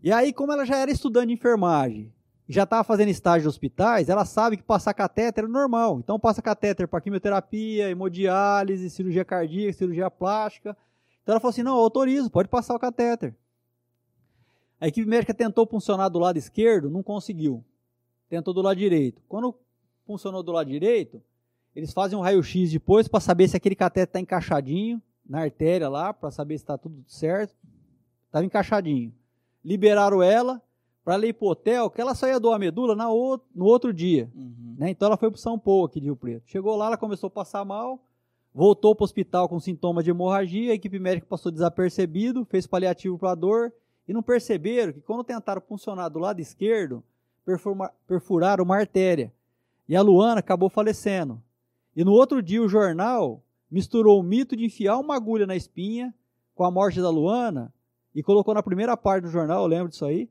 [0.02, 2.14] E aí, como ela já era estudante de enfermagem,
[2.48, 5.99] já estava fazendo estágio em hospitais, ela sabe que passar catéter é normal.
[5.99, 10.76] Então passa catéter para quimioterapia, hemodiálise, cirurgia cardíaca, cirurgia plástica.
[11.22, 13.36] Então ela falou assim: não, eu autorizo, pode passar o catéter.
[14.80, 17.65] A equipe médica tentou funcionar do lado esquerdo, não conseguiu.
[18.30, 19.22] Tentou do lado direito.
[19.28, 19.53] Quando
[20.06, 21.22] funcionou do lado direito,
[21.76, 26.14] eles fazem um raio-x depois para saber se aquele catéter está encaixadinho na artéria lá,
[26.14, 27.56] para saber se está tudo certo.
[28.28, 29.14] Estava encaixadinho.
[29.64, 30.61] liberaram ela
[31.08, 33.64] para ela ir pro hotel, que ela só ia doar a medula na o- no
[33.64, 34.30] outro dia.
[34.36, 34.76] Uhum.
[34.78, 34.90] né?
[34.90, 36.44] Então ela foi pro São Paulo aqui de Rio Preto.
[36.48, 37.98] Chegou lá, ela começou a passar mal,
[38.54, 43.32] voltou pro hospital com sintomas de hemorragia, a equipe médica passou desapercebido, fez paliativo para
[43.32, 43.72] a dor
[44.06, 47.02] e não perceberam que quando tentaram funcionar do lado esquerdo,
[47.46, 49.32] perfuma- perfuraram uma artéria.
[49.88, 51.42] E a Luana acabou falecendo.
[51.96, 56.14] E no outro dia o jornal misturou o mito de enfiar uma agulha na espinha
[56.54, 57.74] com a morte da Luana
[58.14, 60.30] e colocou na primeira parte do jornal, eu lembro disso aí,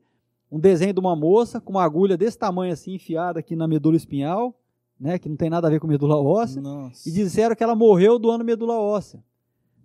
[0.51, 3.95] um desenho de uma moça com uma agulha desse tamanho assim enfiada aqui na medula
[3.97, 4.57] espinhal,
[4.99, 7.07] né, que não tem nada a ver com medula óssea, Nossa.
[7.07, 9.23] e disseram que ela morreu doando medula óssea,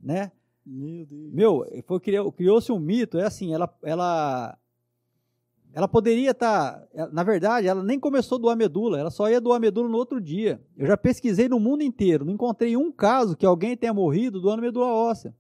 [0.03, 0.33] né?
[0.65, 1.33] Meu Deus.
[1.33, 4.57] Meu, foi criou- criou-se um mito, é assim, ela ela
[5.75, 9.59] ela poderia estar, na verdade, ela nem começou a doar medula, ela só ia doar
[9.59, 10.61] medula no outro dia.
[10.77, 14.61] Eu já pesquisei no mundo inteiro, não encontrei um caso que alguém tenha morrido doando
[14.63, 15.35] medula óssea.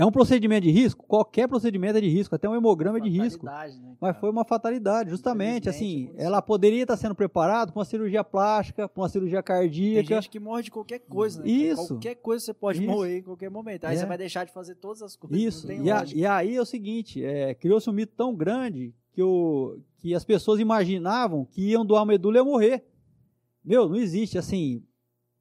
[0.00, 1.04] É um procedimento de risco?
[1.06, 3.44] Qualquer procedimento é de risco, até um hemograma é de risco.
[3.44, 8.22] Né, Mas foi uma fatalidade, justamente, assim, ela poderia estar sendo preparada para uma cirurgia
[8.22, 10.14] plástica, para uma cirurgia Tem cardíaca.
[10.14, 11.48] gente que morre de qualquer coisa, né?
[11.48, 11.88] Isso.
[11.94, 12.88] Qualquer coisa você pode Isso.
[12.90, 13.84] morrer em qualquer momento.
[13.86, 13.98] Aí É.
[13.98, 15.36] você vai deixar de fazer todas as coisas.
[15.40, 15.66] Isso.
[15.66, 19.20] Tem E, a- e aí é o seguinte, é, criou-se um mito tão grande que,
[19.22, 22.84] o, que as pessoas imaginavam que iam doar medula e ia morrer.
[23.64, 24.80] Meu, não existe, assim,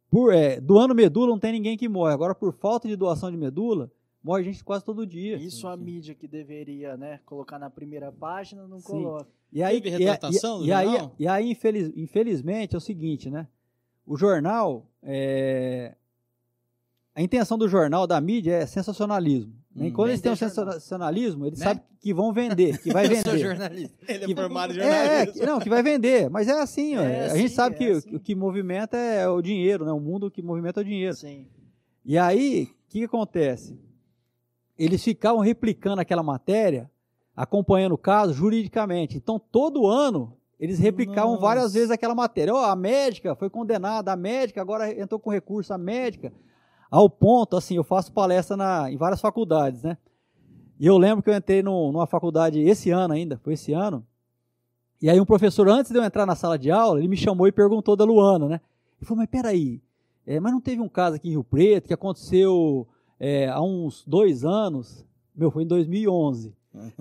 [0.10, 2.12] por, é, doando medula não tem ninguém que morre.
[2.12, 3.92] Agora, por falta de doação de medula,
[4.24, 5.38] morre gente quase todo dia.
[5.38, 8.86] Isso a mídia que deveria, né, colocar na primeira página não Sim.
[8.88, 9.28] coloca.
[9.52, 11.16] E aí, Teve retratação e, do e aí, jornal?
[11.18, 13.48] e aí infeliz- infelizmente, é o seguinte, né?
[14.06, 15.96] O jornal, é,
[17.16, 19.54] a intenção do jornal, da mídia, é sensacionalismo.
[19.80, 19.92] Hum.
[19.92, 21.66] quando eles têm um Vender sensacionalismo, eles Né?
[21.66, 23.38] sabem que vão vender, que vai Eu sou vender.
[23.38, 23.96] jornalista.
[24.12, 26.30] Ele Que- é formado em É, é, não, que vai vender.
[26.32, 28.16] Mas é assim, ó, É a gente assim, sabe é que assim.
[28.16, 29.92] o que movimenta é o dinheiro, né?
[29.92, 31.16] O mundo que movimenta é o dinheiro.
[31.16, 31.46] Sim.
[32.04, 33.78] E aí, o que, que acontece?
[34.78, 36.90] Eles ficavam replicando aquela matéria,
[37.36, 39.18] acompanhando o caso juridicamente.
[39.18, 41.42] Então, todo ano, eles replicavam Nossa.
[41.42, 42.54] várias vezes aquela matéria.
[42.54, 46.32] Ó, a médica foi condenada, a médica agora entrou com recurso, a médica.
[46.90, 49.98] Ao ponto, assim, eu faço palestra na, em várias faculdades, né?
[50.80, 54.06] E eu lembro que eu entrei no- numa faculdade esse ano ainda, foi esse ano.
[55.02, 57.48] E aí um professor, antes de eu entrar na sala de aula, ele me chamou
[57.48, 58.62] e perguntou da Luana, né?
[59.00, 59.82] Ele falou, mas peraí,
[60.26, 62.88] é, mas não teve um caso aqui em Rio Preto que aconteceu
[63.20, 65.06] é, há uns dois anos?
[65.36, 66.56] Meu, foi em 2011.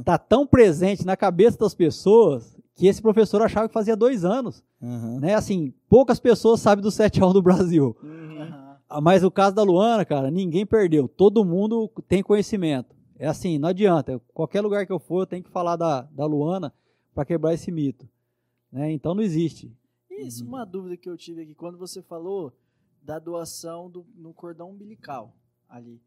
[0.05, 4.63] Tá tão presente na cabeça das pessoas que esse professor achava que fazia dois anos.
[4.83, 5.21] Aham.
[5.21, 5.35] Né?
[5.35, 7.97] Assim, poucas pessoas sabem do 7 a 1 do Brasil.
[8.03, 8.77] Aham.
[8.89, 11.09] Ah, Mas o caso da Luana, cara, ninguém perdeu.
[11.09, 12.95] Todo mundo tem conhecimento.
[13.19, 14.21] É assim, não adianta.
[14.33, 16.73] Qualquer lugar que eu for, eu tenho que falar da, da Luana
[17.15, 18.07] para quebrar esse mito.
[18.71, 18.93] Né?
[18.93, 19.73] Então não existe.
[20.11, 20.49] Isso, Uhum.
[20.51, 22.53] uma dúvida que eu tive aqui, quando você falou
[23.03, 25.35] da doação do, no cordão umbilical
[25.69, 26.01] ali.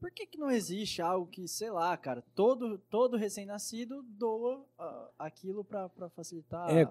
[0.00, 5.08] Por que, que não existe algo que, sei lá, cara, todo, todo recém-nascido doa ah,
[5.18, 6.68] aquilo para facilitar?
[6.68, 6.86] É,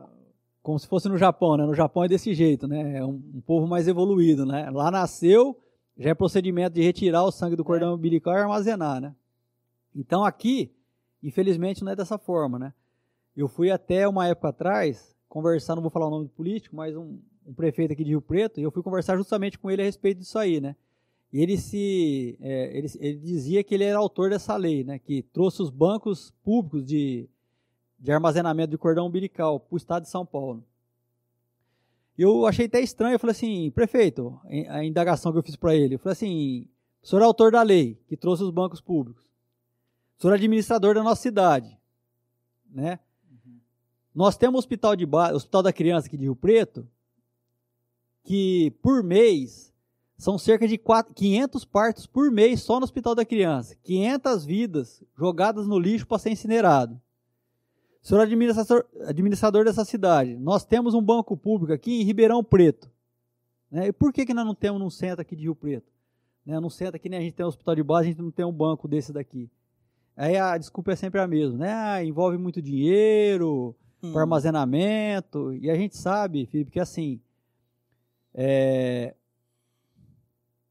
[0.64, 1.66] Como se fosse no Japão, né?
[1.66, 2.98] No Japão é desse jeito, né?
[2.98, 4.70] É um, um povo mais evoluído, né?
[4.72, 5.56] Lá nasceu,
[5.96, 9.16] já é procedimento de retirar o sangue do cordão umbilical e armazenar, né?
[9.96, 10.74] Então aqui,
[11.22, 12.74] infelizmente, não é dessa forma, né?
[13.38, 16.96] Eu fui até uma época atrás conversar, não vou falar o nome do político, mas
[16.96, 19.86] um, um prefeito aqui de Rio Preto, e eu fui conversar justamente com ele a
[19.86, 20.76] respeito disso aí, né?
[21.34, 25.00] E ele se, é, ele, ele dizia que ele era autor dessa lei, né?
[25.00, 27.28] Que trouxe os bancos públicos de,
[27.98, 30.64] de armazenamento de cordão umbilical para o estado de São Paulo.
[32.16, 34.40] Eu achei até estranho, eu falei assim, prefeito,
[34.70, 36.68] a indagação que eu fiz para ele, eu falei assim,
[37.02, 39.24] o senhor é autor da lei que trouxe os bancos públicos,
[40.20, 41.76] o senhor é administrador da nossa cidade,
[42.70, 43.00] né?
[44.14, 46.88] Nós temos um hospital de base, hospital da criança aqui de Rio Preto,
[48.24, 49.73] que por mês
[50.18, 55.04] são cerca de quatro- 500 partos por mês só no hospital da criança, 500 vidas
[55.18, 57.00] jogadas no lixo para ser incinerado.
[58.02, 62.92] Senhor administrador, administrador dessa cidade, nós temos um banco público aqui em Ribeirão Preto.
[63.72, 63.88] Né?
[63.88, 65.92] E por que, que nós não temos num centro aqui de Rio Preto?
[66.46, 66.60] Né?
[66.60, 68.46] Num centro aqui, nem a gente tem um hospital de base, a gente não tem
[68.46, 69.50] um banco desse daqui.
[70.16, 71.74] Aí a desculpa é sempre a mesma, né?
[71.74, 73.74] Ah, envolve muito dinheiro,
[74.04, 74.16] Hum.
[74.18, 77.20] armazenamento, e a gente sabe, Felipe, que assim,
[78.34, 79.16] é,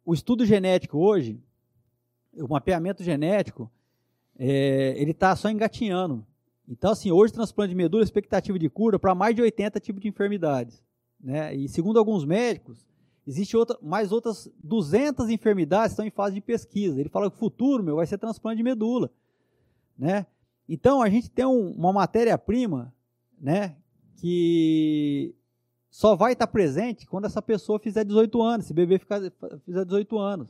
[0.04, 1.40] o estudo genético hoje,
[2.34, 3.70] o mapeamento genético,
[4.38, 6.26] é, ele está só engatinhando.
[6.68, 10.08] Então, assim, hoje transplante de medula, expectativa de cura para mais de 80 tipos de
[10.08, 10.82] enfermidades.
[11.20, 11.54] Né?
[11.54, 12.86] E segundo alguns médicos,
[13.26, 16.98] existe outra, mais outras 200 enfermidades que estão em fase de pesquisa.
[16.98, 19.10] Ele fala que o futuro, meu, vai ser transplante de medula.
[19.98, 20.26] Né?
[20.68, 22.92] Então, a gente tem um- uma matéria-prima
[23.40, 23.76] né,
[24.16, 25.34] que
[25.92, 29.20] só vai estar presente quando essa pessoa fizer 18 anos, esse bebê ficar,
[29.64, 30.48] fizer 18 anos.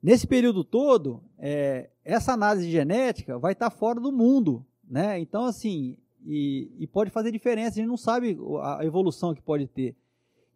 [0.00, 5.20] Nesse período todo, é, essa análise genética vai estar fora do mundo né?
[5.20, 9.66] Então, assim, e, e pode fazer diferença, a gente não sabe a evolução que pode
[9.66, 9.94] ter.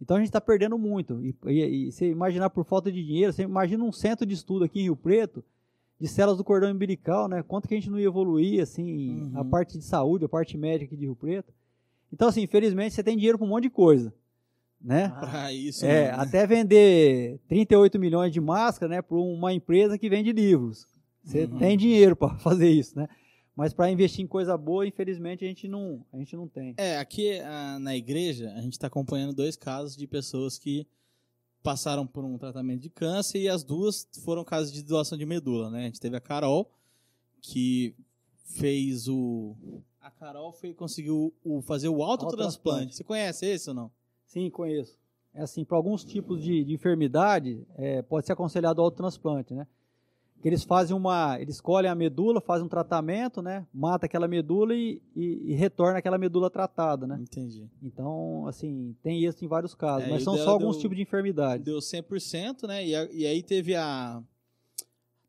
[0.00, 1.22] Então a gente está perdendo muito.
[1.22, 4.64] E, e, e você imaginar por falta de dinheiro, você imagina um centro de estudo
[4.64, 5.44] aqui em Rio Preto,
[6.00, 7.44] de células do cordão umbilical, né?
[7.44, 9.50] Quanto que a gente não ia evoluir, assim, a Uhum.
[9.50, 11.52] parte de saúde, a parte médica aqui de Rio Preto.
[12.12, 14.12] Então, assim, infelizmente você tem dinheiro para um monte de coisa,
[14.80, 15.08] né?
[15.08, 15.84] Pra isso.
[15.86, 16.22] É, mesmo, né?
[16.22, 20.86] até vender 38 milhões de máscara, né, para uma empresa que vende livros.
[21.24, 21.58] Você Uhum.
[21.58, 23.08] tem dinheiro para fazer isso, né?
[23.54, 26.74] Mas para investir em coisa boa, infelizmente a gente não, a gente não tem.
[26.78, 30.86] É, aqui ah, na igreja, a gente está acompanhando dois casos de pessoas que
[31.62, 35.70] passaram por um tratamento de câncer e as duas foram casos de doação de medula,
[35.70, 35.82] né?
[35.82, 36.72] A gente teve a Carol,
[37.40, 37.94] que
[38.44, 39.54] fez o.
[40.02, 42.94] A Carol foi, conseguiu o, fazer o autotransplante.
[42.96, 43.90] Você conhece esse ou não?
[44.26, 44.98] Sim, conheço.
[45.34, 49.66] É assim, para alguns tipos de, de enfermidade, é, pode ser aconselhado o autotransplante, né?
[50.42, 53.64] Que eles fazem uma, eles escolhem a medula, fazem um tratamento, né?
[53.72, 57.16] Mata aquela medula e, e, e retorna aquela medula tratada, né?
[57.20, 57.70] Entendi.
[57.80, 61.02] Então, assim, tem isso em vários casos, É, mas são só alguns deu- tipos de
[61.02, 61.64] enfermidades.
[61.64, 62.84] Deu 100%, né?
[62.84, 64.20] E, a- e aí teve a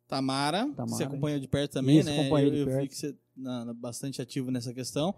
[0.08, 2.18] Tamara, que você Tamara, acompanhou de perto também, Isso, né?
[2.30, 2.90] eu de eu vi perto.
[2.90, 5.14] que você na, bastante ativo nessa questão.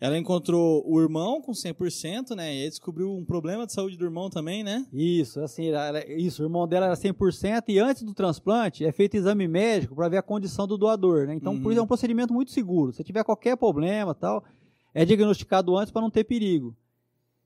[0.00, 2.54] Ela encontrou o irmão com 100%, né?
[2.54, 4.84] E aí descobriu um problema de saúde do irmão também, né?
[4.92, 9.16] Isso, assim, ela- isso, o irmão dela era 100% e antes do transplante é feito
[9.16, 11.34] exame médico para ver a condição do doador, né?
[11.34, 11.70] Então, por Uhum.
[11.70, 12.92] isso é um procedimento muito seguro.
[12.92, 14.44] Se tiver qualquer problema, tal,
[14.92, 16.76] é diagnosticado antes para não ter perigo.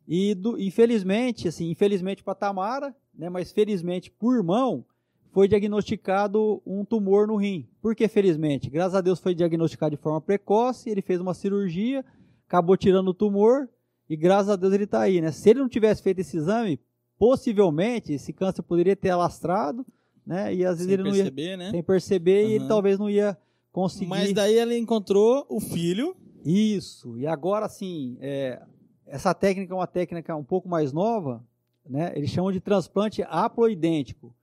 [0.06, 4.84] E do- infelizmente, assim, infelizmente para Tamara, né, mas felizmente por irmão,
[5.32, 7.66] foi diagnosticado um tumor no rim.
[7.80, 8.70] Por que felizmente?
[8.70, 12.04] Graças a Deus foi diagnosticado de forma precoce, ele fez uma cirurgia,
[12.46, 13.68] acabou tirando o tumor
[14.08, 15.30] e graças a Deus ele está aí, né?
[15.30, 16.80] Se ele não tivesse feito esse exame,
[17.18, 19.84] possivelmente esse câncer poderia ter alastrado,
[20.26, 20.54] né?
[20.54, 21.70] E às vezes Sem ele não ia perceber, né?
[21.70, 23.36] sem perceber e ele talvez não ia
[23.72, 24.08] conseguir.
[24.08, 26.16] Mas daí ela encontrou o filho.
[26.44, 27.18] Isso.
[27.18, 28.62] E agora, assim, é,
[29.06, 31.44] essa técnica é uma técnica um pouco mais nova,
[31.86, 32.12] né?
[32.14, 34.34] Eles chamam de transplante haploidêntico,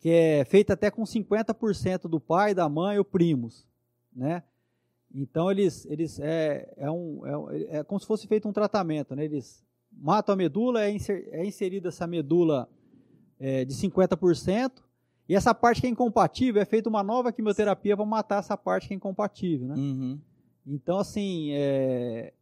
[0.00, 3.68] que é feito até com 50% do pai, da mãe ou primos,
[4.12, 4.42] né?
[5.14, 9.24] Então eles, eles é, é, um, é, é como se fosse feito um tratamento, né?
[9.24, 9.62] Eles
[9.92, 12.68] matam a medula, é, inser, é inserida essa medula
[13.38, 14.72] é, de 50%,
[15.28, 18.88] e essa parte que é incompatível é feita uma nova quimioterapia para matar essa parte
[18.88, 19.74] que é incompatível, né?
[19.76, 20.18] Uhum.
[20.66, 22.32] Então, assim, é,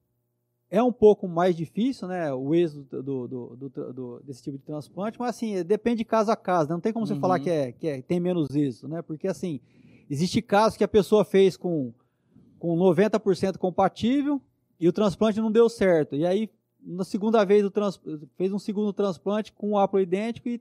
[0.71, 4.65] é um pouco mais difícil, né, o êxito do, do- do- do- desse tipo de
[4.65, 6.75] transplante, mas, assim, depende de caso a caso, né?
[6.75, 7.21] não tem como você Uhum.
[7.21, 9.61] falar que, é, que é- tem menos êxito, né, porque, assim,
[10.11, 11.93] existe casos que a pessoa fez com,
[12.59, 14.41] com 90% compatível
[14.79, 16.51] e o transplante não deu certo, e aí,
[16.81, 17.99] na segunda vez, o trans,
[18.37, 20.61] fez um segundo transplante com o haplo idêntico e,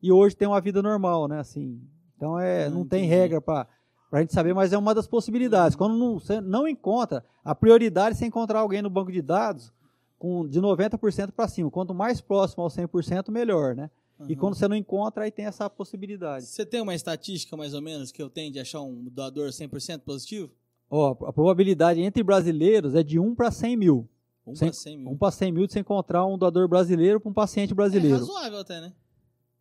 [0.00, 1.80] e hoje tem uma vida normal, né, assim,
[2.16, 3.06] então, é, Ah, não tem entendi.
[3.14, 3.66] regra para
[4.12, 5.74] Pra gente saber, mas é uma das possibilidades.
[5.74, 9.72] Quando não, você não encontra, a prioridade é você encontrar alguém no banco de dados
[10.18, 11.70] com de 90% para cima.
[11.70, 13.90] Quanto mais próximo ao 100%, melhor, né?
[14.28, 14.38] E Uhum.
[14.38, 16.44] quando você não encontra, aí tem essa possibilidade.
[16.44, 20.00] Você tem uma estatística mais ou menos que eu tenho de achar um doador 100%
[20.00, 20.50] positivo?
[20.90, 24.06] Ó, a probabilidade entre brasileiros é de 1 para 100 mil.
[24.46, 25.10] Um Cem- para 100 mil.
[25.12, 28.18] 1 para 100 mil de você encontrar um doador brasileiro para um paciente É brasileiro.
[28.18, 28.92] razoável até, né?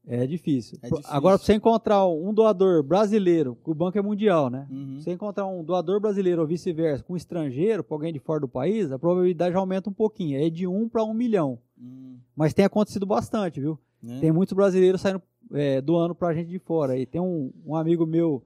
[0.07, 0.77] É difícil.
[0.81, 1.11] É difícil.
[1.13, 4.67] Agora, para você encontrar um doador brasileiro, o banco é mundial, né?
[4.69, 4.97] Uhum.
[4.97, 8.39] Se você encontrar um doador brasileiro ou vice-versa com um estrangeiro, para alguém de fora
[8.39, 10.43] do país, a probabilidade aumenta um pouquinho.
[10.43, 11.59] É de 1 para 1 milhão.
[11.79, 13.77] Hum, Mas tem acontecido bastante, viu?
[14.01, 14.19] né?
[14.19, 15.21] Tem muitos brasileiros saindo
[15.53, 16.97] é, doando pra gente de fora.
[16.97, 18.43] E tem um, um amigo meu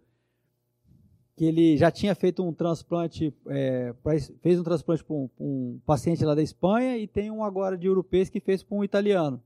[1.35, 5.45] que ele já tinha feito um transplante, é, pra fez um transplante para um, pra
[5.45, 8.83] um paciente lá da Espanha e tem um agora de europeus que fez para um
[8.83, 9.41] italiano.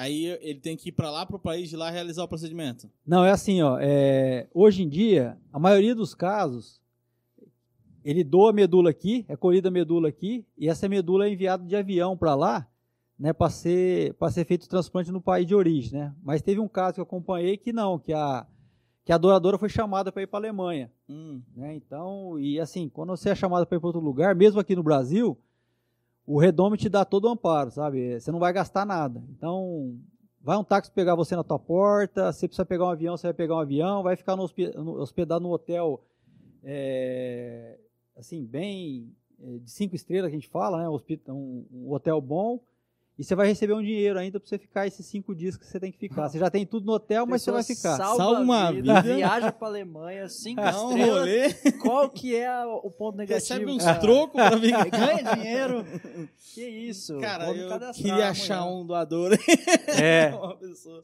[0.00, 2.90] Aí ele tem que ir pra lá pro país de lá realizar o procedimento.
[3.06, 3.76] Não, é assim, ó.
[3.78, 6.80] é, hoje em dia, a maioria dos casos,
[8.02, 11.66] ele doa a medula aqui, é colhida a medula aqui, e essa medula é enviada
[11.66, 12.66] de avião para lá,
[13.18, 16.14] né, para ser, pra ser feito o transplante no país de origem, né?
[16.22, 18.46] Mas teve um caso que eu acompanhei que não, que a,
[19.04, 21.74] que a doadora foi chamada para ir para a Alemanha, Hum, né?
[21.74, 24.82] Então, e assim, quando você é chamado para ir para outro lugar, mesmo aqui no
[24.82, 25.38] Brasil,
[26.30, 28.20] o Redome te dá todo o amparo, sabe?
[28.20, 29.20] Você não vai gastar nada.
[29.30, 29.98] Então,
[30.40, 33.34] vai um táxi pegar você na tua porta, se precisa pegar um avião, você vai
[33.34, 34.44] pegar um avião, vai ficar no
[35.00, 36.04] hospedado no hotel,
[36.62, 37.76] é,
[38.16, 40.88] assim, bem é, de cinco estrelas que a gente fala, né?
[41.28, 42.60] Um, um hotel bom.
[43.20, 45.78] E você vai receber um dinheiro ainda pra você ficar esses cinco dias que você
[45.78, 46.26] tem que ficar.
[46.30, 47.98] Você já tem tudo no hotel, mas você vai ficar.
[47.98, 49.14] Salva, Salva uma a vida, vida.
[49.16, 51.18] viaja pra Alemanha, cinco Dá um estrelas.
[51.18, 53.70] rolê, Qual que é o ponto recebe negativo?
[53.76, 54.00] uns cara?
[54.00, 54.72] trocos pra vir.
[54.90, 55.84] Ganha dinheiro.
[56.54, 57.18] Que isso?
[57.20, 59.32] Cara, eu cadastrar queria achar um doador.
[60.00, 60.32] É.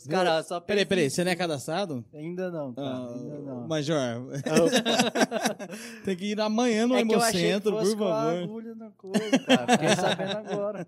[0.08, 2.02] Cara, só Peraí, peraí, você não é cadastrado?
[2.14, 2.88] Ainda não, cara.
[2.88, 3.66] Ah, ainda não.
[3.68, 3.98] Major,
[6.04, 8.42] tem que ir amanhã no é eu Hemocentro, por favor.
[8.42, 9.66] agulha na coisa, cara.
[9.72, 10.86] Fiquei sabendo agora.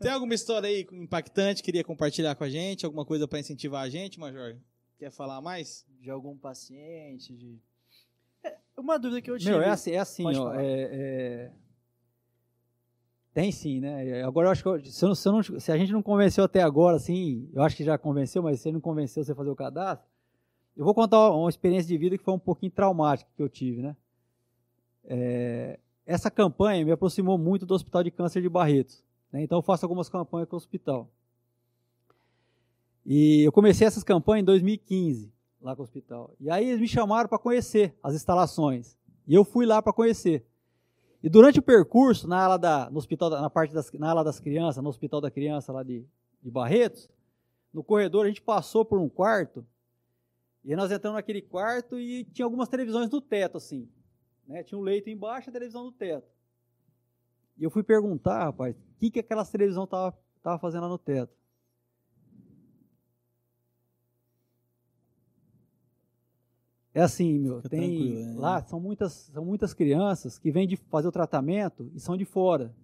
[0.00, 2.84] Tem alguma história aí impactante que queria compartilhar com a gente?
[2.84, 4.56] Alguma coisa pra incentivar a gente, Major?
[4.98, 5.86] Quer falar mais?
[6.00, 7.58] De algum paciente, de...
[8.44, 9.50] É, uma dúvida que eu tive.
[9.50, 10.54] Meu, é assim, é assim ó.
[10.54, 11.52] é- é-
[13.32, 14.22] Tem sim, né?
[14.22, 16.62] Agora eu acho que se, eu se eu não- se a gente não convenceu até
[16.62, 20.06] agora, assim, eu acho que já convenceu, mas se não convenceu você fazer o cadastro,
[20.76, 23.82] eu vou contar uma experiência de vida que foi um pouquinho traumática que eu tive,
[23.82, 23.96] né?
[25.04, 29.04] É, essa campanha me aproximou muito do Hospital de Câncer de Barretos.
[29.32, 29.42] Né?
[29.42, 31.08] Então eu faço algumas campanhas com o hospital.
[33.04, 36.34] E eu comecei essas campanhas em 2015, lá com o hospital.
[36.38, 38.96] E aí eles me chamaram para conhecer as instalações.
[39.26, 40.46] E eu fui lá para conhecer.
[41.22, 44.40] E durante o percurso, na ala da, no hospital, na parte das, na ala das
[44.40, 46.06] crianças, no hospital da criança lá de,
[46.42, 47.08] de Barretos,
[47.72, 49.64] no corredor a gente passou por um quarto,
[50.64, 53.88] e nós entramos naquele quarto e tinha algumas televisões no teto, assim.
[54.46, 54.62] Né?
[54.62, 56.28] Tinha um leito embaixo e a televisão no teto.
[57.60, 60.96] E eu fui perguntar, rapaz, o que, que aquelas televisões estavam tava fazendo lá no
[60.96, 61.38] teto.
[66.94, 68.40] É assim, meu, Fica tem tranquilo, é.
[68.40, 72.24] lá são muitas, são muitas crianças que vêm de fazer o tratamento e são de
[72.24, 72.74] fora.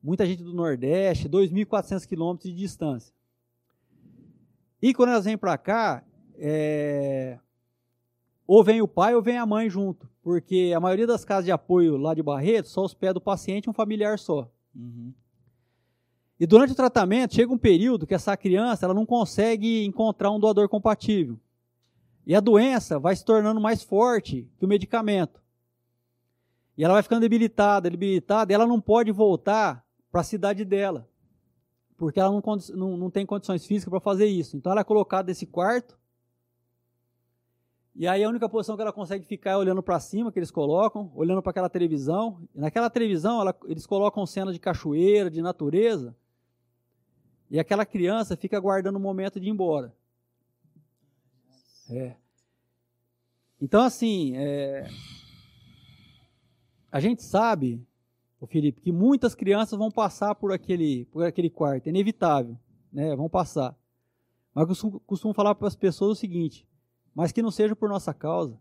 [0.00, 3.12] Muita gente do Nordeste, 2.400 quilômetros de distância.
[4.80, 6.04] E quando elas vêm para cá,
[6.36, 7.38] é,
[8.54, 11.50] ou vem o pai ou vem a mãe junto, porque a maioria das casas de
[11.50, 14.46] apoio lá de Barreto só hospeda o paciente e um familiar só.
[14.76, 15.10] Uhum.
[16.38, 20.38] E durante o tratamento, chega um período que essa criança ela não consegue encontrar um
[20.38, 21.40] doador compatível.
[22.26, 25.42] E a doença vai se tornando mais forte que o medicamento.
[26.76, 31.08] E ela vai ficando debilitada, debilitada, e ela não pode voltar para a cidade dela.
[31.96, 32.42] Porque ela não,
[32.74, 34.58] não, não tem condições físicas para fazer isso.
[34.58, 36.01] Então ela é colocada nesse quarto.
[37.94, 40.50] E aí a única posição que ela consegue ficar é olhando para cima, que eles
[40.50, 42.48] colocam, olhando para aquela televisão.
[42.54, 46.16] E naquela televisão ela- eles colocam cenas de cachoeira, de natureza.
[47.50, 49.94] E aquela criança fica aguardando o momento de ir embora.
[51.90, 52.16] É.
[53.60, 54.88] Então, assim, é,
[56.90, 57.86] a gente sabe,
[58.40, 62.58] o Felipe, que muitas crianças vão passar por aquele, por aquele quarto, é inevitável,
[62.92, 63.14] né?
[63.14, 63.76] Vão passar.
[64.54, 66.66] Mas eu costumo falar para as pessoas o seguinte:
[67.14, 68.58] mas que não seja por nossa causa.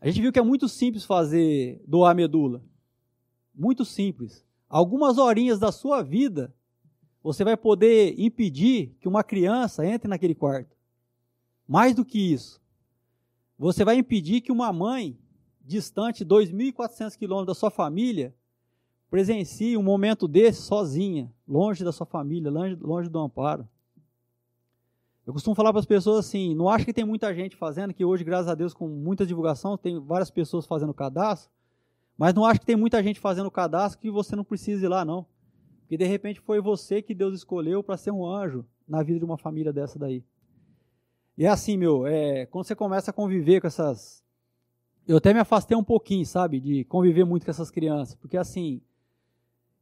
[0.00, 2.62] A gente viu que é muito simples fazer doar medula.
[3.54, 4.44] Muito simples.
[4.68, 6.54] Algumas horinhas da sua vida,
[7.22, 10.76] você vai poder impedir que uma criança entre naquele quarto.
[11.66, 12.60] Mais do que isso,
[13.58, 15.18] você vai impedir que uma mãe
[15.60, 18.34] distante 2.400 quilômetros da sua família
[19.10, 23.68] presencie um momento desse sozinha, longe da sua família, longe, longe do amparo.
[25.28, 28.02] Eu costumo falar para as pessoas assim, não acho que tem muita gente fazendo, que
[28.02, 31.50] hoje, graças a Deus, com muita divulgação, tem várias pessoas fazendo cadastro,
[32.16, 35.04] mas não acho que tem muita gente fazendo cadastro que você não precise ir lá,
[35.04, 35.26] não.
[35.80, 39.24] Porque de repente foi você que Deus escolheu para ser um anjo na vida de
[39.26, 40.24] uma família dessa daí.
[41.36, 44.24] E é assim, meu, é, quando você começa a conviver com essas.
[45.06, 48.80] Eu até me afastei um pouquinho, sabe, de conviver muito com essas crianças, porque assim,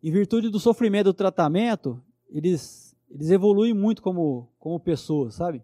[0.02, 5.62] em virtude do sofrimento do tratamento, eles, eles evoluem muito como, como pessoas, sabe?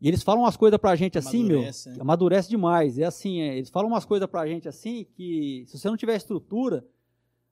[0.00, 2.02] E eles falam umas coisas pra gente assim, Amadurece, meu, né?
[2.02, 2.98] amadurece demais.
[2.98, 6.14] É assim, é, eles falam umas coisas pra gente assim que se você não tiver
[6.16, 6.84] estrutura,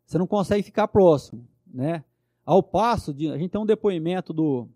[0.04, 2.04] você não consegue ficar próximo, né?
[2.44, 4.68] Ao passo de a gente tem um depoimento do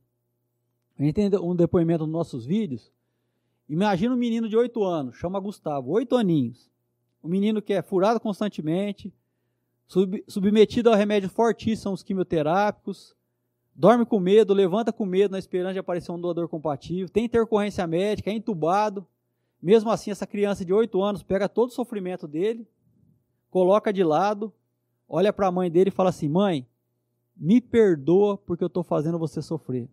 [0.98, 2.90] a gente tem um depoimento nos nossos vídeos.
[3.68, 6.70] Imagina um menino de 8 anos, chama Gustavo, 8 aninhos.
[7.22, 9.12] Um menino que é furado constantemente,
[9.86, 13.14] sub- submetido a remédios fortíssimos quimioterápicos,
[13.78, 17.86] dorme com medo, levanta com medo na esperança de aparecer um doador compatível, tem intercorrência
[17.86, 19.06] médica, é entubado.
[19.62, 22.66] Mesmo assim, essa criança de 8 anos pega todo o sofrimento dele,
[23.50, 24.52] coloca de lado,
[25.08, 26.66] olha para a mãe dele e fala assim: Mãe,
[27.36, 29.88] me perdoa porque eu estou fazendo você sofrer.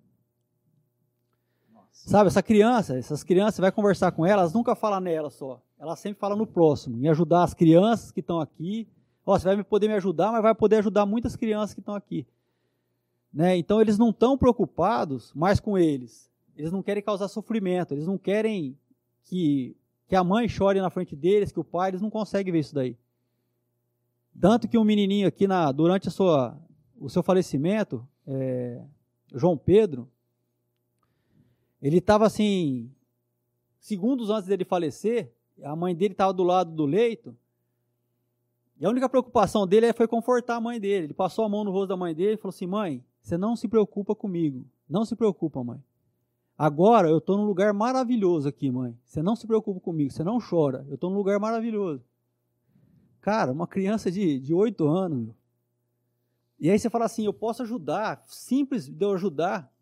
[1.91, 5.62] Sabe, essa criança, essas crianças, você vai conversar com elas, nunca fala nela só.
[5.80, 8.88] Ela sempre fala no próximo, em ajudar as crianças que estão aqui.
[9.26, 12.28] Ó, você vai poder me ajudar, mas vai poder ajudar muitas crianças que estão aqui.
[13.36, 13.57] Né?
[13.57, 16.32] Então eles não estão preocupados mais com eles.
[16.56, 18.78] Eles não querem causar sofrimento, eles não querem
[19.26, 19.76] que,
[20.07, 22.74] que a mãe chore na frente deles, que o pai, eles não conseguem ver isso
[22.74, 22.98] daí.
[24.40, 26.57] Tanto que um menininho aqui, na, durante a sua,
[26.98, 28.82] o seu falecimento, é,
[29.34, 30.10] João Pedro,
[31.82, 32.90] ele estava assim,
[33.80, 37.36] segundos antes dele falecer, a mãe dele estava do lado do leito,
[38.80, 41.07] e a única preocupação dele foi confortar a mãe dele.
[41.07, 43.56] Ele passou a mão no rosto da mãe dele e falou assim: Mãe, você não
[43.56, 44.64] se preocupa comigo.
[44.88, 45.84] Não se preocupa, mãe.
[46.56, 48.95] Agora eu estou num lugar maravilhoso aqui, mãe.
[49.03, 50.85] Você não se preocupa comigo, você não chora.
[50.88, 52.03] Eu estou num lugar maravilhoso.
[53.19, 55.26] Cara, uma criança de, de 8 anos.
[55.26, 55.35] Meu.
[56.60, 59.73] E aí você fala assim: eu posso ajudar, simples de eu ajudar.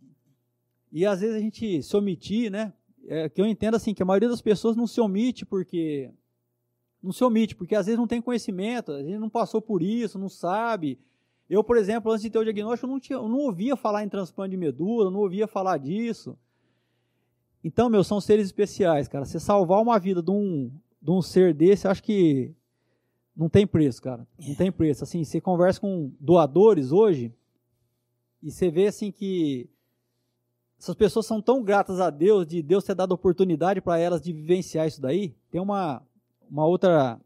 [0.90, 2.72] E às vezes a gente se omitir, né?
[3.06, 6.10] É, que eu entendo assim, que a maioria das pessoas não se omite porque
[7.02, 10.18] não se omite, porque às vezes não tem conhecimento, às vezes não passou por isso,
[10.18, 10.98] não sabe.
[11.50, 14.04] Eu, por exemplo, antes de ter o diagnóstico, eu não, tinha, eu não ouvia falar
[14.04, 16.38] em transplante de medula, não ouvia falar disso.
[17.64, 19.26] Então, meu, são seres especiais, cara.
[19.26, 20.72] Você salvar uma vida de um,
[21.02, 22.54] de um ser desse, acho que
[23.36, 24.28] não tem preço, cara.
[24.48, 25.04] Não tem preço.
[25.04, 27.34] Assim, você conversa com doadores hoje
[28.42, 29.70] e você vê assim que
[30.78, 34.34] essas pessoas são tão gratas a Deus de Deus ter dado oportunidade para elas de
[34.34, 35.34] vivenciar isso daí.
[35.50, 36.02] Tem uma
[36.54, 37.20] uma outra,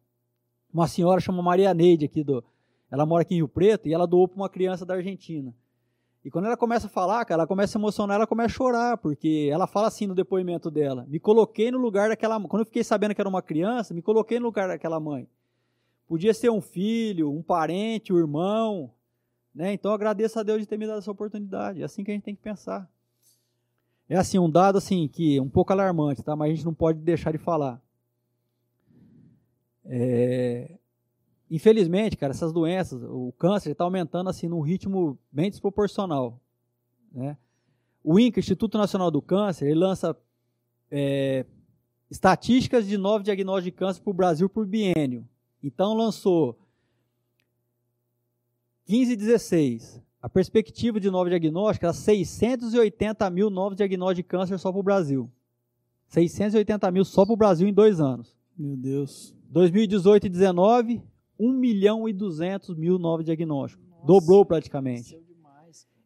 [0.74, 2.42] uma senhora chama Maria Neide aqui do,
[2.90, 5.54] ela mora aqui em Rio Preto e ela doou para uma criança da Argentina.
[6.24, 8.98] E quando ela começa a falar, cara, ela começa a emocionar, ela começa a chorar,
[8.98, 12.84] porque ela fala assim no depoimento dela: me coloquei no lugar daquela, quando eu fiquei
[12.84, 15.28] sabendo que era uma criança, me coloquei no lugar daquela mãe.
[16.08, 18.92] Podia ser um filho, um parente, um irmão,
[19.54, 19.74] né?
[19.74, 21.82] Então agradeço a Deus de ter me dado essa oportunidade.
[21.82, 22.90] É assim que a gente tem que pensar.
[24.10, 26.36] É assim um dado assim que é um pouco alarmante, tá?
[26.36, 27.82] Mas a gente não pode deixar de falar.
[29.86, 30.78] É,
[31.50, 36.40] infelizmente, cara, essas doenças, o câncer está aumentando assim num ritmo bem desproporcional.
[37.12, 37.38] Né?
[38.04, 40.16] O INCA, Instituto Nacional do Câncer, ele lança
[40.90, 41.46] é,
[42.10, 45.28] estatísticas de novos diagnósticos de câncer para o Brasil por biênio.
[45.62, 46.58] Então lançou
[48.86, 50.02] 15 e 16.
[50.22, 54.84] A perspectiva de novo diagnóstico era 680 mil novos diagnósticos de câncer só para o
[54.84, 55.32] Brasil.
[56.08, 58.36] 680 mil só para o Brasil em dois anos.
[58.58, 59.36] Meu Deus.
[59.50, 61.02] 2018 e 19,
[61.40, 63.86] 1 milhão e 200 mil novos diagnósticos.
[63.90, 65.20] Nossa, Dobrou praticamente.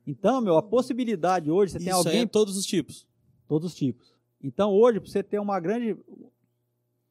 [0.05, 2.21] Então, meu, a possibilidade hoje, você Isso tem alguém...
[2.21, 3.07] é todos os tipos.
[3.47, 4.15] Todos os tipos.
[4.43, 5.95] Então, hoje, para você ter uma grande...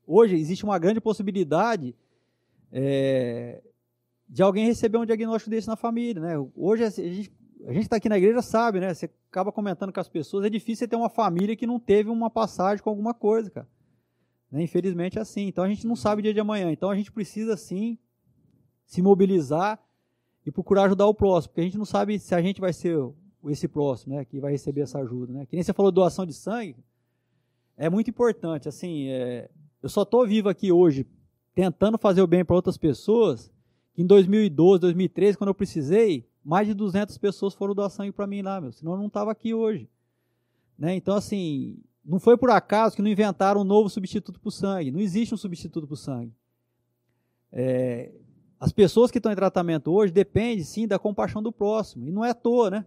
[0.06, 1.94] Hoje, existe uma grande possibilidade
[2.72, 3.62] é,
[4.28, 6.48] de alguém receber um diagnóstico desse na família, né?
[6.56, 7.32] Hoje, a gente
[7.66, 8.92] a gente está aqui na igreja sabe, né?
[8.94, 12.08] Você acaba comentando com as pessoas, é difícil você ter uma família que não teve
[12.08, 13.68] uma passagem com alguma coisa, cara.
[14.50, 14.62] Né?
[14.62, 15.46] Infelizmente é assim.
[15.46, 16.70] Então a gente não sabe o dia de amanhã.
[16.72, 17.98] Então a gente precisa sim
[18.90, 19.80] se mobilizar
[20.44, 22.98] e procurar ajudar o próximo, porque a gente não sabe se a gente vai ser
[23.46, 25.46] esse próximo, né, que vai receber essa ajuda, né?
[25.46, 26.76] Que nem você falou doação de sangue,
[27.76, 28.68] é muito importante.
[28.68, 29.48] Assim, é,
[29.80, 31.06] eu só estou vivo aqui hoje
[31.54, 33.52] tentando fazer o bem para outras pessoas.
[33.96, 38.42] Em 2012, 2013, quando eu precisei, mais de 200 pessoas foram doar sangue para mim
[38.42, 38.72] lá, meu.
[38.72, 39.88] Senão eu não estava aqui hoje.
[40.76, 40.96] Né?
[40.96, 44.90] Então, assim, não foi por acaso que não inventaram um novo substituto para o sangue.
[44.90, 46.34] Não existe um substituto para o sangue.
[47.52, 48.12] É,
[48.60, 52.06] as pessoas que estão em tratamento hoje dependem, sim, da compaixão do próximo.
[52.06, 52.86] E não é à toa, né?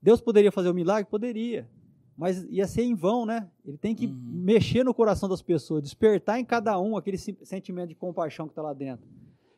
[0.00, 1.10] Deus poderia fazer o um milagre?
[1.10, 1.66] Poderia.
[2.16, 3.48] Mas ia ser em vão, né?
[3.64, 4.14] Ele tem que uhum.
[4.14, 8.60] mexer no coração das pessoas, despertar em cada um aquele sentimento de compaixão que está
[8.62, 9.06] lá dentro.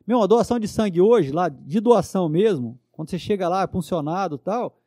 [0.07, 4.37] Meu, a doação de sangue hoje, lá, de doação mesmo, quando você chega lá, funcionado
[4.37, 4.81] e tal,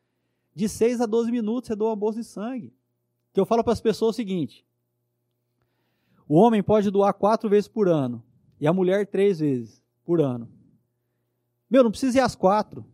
[0.54, 2.72] de 6 a 12 minutos você doa uma bolsa de sangue
[3.32, 4.64] que eu falo para as pessoas o seguinte:
[6.28, 8.22] o homem pode doar quatro vezes por ano
[8.60, 10.48] e a mulher três vezes por ano.
[11.70, 12.84] Meu, não precisa ir às quatro.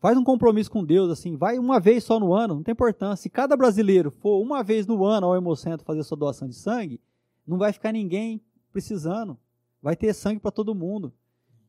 [0.00, 3.22] Faz um compromisso com Deus, assim, vai uma vez só no ano, não tem importância.
[3.22, 7.00] Se cada brasileiro for uma vez no ano ao Hemocentro fazer sua doação de sangue,
[7.46, 8.40] não vai ficar ninguém
[8.72, 9.38] precisando.
[9.80, 11.12] Vai ter sangue para todo mundo.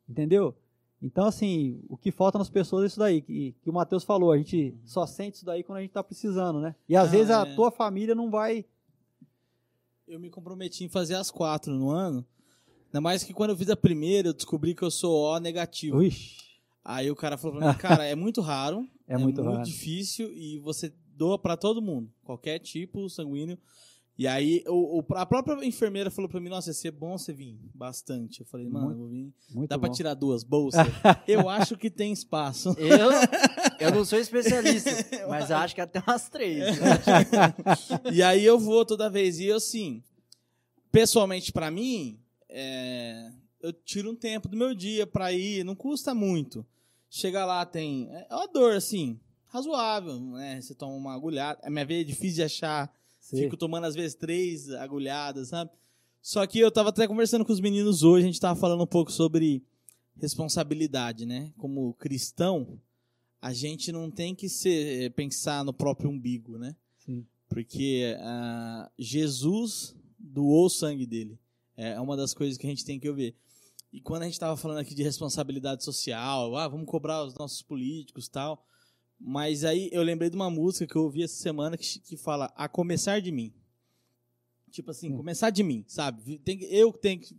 [0.07, 0.55] Entendeu?
[1.01, 4.31] Então, assim, o que falta nas pessoas é isso daí, que, que o Matheus falou,
[4.31, 6.75] a gente só sente isso daí quando a gente está precisando, né?
[6.89, 7.33] E às ah, vezes é.
[7.33, 8.65] a tua família não vai.
[10.07, 12.25] Eu me comprometi em fazer as quatro no ano.
[12.87, 16.01] Ainda mais que quando eu fiz a primeira, eu descobri que eu sou O negativo.
[16.01, 16.44] Ixi.
[16.87, 18.87] Aí o cara falou pra mim, cara, é muito raro.
[19.07, 19.65] é, é muito, muito raro.
[19.65, 23.57] difícil e você doa para todo mundo, qualquer tipo sanguíneo.
[24.17, 27.33] E aí o, o, a própria enfermeira falou pra mim, nossa, ia ser bom você
[27.33, 28.39] vir bastante.
[28.39, 29.33] Eu falei, mano, muito, vou vir.
[29.53, 29.81] Muito Dá bom.
[29.81, 30.87] pra tirar duas bolsas?
[31.27, 32.69] eu acho que tem espaço.
[32.77, 33.09] Eu,
[33.77, 34.89] eu não sou especialista,
[35.27, 36.63] mas acho que até umas três.
[38.13, 39.37] e aí eu vou toda vez.
[39.39, 40.01] E eu, assim,
[40.93, 42.17] pessoalmente para mim,
[42.47, 43.31] é,
[43.65, 46.65] eu tiro um tempo do meu dia pra ir, não custa muito.
[47.09, 48.09] Chega lá, tem.
[48.29, 50.59] É uma dor, assim, razoável, né?
[50.61, 51.59] Você toma uma agulhada.
[51.63, 52.93] A minha veia é difícil de achar
[53.25, 53.37] Sim.
[53.37, 55.71] Fico tomando, às vezes, três agulhadas, sabe?
[56.21, 58.87] Só que eu tava até conversando com os meninos hoje, a gente tava falando um
[58.87, 59.63] pouco sobre
[60.21, 61.51] responsabilidade, né?
[61.57, 62.79] Como cristão,
[63.41, 66.75] a gente não tem que ser, pensar no próprio umbigo, né?
[66.99, 67.25] Sim.
[67.49, 71.39] Porque ah, Jesus doou o sangue dele.
[71.75, 73.35] É uma das coisas que a gente tem que ouvir.
[73.95, 77.61] E quando a gente estava falando aqui de responsabilidade social, ah, vamos cobrar os nossos
[77.61, 78.67] políticos tal.
[79.17, 82.51] Mas aí eu lembrei de uma música que eu ouvi essa semana que, que fala
[82.57, 83.53] A Começar de Mim.
[84.69, 85.15] Tipo assim, Sim.
[85.15, 86.37] começar de mim, sabe?
[86.39, 87.37] Tem, eu tenho que.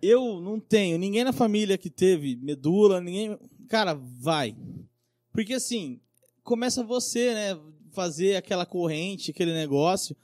[0.00, 3.36] Eu não tenho, ninguém na família que teve medula, ninguém.
[3.68, 4.56] Cara, vai.
[5.32, 6.00] Porque assim,
[6.44, 7.60] começa você, né?
[7.90, 10.16] Fazer aquela corrente, aquele negócio.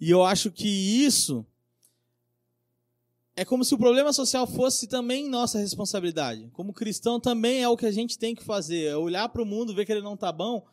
[0.00, 1.46] E eu acho que isso
[3.36, 6.48] é como se o problema social fosse também nossa responsabilidade.
[6.52, 9.46] Como cristão também é o que a gente tem que fazer, é olhar para o
[9.46, 10.64] mundo, ver que ele não tá bom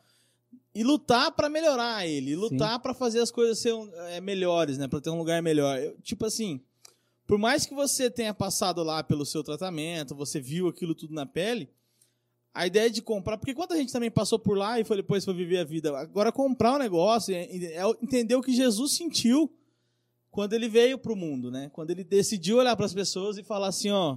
[0.74, 3.74] e lutar para melhorar ele, lutar para fazer as coisas ser
[4.10, 5.78] é, melhores, né, para ter um lugar melhor.
[5.78, 6.60] Eu, tipo assim,
[7.26, 11.26] por mais que você tenha passado lá pelo seu tratamento, você viu aquilo tudo na
[11.26, 11.68] pele,
[12.54, 15.34] a ideia de comprar, porque quanta gente também passou por lá e foi depois foi
[15.34, 15.96] viver a vida.
[15.98, 19.52] Agora comprar um negócio é, é entender o que Jesus sentiu
[20.32, 21.70] quando ele veio para o mundo, né?
[21.74, 24.16] Quando ele decidiu olhar para as pessoas e falar assim, ó,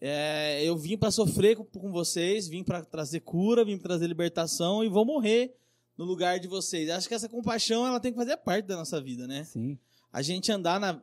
[0.00, 4.08] é, eu vim para sofrer com, com vocês, vim para trazer cura, vim para trazer
[4.08, 5.54] libertação e vou morrer
[5.96, 6.90] no lugar de vocês.
[6.90, 9.44] Acho que essa compaixão ela tem que fazer parte da nossa vida, né?
[9.44, 9.78] Sim.
[10.12, 11.00] A gente andar na,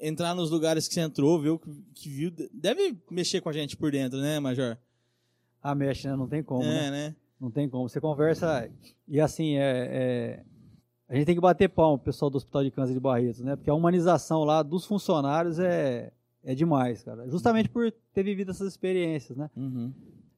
[0.00, 3.90] entrar nos lugares que você entrou, que, que viu, deve mexer com a gente por
[3.90, 4.78] dentro, né, Major?
[5.60, 6.14] Ah, mexe, né?
[6.14, 6.90] Não tem como, é, né?
[6.90, 7.16] né?
[7.40, 7.88] Não tem como.
[7.88, 8.70] Você conversa
[9.08, 10.44] e assim, é, é-
[11.14, 13.54] a gente tem que bater palma, pro pessoal do Hospital de Câncer de Barretos, né?
[13.54, 16.12] Porque a humanização lá dos funcionários é,
[16.42, 17.28] é demais, cara.
[17.28, 19.48] Justamente por ter vivido essas experiências, né?
[19.56, 19.92] Uhum.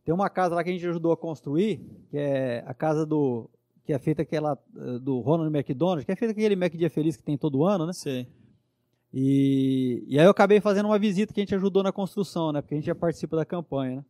[0.04, 1.80] Tem uma casa lá que a gente ajudou a construir,
[2.10, 3.48] que é a casa do.
[3.84, 4.58] que é feita aquela.
[4.76, 7.86] eh, do Ronald McDonald, que é feita aquele Mac Dia Feliz que tem todo ano,
[7.86, 7.92] né?
[7.94, 8.28] Sei.
[9.14, 12.60] E, e aí eu acabei fazendo uma visita que a gente ajudou na construção, né?
[12.60, 14.04] Porque a gente já participa da campanha, né?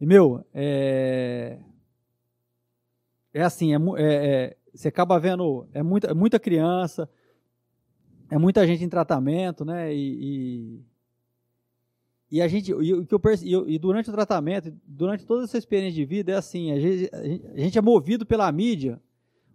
[0.00, 1.58] E, meu, é.
[3.32, 5.66] É assim, é, é- é- você acaba vendo.
[5.72, 7.08] É muita, é muita criança,
[8.30, 9.94] é muita gente em tratamento, né?
[9.94, 10.80] E.
[12.30, 12.72] E, e a gente.
[12.72, 16.80] E, e e durante o tratamento, durante toda essa experiência de vida, é assim: a
[16.80, 19.00] gente, a gente- é movido pela mídia,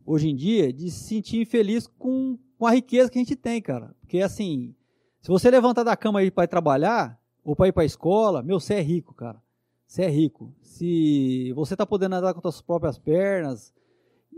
[0.05, 3.61] hoje em dia, de se sentir infeliz com, com a riqueza que a gente tem,
[3.61, 3.93] cara.
[4.01, 4.73] Porque assim,
[5.21, 8.41] se você levantar da cama aí para ir trabalhar, ou para ir para a escola,
[8.41, 9.41] meu, você é rico, cara.
[9.85, 10.53] Você é rico.
[10.61, 13.73] Se você tá podendo andar com as suas próprias pernas,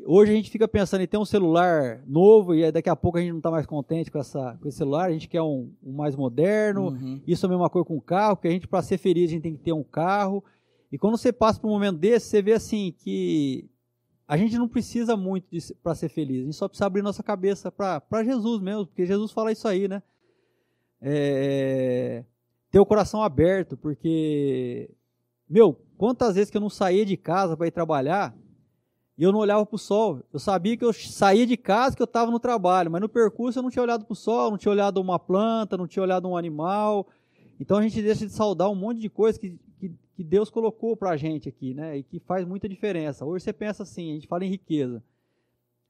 [0.06, 3.22] hoje a gente fica pensando em ter um celular novo e daqui a pouco a
[3.22, 5.91] gente não está mais contente com, essa, com esse celular, a gente quer um, um
[5.91, 6.90] mais moderno.
[6.90, 7.22] Uhum.
[7.26, 9.34] Isso é a mesma coisa com o carro, porque a gente, para ser feliz, a
[9.34, 10.44] gente tem que ter um carro.
[10.91, 13.69] E quando você passa por um momento desse, você vê assim que
[14.28, 15.48] a gente não precisa muito
[15.84, 16.41] para ser feliz.
[16.41, 19.88] A gente só precisa abrir nossa cabeça para Jesus mesmo, porque Jesus fala isso aí,
[19.88, 20.02] né?
[21.02, 22.23] É,
[22.69, 24.90] ter o coração aberto, porque,
[25.49, 28.36] meu, quantas vezes que eu não saía de casa para ir trabalhar
[29.22, 30.23] e eu não olhava para o sol.
[30.34, 33.60] Eu sabia que eu saía de casa, que eu estava no trabalho, mas no percurso
[33.60, 36.27] eu não tinha olhado para o sol, não tinha olhado uma planta, não tinha olhado
[36.27, 37.07] um animal.
[37.60, 40.98] Então a gente deixa de saudar um monte de coisa que, que, que Deus colocou
[40.98, 41.99] para a gente aqui, né?
[41.99, 43.23] E que faz muita diferença.
[43.23, 45.03] Hoje você pensa assim, a gente fala em riqueza.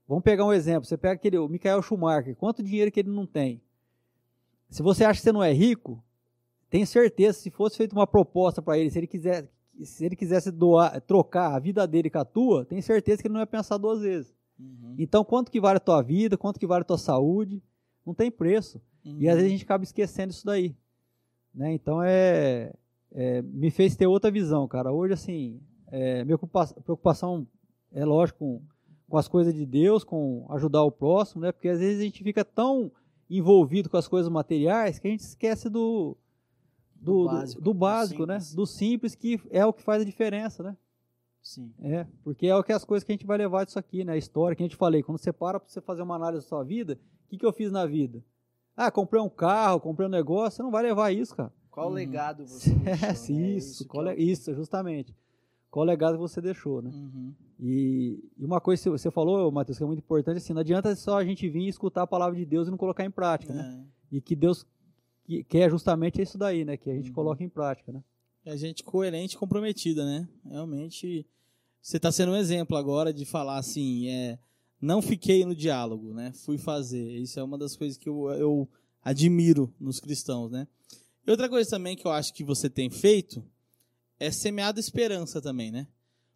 [0.06, 0.84] Vamos pegar um exemplo.
[0.84, 3.62] Você pega aquele, o Michael Schumacher, quanto dinheiro que ele não tem?
[4.68, 6.04] Se você acha que você não é rico,
[6.70, 9.50] tem certeza, se fosse feita uma proposta para ele, se ele quiser,
[9.82, 13.34] se ele quisesse doar, trocar a vida dele com a tua, tem certeza que ele
[13.34, 14.34] não ia pensar duas vezes.
[14.60, 14.96] Uhum.
[14.98, 17.62] Então, quanto que vale a tua vida, quanto que vale a tua saúde,
[18.06, 18.82] não tem preço.
[19.04, 20.76] E às vezes a gente acaba esquecendo isso daí.
[21.54, 21.74] Né?
[21.74, 22.74] Então, é,
[23.12, 24.92] é, me fez ter outra visão, cara.
[24.92, 27.48] Hoje, assim, é, minha preocupa- preocupação
[27.92, 28.62] é lógico com,
[29.10, 31.52] com as coisas de Deus, com ajudar o próximo, né?
[31.52, 32.92] Porque às vezes a gente fica tão
[33.30, 36.18] envolvido com as coisas materiais que a gente esquece do,
[37.02, 38.40] do, Do do básico, do básico né?
[38.40, 38.56] simples.
[38.56, 40.78] Do simples, que é o que faz a diferença, né?
[41.42, 41.74] Sim.
[41.82, 44.14] É, porque é o que as coisas que a gente vai levar disso aqui, né?
[44.14, 45.02] A história que a gente falei.
[45.02, 47.52] Quando você para pra você fazer uma análise da sua vida, o que, que eu
[47.52, 48.24] fiz na vida?
[48.78, 51.52] Ah, comprei um carro, comprei um negócio, você não vai levar isso, cara.
[51.72, 51.94] Qual Uhum.
[51.94, 53.50] legado você É, deixou, né?
[53.50, 55.16] isso, que qual é é- isso, justamente.
[55.72, 56.92] Qual legado você deixou, né?
[56.94, 57.34] Uhum.
[57.60, 60.96] E, e uma coisa que você falou, Matheus, que é muito importante, assim, não adianta
[60.96, 63.54] só a gente vir e escutar a palavra de Deus e não colocar em prática,
[63.54, 63.84] né?
[64.12, 64.16] É.
[64.18, 64.66] E que Deus
[65.24, 66.78] que- quer justamente isso daí, né?
[66.78, 67.16] Que a gente Uhum.
[67.16, 68.04] coloque em prática, né?
[68.46, 70.28] É gente coerente e comprometida, né?
[70.50, 71.26] Realmente,
[71.82, 74.40] você está sendo um exemplo agora de falar assim, é,
[74.82, 76.32] não fiquei no diálogo, né?
[76.34, 77.18] Fui fazer.
[77.20, 78.70] Isso é uma das coisas que eu, eu
[79.04, 80.68] admiro nos cristãos, né?
[81.26, 83.44] E outra coisa também que eu acho que você tem feito
[84.20, 85.88] é semeado esperança também, né?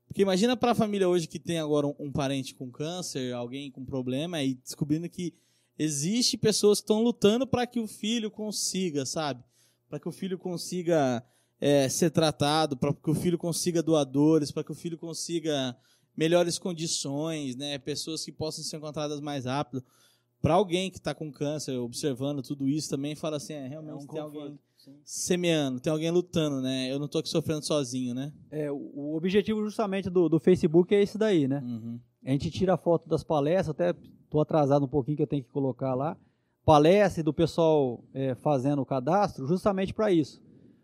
[0.08, 3.72] Porque imagina para a família hoje que tem agora um, um parente com câncer, alguém
[3.72, 5.34] com problema, e descobrindo que
[5.78, 9.44] existe pessoas que estão lutando para que o filho consiga, sabe?
[9.90, 11.24] Para que o filho consiga
[11.60, 15.76] é, ser tratado, para que o filho consiga doadores, para que o filho consiga
[16.16, 17.78] melhores condições, né?
[17.78, 19.84] Pessoas que possam ser encontradas mais rápido.
[20.42, 23.96] Para alguém que está com câncer, observando tudo isso também, fala assim, é, realmente É
[23.96, 25.00] um tem conforto, alguém sim.
[25.04, 26.92] semeando, tem alguém lutando, né?
[26.92, 28.32] Eu não estou aqui sofrendo sozinho, né?
[28.52, 31.62] É, o, o objetivo justamente do, do Facebook é esse daí, né?
[31.66, 32.00] Uhum.
[32.24, 33.94] A gente tira foto das palestras, até
[34.36, 36.16] estou atrasado um pouquinho que eu tenho que colocar lá.
[36.66, 40.42] Palestra do pessoal é, fazendo o cadastro, justamente para isso.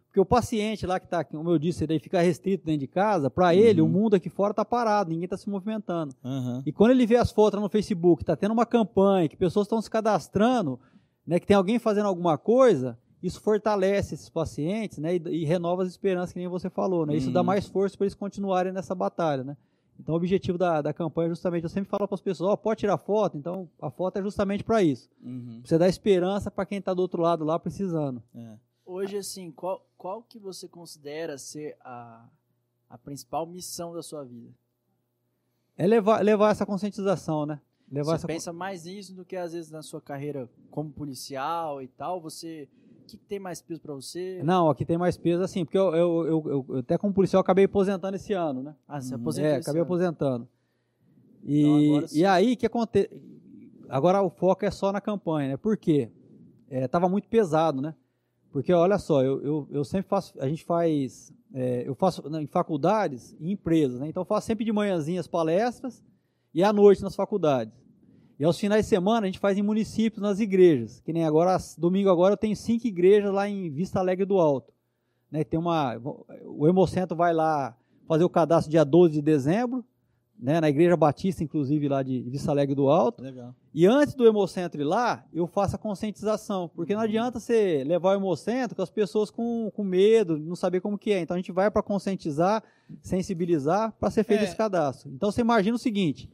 [0.08, 3.30] Porque o paciente lá que está, como eu disse, daí fica restrito dentro de casa,
[3.30, 3.92] para ele, o Uhum.
[3.92, 6.14] mundo aqui fora está parado, ninguém está se movimentando.
[6.24, 6.62] Aham.
[6.66, 9.82] E quando ele vê as fotos no Facebook, está tendo uma campanha, que pessoas estão
[9.82, 10.78] se cadastrando,
[11.26, 15.84] né, que tem alguém fazendo alguma coisa, isso fortalece esses pacientes né, e, e renova
[15.84, 17.06] as esperanças, que nem você falou.
[17.06, 17.16] Né?
[17.16, 17.46] Isso dá Uhum.
[17.46, 19.44] mais força para eles continuarem nessa batalha.
[19.46, 19.56] Né?
[20.02, 22.56] Então, o objetivo da, da campanha é justamente, eu sempre falo para as pessoas, ó,
[22.56, 25.10] pode tirar foto, então a foto é justamente para isso.
[25.22, 25.60] Uhum.
[25.62, 28.22] Pra você dar esperança para quem está do outro lado lá precisando.
[28.34, 28.58] É.
[28.84, 32.28] Hoje, assim, qual, qual que você considera ser a,
[32.90, 34.52] a principal missão da sua vida?
[35.78, 37.62] É levar, levar essa conscientização, né?
[37.92, 41.82] Levar você essa pensa mais nisso do que às vezes na sua carreira como policial
[41.82, 42.20] e tal?
[42.22, 42.68] Você,
[43.18, 44.42] que, tem mais peso pra você?
[44.44, 47.66] Não, aqui tem mais peso assim, porque eu, eu, eu, eu- até como policial acabei
[47.66, 48.76] aposentando esse ano, né?
[48.88, 49.22] Ah, você Uhum.
[49.22, 49.86] aposentou É, acabei ano.
[49.88, 50.48] aposentando.
[51.44, 51.62] E,
[51.98, 53.10] Então, e aí, o que acontece?
[53.90, 55.58] Agora o foco é só na campanha, né?
[55.58, 56.10] Por quê?
[56.70, 57.94] É, tava muito pesado, né?
[58.52, 62.42] Porque, olha só, eu, eu, eu sempre faço, a gente faz, é, eu faço né,
[62.42, 64.08] em faculdades e empresas, né?
[64.08, 66.04] Então eu faço sempre de manhãzinha as palestras
[66.54, 67.74] e à noite nas faculdades.
[68.42, 71.00] E aos finais de semana a gente faz em municípios, nas igrejas.
[71.02, 74.74] Que nem agora, domingo agora eu tenho cinco igrejas lá em Vista Alegre do Alto.
[75.30, 75.44] Né?
[75.44, 75.96] Tem uma,
[76.48, 77.78] o Hemocentro vai lá
[78.08, 79.86] fazer o cadastro dia 12 de dezembro,
[80.40, 80.60] né?
[80.60, 83.22] na Igreja Batista, inclusive, lá de Vista Alegre do Alto.
[83.22, 83.54] Legal.
[83.72, 86.68] E antes do Hemocentro ir lá, eu faço a conscientização.
[86.74, 90.82] Porque não adianta você levar o Hemocentro com as pessoas com, com medo, não saber
[90.82, 91.20] como que é.
[91.20, 92.64] Então a gente vai para conscientizar,
[93.04, 94.44] sensibilizar, para ser feito É.
[94.46, 95.12] esse cadastro.
[95.14, 96.28] Então você imagina o seguinte,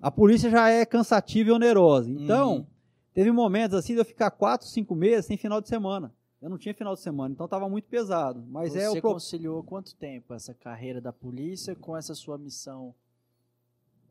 [0.00, 2.10] a polícia já é cansativa e onerosa.
[2.10, 2.66] Então, Uhum.
[3.12, 6.14] teve momentos assim de eu ficar quatro, cinco meses sem final de semana.
[6.40, 8.42] Eu não tinha final de semana, então estava muito pesado.
[8.48, 9.12] Mas você é o pro...
[9.12, 12.94] conciliou quanto tempo essa carreira da polícia com essa sua missão?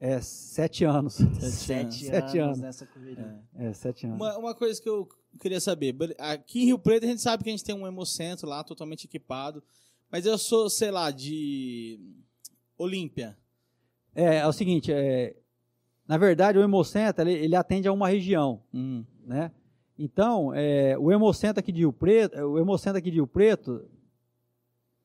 [0.01, 1.15] é sete anos.
[1.41, 2.59] Sete, Sete anos, anos.
[2.59, 3.37] nessa correria.
[3.55, 4.15] É sete anos.
[4.17, 5.09] Uma, uma coisa que eu
[5.41, 5.93] queria saber.
[6.17, 9.03] Aqui em Rio Preto a gente sabe que a gente tem um hemocentro lá totalmente
[9.05, 9.61] equipado.
[10.09, 11.99] Mas eu sou, sei lá, de
[12.77, 13.37] Olímpia.
[14.15, 15.35] É, é o seguinte, é,
[16.09, 19.05] na verdade o Hemocentro ele, ele atende a uma região, Hum.
[19.25, 19.51] né?
[19.97, 23.83] Então, é, o Hemocentro aqui de Rio Preto, o Hemocentro aqui de Rio Preto,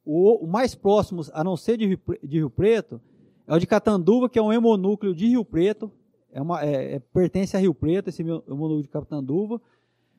[0.04, 3.00] o, o mais próximo, a não ser de Rio, de Rio Preto,
[3.46, 5.90] é o de Catanduva, que é um hemonúcleo de Rio Preto,
[6.32, 9.60] é uma, é- é- pertence a Rio Preto, esse hemo- hemonúcleo de Catanduva.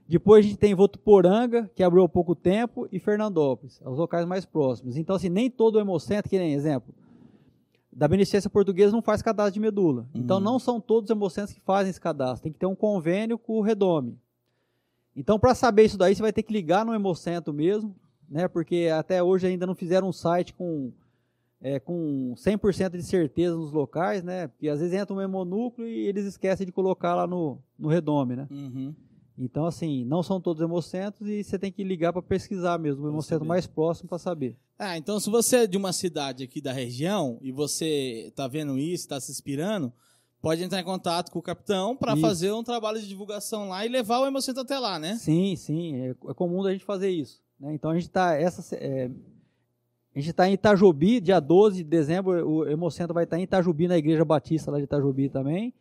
[0.07, 4.45] Depois a gente tem Votuporanga, que abriu há pouco tempo, e Fernandópolis, os locais mais
[4.45, 4.97] próximos.
[4.97, 6.93] Então, assim, nem todo o Hemocentro, que nem exemplo,
[7.97, 10.05] da Beneficência Portuguesa não faz cadastro de medula.
[10.13, 10.43] Então, Uhum.
[10.43, 12.43] não são todos os hemocentros que fazem esse cadastro.
[12.43, 14.19] Tem que ter um convênio com o Redome.
[15.15, 17.95] Então, para saber isso daí, você vai ter que ligar no hemocentro mesmo,
[18.29, 18.49] né?
[18.49, 20.91] Porque até hoje ainda não fizeram um site com,
[21.61, 24.47] é, com 100% de certeza nos locais, né?
[24.47, 28.35] Porque às vezes entra um hemonúcleo e eles esquecem de colocar lá no, no Redome,
[28.35, 28.45] né?
[28.51, 28.93] Uhum.
[29.37, 33.09] Então, assim, não são todos hemocentros e você tem que ligar para pesquisar mesmo, o
[33.09, 34.55] hemocentro mais próximo para saber.
[34.79, 38.77] Ah, então se você é de uma cidade aqui da região e você tá vendo
[38.77, 39.91] isso, tá se inspirando,
[40.41, 43.89] pode entrar em contato com o capitão para fazer um trabalho de divulgação lá e
[43.89, 45.15] levar o hemocentro até lá, né?
[45.15, 47.41] Sim, sim, é, é comum da gente fazer isso.
[47.59, 47.73] né?
[47.73, 49.09] Então a gente está essa é,
[50.15, 53.89] a gente está em Itajobi, dia 12 de dezembro, o Hemocentro vai estar em Itajobi,
[53.89, 55.73] na Igreja Batista lá de Itajobi também,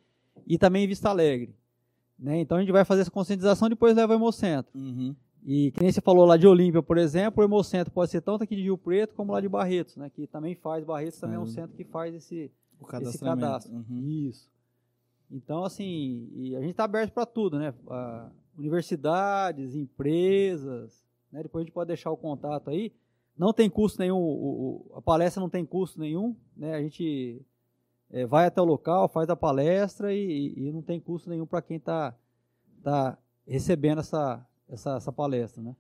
[0.45, 1.55] e também em Vista Alegre.
[2.19, 2.39] Né?
[2.41, 4.71] Então a gente vai fazer essa conscientização e depois leva o Hemocentro.
[4.79, 5.15] Uhum.
[5.47, 8.43] E que nem você falou lá de Olímpia, por exemplo, o Hemocentro pode ser tanto
[8.45, 10.09] aqui de Rio Preto como lá de Barretos, né?
[10.11, 11.47] que também faz, Barretos também é um Ah.
[11.49, 12.51] centro que faz esse,
[13.03, 13.75] esse cadastro.
[13.75, 14.01] Uhum.
[14.29, 14.49] Isso.
[15.31, 17.75] Então, assim, e a gente está aberto para tudo, né?
[17.89, 21.43] Ah, universidades, empresas, né?
[21.43, 22.93] Depois a gente pode deixar o contato aí.
[23.37, 26.75] Não tem custo nenhum, o- o- a palestra não tem custo nenhum, né?
[26.75, 27.43] A gente
[28.15, 31.61] eh, vai até o local, faz a palestra e, e não tem custo nenhum para
[31.61, 32.15] quem está
[32.83, 35.77] tá recebendo essa, essa, essa palestra, né?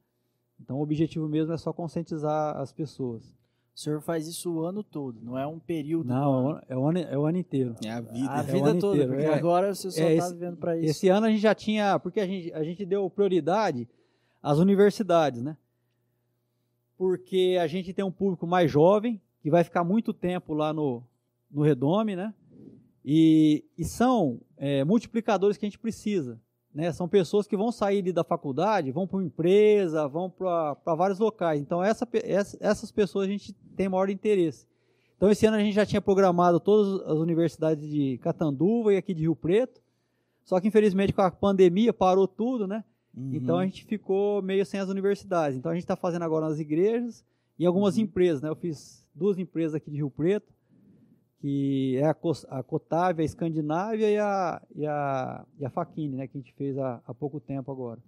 [0.61, 3.24] Então, o objetivo mesmo é só conscientizar as pessoas.
[3.74, 6.05] O senhor faz isso o ano todo, não é um período.
[6.06, 6.62] do Não, é o ano.
[6.69, 7.74] é o ano, é o ano inteiro.
[7.85, 8.31] É a vida.
[8.31, 9.35] A É o vida toda, inteiro, porque é.
[9.35, 10.90] agora você só É, tá esse- vivendo para isso.
[10.90, 13.89] Esse ano a gente já tinha, porque a gente, a gente deu prioridade
[14.43, 15.56] às universidades, né?
[16.97, 21.02] Porque a gente tem um público mais jovem, que vai ficar muito tempo lá no,
[21.55, 22.35] no Redome, né?
[23.05, 26.41] E, e são é, multiplicadores que a gente precisa.
[26.75, 26.91] né?
[26.91, 31.61] São pessoas que vão sair da faculdade, vão para uma empresa, vão para vários locais.
[31.61, 34.67] Então, essa, essa, essas pessoas a gente tem maior interesse.
[35.17, 39.15] Então, esse ano a gente já tinha programado todas as universidades de Catanduva e aqui
[39.15, 39.81] de Rio Preto.
[40.43, 42.85] Só que, infelizmente, com a pandemia parou tudo, né?
[43.17, 43.31] Uhum.
[43.35, 45.57] Então, a gente ficou meio sem as universidades.
[45.57, 47.25] Então, a gente está fazendo agora nas igrejas
[47.59, 48.03] e algumas uhum.
[48.03, 48.49] empresas, né?
[48.49, 50.53] Eu fiz duas empresas aqui de Rio Preto
[51.45, 52.16] que é a,
[52.59, 56.55] a Cotávia, a Escandinávia e a, e a, e a Faquine, né, que a gente
[56.55, 58.01] fez há, há pouco tempo agora.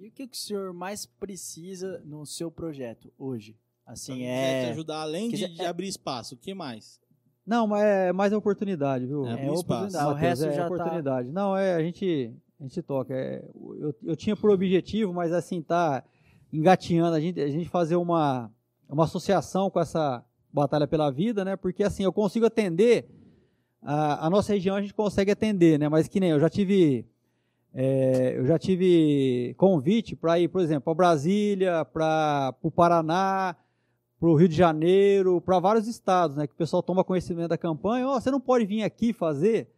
[0.00, 3.56] E o que, que o senhor mais precisa no seu projeto hoje?
[3.86, 4.64] Assim, é...
[4.64, 7.00] te ajudar, além de, de, abrir espaço, o que mais?
[7.46, 9.28] Não, mas é mais oportunidade, viu?
[9.28, 10.10] É, é oportunidade.
[10.10, 11.28] o resto é já tá oportunidade.
[11.28, 11.32] Tá...
[11.32, 13.14] Não, é, a gente, a gente toca.
[13.14, 13.48] É,
[13.78, 16.02] eu, eu tinha por objetivo, mas assim, tá
[16.52, 18.50] engatinhando, a gente, a gente fazer uma,
[18.88, 21.56] uma associação com essa batalha pela vida, né?
[21.56, 23.08] Porque assim, eu consigo atender
[23.80, 25.88] a, a nossa região, a gente consegue atender, né?
[25.88, 27.06] Mas que nem eu já tive
[27.74, 33.56] é, eu já tive convite para ir, por exemplo, para Brasília, para o Paraná,
[34.20, 36.46] para o Rio de Janeiro, para vários estados, né?
[36.46, 38.06] Que o pessoal toma conhecimento da campanha.
[38.08, 39.68] Oh, você não pode vir aqui fazer.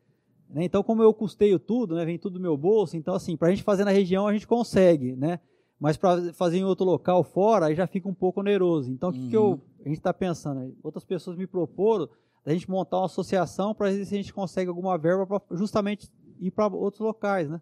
[0.50, 0.64] Né?
[0.64, 2.04] Então, como eu custeio tudo, né?
[2.04, 2.96] Vem tudo do meu bolso.
[2.96, 5.38] Então, assim, para a gente fazer na região, a gente consegue, né?
[5.78, 8.90] Mas para fazer em outro local fora, aí já fica um pouco oneroso.
[8.90, 9.60] Então, o que, que eu, uhum.
[9.84, 10.76] a gente está pensando?
[10.82, 12.08] Outras pessoas me proporam
[12.44, 16.08] a gente montar uma associação para ver se a gente consegue alguma verba para justamente
[16.40, 17.60] ir para outros locais, né?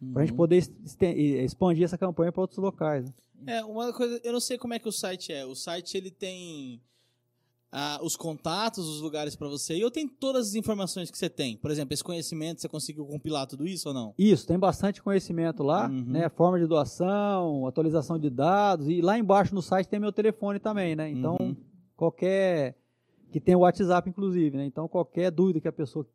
[0.00, 0.12] Uhum.
[0.12, 0.62] Para a gente poder
[1.44, 3.04] expandir essa campanha para outros locais.
[3.04, 3.12] Né?
[3.46, 5.44] É, uma coisa, eu não sei como é que o site é.
[5.44, 6.80] O site ele tem
[7.72, 11.30] ah, os contatos, os lugares para você, e eu tenho todas as informações que você
[11.30, 11.56] tem.
[11.56, 14.14] Por exemplo, esse conhecimento, você conseguiu compilar tudo isso ou não?
[14.18, 16.04] Isso, tem bastante conhecimento lá, uhum.
[16.04, 16.28] né?
[16.28, 20.94] Forma de doação, atualização de dados, e lá embaixo no site tem meu telefone também,
[20.94, 21.10] né?
[21.10, 21.56] Então, uhum.
[21.96, 22.76] qualquer.
[23.32, 24.66] que tem o WhatsApp, inclusive, né?
[24.66, 26.06] Então, qualquer dúvida que a pessoa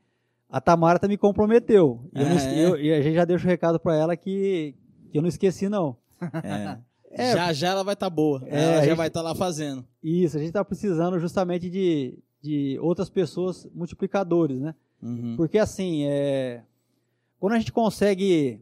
[0.49, 2.09] a Tamara tá me comprometeu.
[2.15, 2.67] E, é.
[2.67, 4.75] eu, e a gente já deixa o recado para ela que,
[5.11, 5.97] que eu não esqueci, não.
[6.45, 6.79] É.
[7.13, 8.43] É, já já ela vai estar tá boa.
[8.47, 9.87] É, ela já gente, vai estar tá lá fazendo.
[10.03, 14.75] Isso, a gente está precisando justamente de, de outras pessoas multiplicadores, né?
[15.03, 15.35] Uhum.
[15.37, 16.63] Porque assim, é,
[17.39, 18.61] quando a gente consegue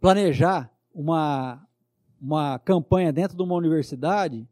[0.00, 1.66] planejar uma,
[2.20, 4.46] uma campanha dentro de uma universidade,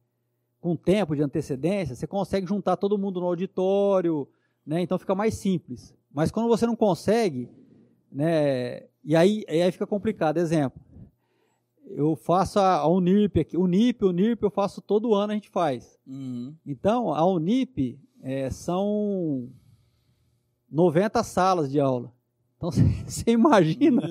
[0.60, 4.28] com tempo de antecedência, você consegue juntar todo mundo no auditório,
[4.66, 4.81] né?
[4.81, 5.94] Então fica mais simples.
[6.12, 7.48] Mas quando você não consegue,
[8.10, 8.82] né?
[9.05, 10.39] E aí, aí fica complicado.
[10.39, 10.81] Exemplo,
[11.90, 13.56] eu faço a, a Unip aqui.
[13.56, 15.98] Unip, Unip eu faço todo ano, a gente faz.
[16.06, 16.55] Uhum.
[16.66, 19.48] Então, a Unip é, são
[20.70, 22.12] 90 salas de aula.
[22.56, 22.70] Então,
[23.06, 24.02] você imagina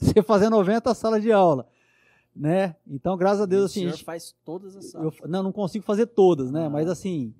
[0.00, 1.68] você fazer 90 salas de aula.
[2.34, 2.76] Né?
[2.86, 3.86] Então, graças a Deus, assim.
[3.86, 5.14] O senhor faz todas as salas?
[5.20, 6.66] Eu, não, não consigo fazer todas, né?
[6.66, 6.70] Ah.
[6.70, 7.34] Mas, assim,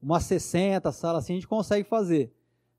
[0.00, 2.32] umas 60 salas assim a gente consegue fazer.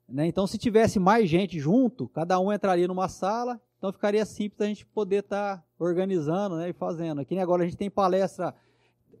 [0.08, 0.26] Né?
[0.26, 4.66] Então, se tivesse mais gente junto, cada um entraria numa sala então ficaria simples a
[4.66, 7.20] gente poder estar tá organizando né, e fazendo.
[7.20, 8.54] Aqui agora a gente tem palestra.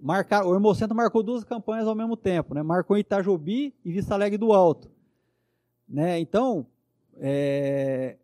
[0.00, 2.62] Marcar, o Hermocentro marcou duas campanhas ao mesmo tempo, né?
[2.62, 4.90] Marcou em Itajobi e Vista Alegre do Alto.
[5.88, 6.20] Né?
[6.20, 6.66] Então,
[7.16, 8.16] é,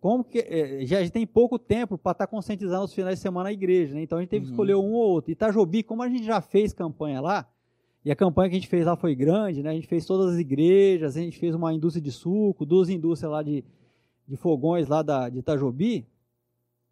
[0.00, 3.48] como que é, já tem pouco tempo para estar tá conscientizando os finais de semana
[3.48, 4.02] a igreja, né?
[4.02, 4.48] Então a gente teve uhum.
[4.48, 5.30] que escolher um ou outro.
[5.30, 7.48] Itajobi, como a gente já fez campanha lá,
[8.04, 9.70] e a campanha que a gente fez lá foi grande, né?
[9.70, 13.32] A gente fez todas as igrejas, a gente fez uma indústria de suco, duas indústrias
[13.32, 13.64] lá de,
[14.26, 16.06] de fogões lá da, de Itajobi.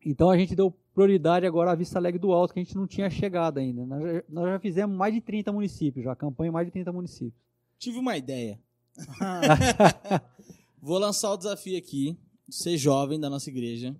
[0.04, 2.86] Então a gente deu prioridade agora à Vista Alegre do Alto, que a gente não
[2.86, 3.86] tinha chegado ainda.
[3.86, 6.92] Nós já, nós já fizemos mais de 30 municípios, já campanha em mais de 30
[6.92, 7.40] municípios.
[7.78, 8.60] Tive uma ideia.
[10.80, 12.18] Vou lançar o desafio aqui,
[12.50, 13.94] ser jovem da nossa igreja.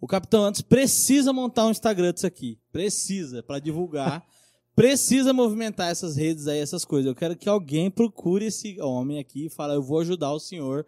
[0.00, 2.58] O Capitão Antes precisa montar um Instagram disso aqui.
[2.70, 4.24] Precisa, para divulgar.
[4.74, 7.06] precisa movimentar essas redes aí, essas coisas.
[7.06, 10.86] Eu quero que alguém procure esse homem aqui e fale, eu vou ajudar o senhor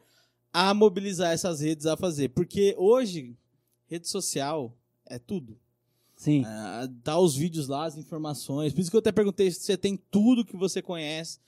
[0.55, 2.29] a mobilizar essas redes a fazer.
[2.29, 3.37] Porque hoje,
[3.89, 4.73] rede social
[5.05, 5.59] é tudo.
[6.17, 6.45] Sim.
[6.47, 8.73] Ah, dá os vídeos lá, as informações.
[8.73, 11.41] Por isso que eu até perguntei se você tem tudo que você conhece.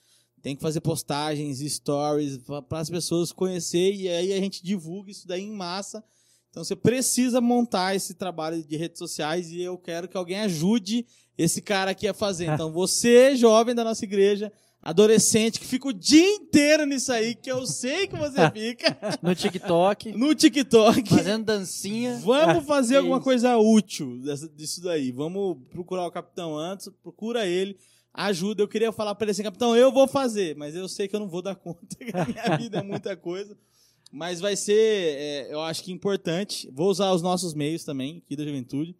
[0.42, 2.38] Tem que fazer postagens, stories,
[2.68, 6.04] para as pessoas conhecer e aí a gente divulga isso daí em massa.
[6.50, 11.06] Então você precisa montar esse trabalho de redes sociais e eu quero que alguém ajude
[11.38, 12.46] esse cara aqui a fazer.
[12.46, 14.52] Então você, jovem da nossa igreja,
[14.88, 19.34] adolescente que fica o dia inteiro nisso aí, que eu sei que você fica, No
[19.34, 21.08] TikTok, no TikTok.
[21.10, 22.16] fazendo dancinha.
[22.22, 25.10] Vamos fazer alguma coisa útil dessa- disso daí.
[25.10, 27.76] Vamos procurar o capitão antes, procura ele,
[28.14, 28.62] ajuda.
[28.62, 31.20] Eu queria falar pra ele assim, capitão, eu vou fazer, mas eu sei que eu
[31.20, 33.56] não vou dar conta, que a minha vida é muita coisa.
[34.12, 34.72] Mas vai ser,
[35.18, 36.70] é, eu acho que importante.
[36.72, 38.94] Vou usar os nossos meios também, aqui da juventude.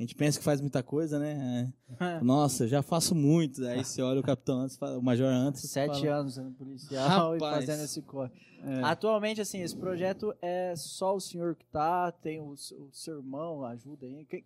[0.00, 1.70] A gente pensa que faz muita coisa, né?
[2.00, 3.62] É, Nossa, eu já faço muito.
[3.66, 5.60] Aí você olha o capitão antes, o major antes.
[5.70, 7.66] Sete fala, anos sendo policial e Rapaz.
[7.66, 8.30] fazendo esse corre.
[8.64, 8.80] É.
[8.82, 13.62] Atualmente, assim, esse projeto é só o senhor que tá, tem o, o seu irmão,
[13.62, 14.24] ajuda aí.
[14.24, 14.42] Quem,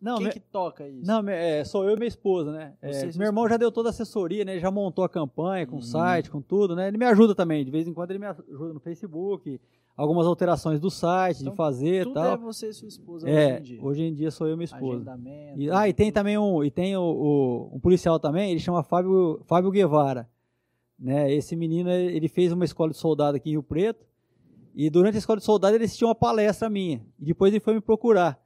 [0.00, 1.06] Não, quem me- que toca isso?
[1.06, 2.74] Não, é, sou eu e minha esposa, né?
[2.82, 4.54] É, e meu irmão já deu toda a assessoria, né?
[4.54, 5.82] Ele já montou a campanha com o Uhum.
[5.82, 6.88] site, com tudo, né?
[6.88, 7.64] Ele me ajuda também.
[7.64, 9.60] De vez em quando ele me ajuda no Facebook,
[9.98, 12.32] algumas alterações do site, Então, de fazer e Tudo tal.
[12.32, 13.84] é você e sua esposa É, hoje em dia.
[13.84, 15.20] hoje em dia sou eu e minha esposa.
[15.56, 18.82] E, ah, e tem também um, e tem o, o- um policial também, ele chama
[18.82, 20.26] Fábio, Fábio Guevara.
[20.98, 21.32] Né?
[21.34, 24.06] Esse menino, ele fez uma escola de soldado aqui em Rio Preto.
[24.74, 27.04] E durante a escola de soldado ele assistiu uma palestra minha.
[27.18, 28.40] E depois ele foi me procurar.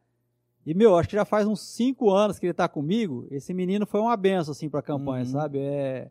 [0.65, 3.27] E, meu, acho que já faz uns cinco anos que ele tá comigo.
[3.31, 5.31] Esse menino foi uma benção, assim, pra campanha, Uhum.
[5.31, 5.59] sabe?
[5.59, 6.11] É,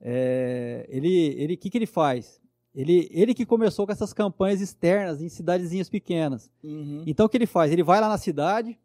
[0.00, 2.41] é, ele, ele, o que que ele faz?
[2.74, 6.50] Ele, ele que começou com essas campanhas externas em cidadezinhas pequenas.
[6.64, 7.02] Uhum.
[7.06, 7.70] Então o que ele faz?
[7.70, 8.78] Ele vai lá na cidade,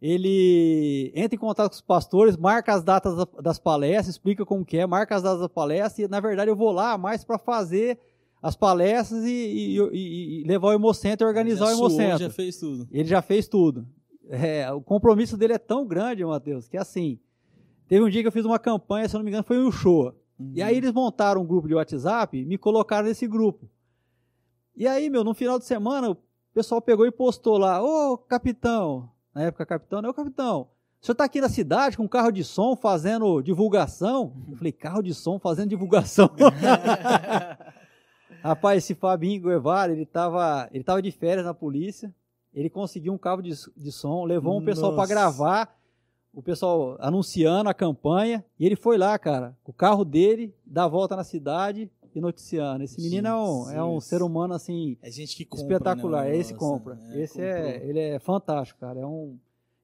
[0.00, 4.64] ele entra em contato com os pastores, marca as datas da- das palestras, explica como
[4.64, 7.38] que é, marca as datas da palestra, e na verdade eu vou lá mais para
[7.38, 7.98] fazer
[8.42, 12.18] as palestras e, e- e- e levar o Hemocentro e organizar já o Hemocentro.
[12.24, 12.88] Já fez tudo.
[12.90, 13.86] Ele já fez tudo.
[14.28, 17.18] É, o compromisso dele é tão grande, Matheus, que assim,
[17.86, 19.64] teve um dia que eu fiz uma campanha, se eu não me engano, foi em
[19.66, 20.16] Uchoa.
[20.38, 20.66] E Uhum.
[20.66, 23.68] aí eles montaram um grupo de WhatsApp e me colocaram nesse grupo.
[24.74, 26.16] E aí, meu, no final de semana, o
[26.54, 30.08] pessoal pegou e postou lá, ô capitão, na época capitão, né?
[30.08, 30.68] Ô capitão,
[31.00, 34.32] o senhor tá aqui na cidade com carro de som fazendo divulgação?
[34.50, 36.30] Eu falei, carro de som fazendo divulgação?
[38.42, 42.12] Rapaz, esse Fabinho Guevara, ele tava, ele tava de férias na polícia,
[42.52, 45.14] ele conseguiu um carro de, de som, levou um pessoal para Nossa.
[45.14, 45.76] gravar,
[46.34, 50.84] o pessoal anunciando a campanha, e ele foi lá, cara, com o carro dele, dar
[50.84, 52.84] a volta na cidade e noticiando.
[52.84, 56.24] Esse menino é um, é um ser humano, assim, É gente que compra, espetacular.
[56.24, 56.94] né, o Esse compra.
[56.94, 57.22] né?
[57.22, 59.00] Esse é, ele é fantástico, cara.
[59.00, 59.38] É um,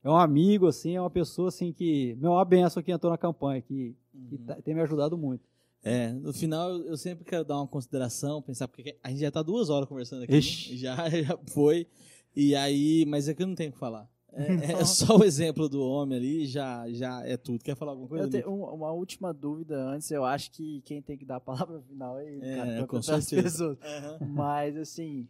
[0.04, 3.18] é um amigo, assim, é uma pessoa, assim, que, meu, uma benção que entrou na
[3.18, 3.94] campanha, que,
[4.28, 4.44] que Uhum.
[4.46, 5.42] tá- tem me ajudado muito.
[5.82, 9.42] É, no final eu sempre quero dar uma consideração, pensar, porque a gente já tá
[9.42, 10.32] duas horas conversando aqui.
[10.32, 10.40] Né?
[10.40, 11.86] Já, já foi.
[12.34, 14.08] E aí, mas é que eu não tenho o que falar.
[14.32, 17.64] É, é só o exemplo do homem ali, já, já é tudo.
[17.64, 18.24] Quer falar alguma coisa?
[18.24, 21.40] Eu tenho um- uma última dúvida antes, eu acho que quem tem que dar a
[21.40, 23.42] palavra final é ele, É, cara, com certeza.
[23.42, 23.78] pessoas.
[23.82, 24.18] Aham.
[24.28, 25.22] Mas, assim,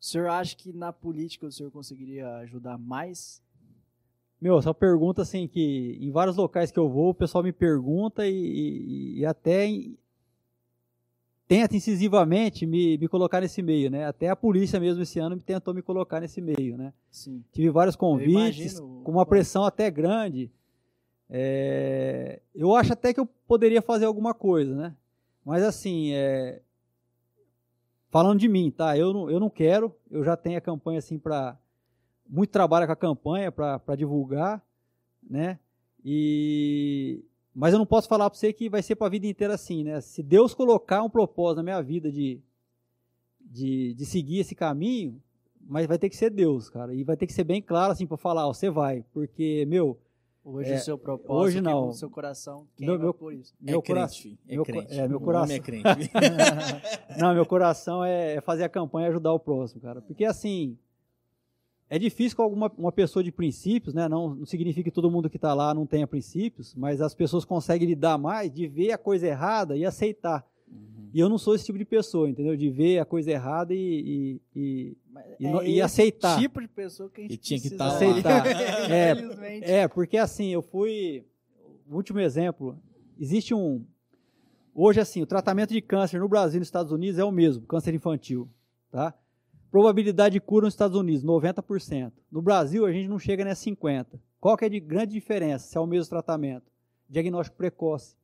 [0.00, 3.40] o senhor acha que na política o senhor conseguiria ajudar mais?
[4.40, 8.26] Meu, essa pergunta, assim, que em vários locais que eu vou, o pessoal me pergunta
[8.26, 9.96] e, e- e até em-
[11.52, 14.06] tenta incisivamente me, me colocar nesse meio, né?
[14.06, 16.94] Até a polícia mesmo esse ano tentou me colocar nesse meio, né?
[17.10, 17.44] Sim.
[17.52, 18.32] Tive vários convites,
[18.78, 20.50] imagino com uma pressão até grande.
[21.28, 24.96] É, eu acho até que eu poderia fazer alguma coisa, né?
[25.44, 26.62] Mas assim, é,
[28.08, 28.96] falando de mim, tá?
[28.96, 31.58] Eu não, eu não quero, eu já tenho a campanha assim para
[32.26, 34.64] muito trabalho com a campanha para divulgar,
[35.22, 35.58] né?
[36.02, 37.22] E
[37.54, 39.84] mas eu não posso falar para você que vai ser para a vida inteira assim,
[39.84, 40.00] né?
[40.00, 42.40] Se Deus colocar um propósito na minha vida de,
[43.40, 45.20] de, de seguir esse caminho,
[45.60, 46.94] mas vai ter que ser Deus, cara.
[46.94, 49.98] E vai ter que ser bem claro assim para falar, ó, você vai, porque meu,
[50.44, 51.88] Hoje É, o seu propósito, hoje que é não.
[51.90, 53.54] o seu coração Meu- queima meu- por isso.
[53.64, 54.98] É meu crente, coração, é meu crente.
[54.98, 55.44] é, meu O coração.
[55.44, 56.10] homem é crente.
[57.16, 60.02] Não, meu coração é é fazer a campanha e ajudar o próximo, cara.
[60.02, 60.76] Porque assim,
[61.94, 64.08] é difícil com alguma uma pessoa de princípios, né?
[64.08, 67.44] Não, não significa que todo mundo que está lá não tenha princípios, mas as pessoas
[67.44, 70.42] conseguem lidar mais de ver a coisa errada e aceitar.
[70.66, 71.10] Uhum.
[71.12, 72.56] E eu não sou esse tipo de pessoa, entendeu?
[72.56, 74.96] De ver a coisa errada e, e, e-
[75.38, 76.38] E é e aceitar.
[76.40, 77.94] tipo de pessoa que a gente E tinha que precisa tá lá.
[77.94, 78.46] Aceitar.
[78.90, 79.64] É, Infelizmente.
[79.70, 81.22] É, porque assim, eu fui.
[81.86, 82.78] O último exemplo,
[83.20, 83.84] existe um.
[84.74, 87.66] Hoje, assim, o tratamento de câncer no Brasil e nos Estados Unidos é o mesmo,
[87.66, 88.48] câncer infantil.
[88.90, 89.12] Tá?
[89.72, 92.12] Probabilidade de cura nos Estados Unidos, 90%.
[92.30, 94.20] No Brasil, a gente não chega nem a 50%.
[94.38, 96.70] Qual que é de grande diferença se é o mesmo tratamento?
[97.08, 98.14] Diagnóstico precoce.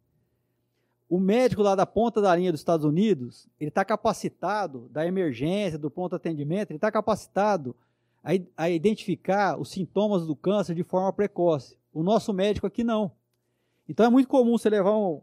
[1.08, 5.78] O médico lá da ponta da linha dos Estados Unidos, ele está capacitado, da emergência,
[5.78, 7.74] do pronto atendimento, ele está capacitado
[8.22, 11.78] a, a identificar os sintomas do câncer de forma precoce.
[11.94, 13.10] O nosso médico aqui não.
[13.88, 15.22] Então é muito comum você levar um,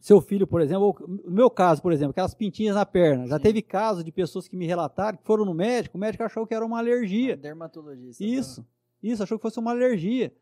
[0.00, 3.26] seu filho, por exemplo, ou no meu caso, por exemplo, aquelas pintinhas na perna.
[3.26, 3.42] Já Sim.
[3.42, 6.54] teve casos de pessoas que me relataram que foram no médico, o médico achou que
[6.54, 7.36] era uma alergia.
[7.36, 8.22] Dermatologista.
[8.22, 8.66] Isso,
[9.02, 10.32] isso, achou que fosse uma alergia,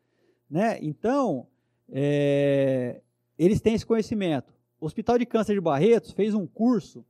[0.50, 0.78] né?
[0.82, 1.46] Então,
[1.88, 3.00] é,
[3.38, 4.52] eles têm esse conhecimento.
[4.80, 7.04] O Hospital de Câncer de Barretos fez um curso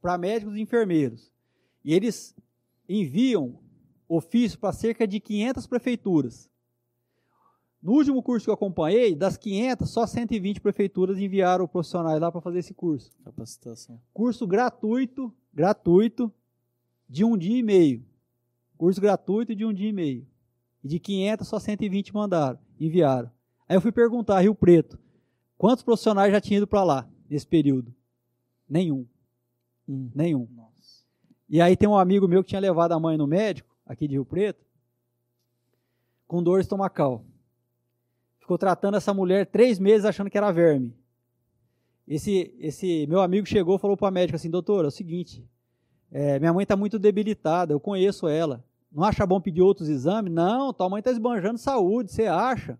[0.00, 1.32] para médicos e enfermeiros.
[1.84, 2.34] E eles
[2.88, 3.58] enviam
[4.08, 6.50] ofício para cerca de 500 prefeituras.
[7.82, 12.40] No último curso que eu acompanhei, das 500, só 120 prefeituras enviaram profissionais lá para
[12.40, 13.10] fazer esse curso.
[13.24, 14.00] Capacitação.
[14.14, 16.32] Curso gratuito, gratuito,
[17.08, 18.04] de um dia e meio.
[18.78, 20.24] Curso gratuito de um dia e meio.
[20.84, 23.28] E de 500, só 120 mandaram, enviaram.
[23.68, 24.96] Aí eu fui perguntar, Rio Preto,
[25.58, 27.92] quantos profissionais já tinham ido para lá nesse período?
[28.68, 29.04] Nenhum.
[29.88, 30.08] Hum.
[30.14, 30.46] Nenhum.
[30.52, 31.04] Nossa.
[31.48, 34.14] E aí tem um amigo meu que tinha levado a mãe no médico, aqui de
[34.14, 34.64] Rio Preto,
[36.28, 37.24] com dor estomacal.
[38.42, 40.92] Ficou tratando essa mulher três meses achando que era verme.
[42.08, 45.48] Esse, esse meu amigo chegou e falou para a médica assim, doutor, é o seguinte,
[46.10, 48.64] é, minha mãe está muito debilitada, eu conheço ela.
[48.90, 50.32] Não acha bom pedir outros exames?
[50.32, 52.76] Não, tua mãe está esbanjando saúde, você acha?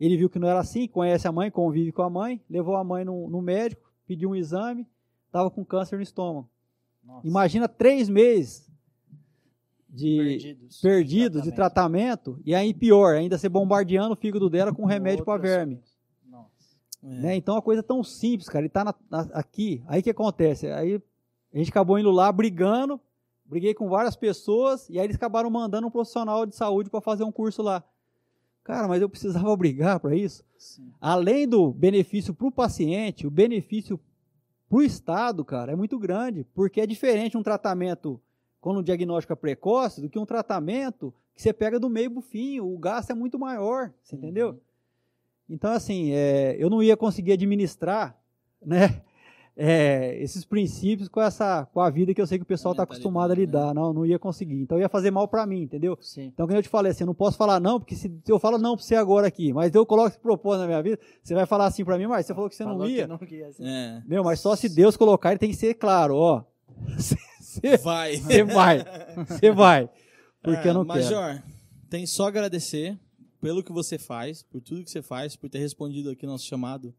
[0.00, 2.82] Ele viu que não era assim, conhece a mãe, convive com a mãe, levou a
[2.82, 4.86] mãe no, no médico, pediu um exame,
[5.26, 6.48] estava com câncer no estômago.
[7.04, 7.28] Nossa.
[7.28, 8.66] Imagina três meses
[9.92, 14.84] de perdidos, perdidos de tratamento e aí pior, ainda ser bombardeando o fígado dela com
[14.84, 15.80] remédio para verme.
[17.02, 17.06] É.
[17.06, 17.36] Né?
[17.36, 18.60] Então, uma coisa tão simples, cara.
[18.62, 19.82] Ele tá na- na- aqui.
[19.86, 20.66] Aí o que acontece?
[20.66, 21.00] Aí
[21.52, 23.00] a gente acabou indo lá brigando.
[23.44, 24.88] Briguei com várias pessoas.
[24.90, 27.82] E aí eles acabaram mandando um profissional de saúde para fazer um curso lá.
[28.62, 30.44] Cara, mas eu precisava brigar para isso.
[30.58, 30.92] Sim.
[31.00, 33.98] Além do benefício para o paciente, o benefício
[34.68, 36.44] para o Estado, cara, é muito grande.
[36.54, 38.20] Porque é diferente um tratamento
[38.60, 42.20] quando o diagnóstico é precoce do que um tratamento que você pega do meio pro
[42.20, 42.60] fim.
[42.60, 43.92] O gasto é muito maior.
[44.02, 44.60] Você entendeu?
[45.48, 48.16] Então, assim, é, eu não ia conseguir administrar,
[48.64, 49.02] né,
[49.56, 52.84] é, esses princípios com essa, com a vida que eu sei que o pessoal está
[52.84, 53.40] acostumado a né?
[53.40, 53.74] lidar.
[53.74, 54.60] Não, não ia conseguir.
[54.60, 55.98] Então, ia fazer mal para mim, entendeu?
[56.00, 56.26] Sim.
[56.26, 58.58] Então, como eu te falei, assim, eu não posso falar não, porque se, eu falo
[58.58, 61.46] não para você agora aqui, mas eu coloco esse propósito na minha vida, você vai
[61.46, 63.06] falar assim para mim, mas você falou que você Falou não que ia.
[63.06, 63.66] não ia, assim.
[63.66, 64.02] É.
[64.06, 66.44] Meu, mas só se Deus colocar, ele tem que ser claro, ó.
[67.50, 68.16] Você Vai.
[68.22, 68.84] você vai,
[69.26, 69.90] você vai.
[70.40, 71.04] Porque É, eu não quero.
[71.04, 71.42] Major,
[71.88, 72.96] tem só agradecer
[73.40, 76.94] pelo que você faz, por tudo que você faz, por ter respondido aqui nosso chamado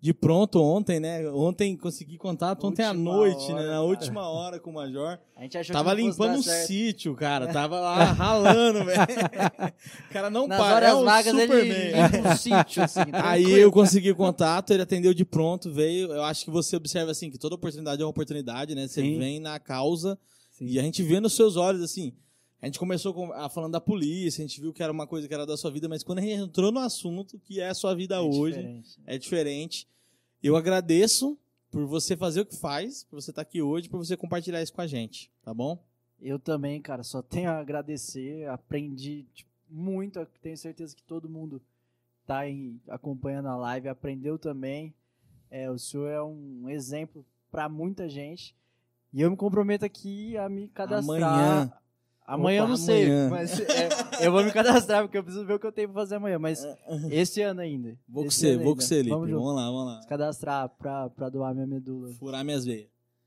[0.00, 1.26] de pronto ontem, né?
[1.30, 3.60] Ontem consegui contato ontem à noite, hora, né?
[3.62, 3.82] Na cara.
[3.82, 5.18] última hora com o Major.
[5.34, 6.66] A gente achou Tava que limpando certo.
[6.66, 7.50] sítio, cara.
[7.50, 9.00] Tava lá ralando, velho.
[9.00, 10.88] O cara não Nas para.
[10.88, 12.12] É um vagas ele Superman.
[12.12, 13.00] limpa um sítio, assim.
[13.12, 13.56] Aí tranquilo.
[13.60, 16.12] eu consegui o contato, ele atendeu de pronto, veio.
[16.12, 18.86] Eu acho que você observa assim que toda oportunidade é uma oportunidade, né?
[18.86, 19.18] Você Sim.
[19.18, 20.18] vem na causa
[20.52, 20.66] Sim.
[20.66, 22.12] e a gente vê nos seus olhos assim.
[22.64, 25.28] A gente começou com- a, falando da polícia, a gente viu que era uma coisa
[25.28, 27.74] que era da sua vida, mas quando a gente entrou no assunto que é a
[27.74, 29.00] sua vida É hoje, diferente.
[29.06, 29.88] é diferente.
[30.42, 31.38] Eu agradeço
[31.70, 34.72] por você fazer o que faz, por você estar aqui hoje, por você compartilhar isso
[34.72, 35.78] com a gente, tá bom?
[36.20, 38.48] Eu também, cara, só tenho a agradecer.
[38.48, 40.24] Aprendi tipo, muito.
[40.40, 41.60] Tenho certeza que todo mundo
[42.26, 44.94] tá aí acompanhando a live aprendeu também.
[45.50, 48.56] É, o senhor é um exemplo para muita gente.
[49.12, 51.22] E eu me comprometo aqui a me cadastrar.
[51.22, 51.72] Amanhã.
[52.26, 53.28] Amanhã eu Opa, não sei, amanhã.
[53.30, 53.88] mas é,
[54.26, 56.38] eu vou me cadastrar porque eu preciso ver o que eu tenho pra fazer amanhã.
[56.38, 56.66] Mas
[57.10, 57.98] esse ano ainda.
[58.08, 59.10] Vou com você, vou com você, Lipe.
[59.10, 59.30] Vamos.
[59.30, 60.00] Vamos lá, vamos lá.
[60.02, 62.10] Se cadastrar pra, pra doar minha medula.
[62.14, 62.86] Furar minhas veias.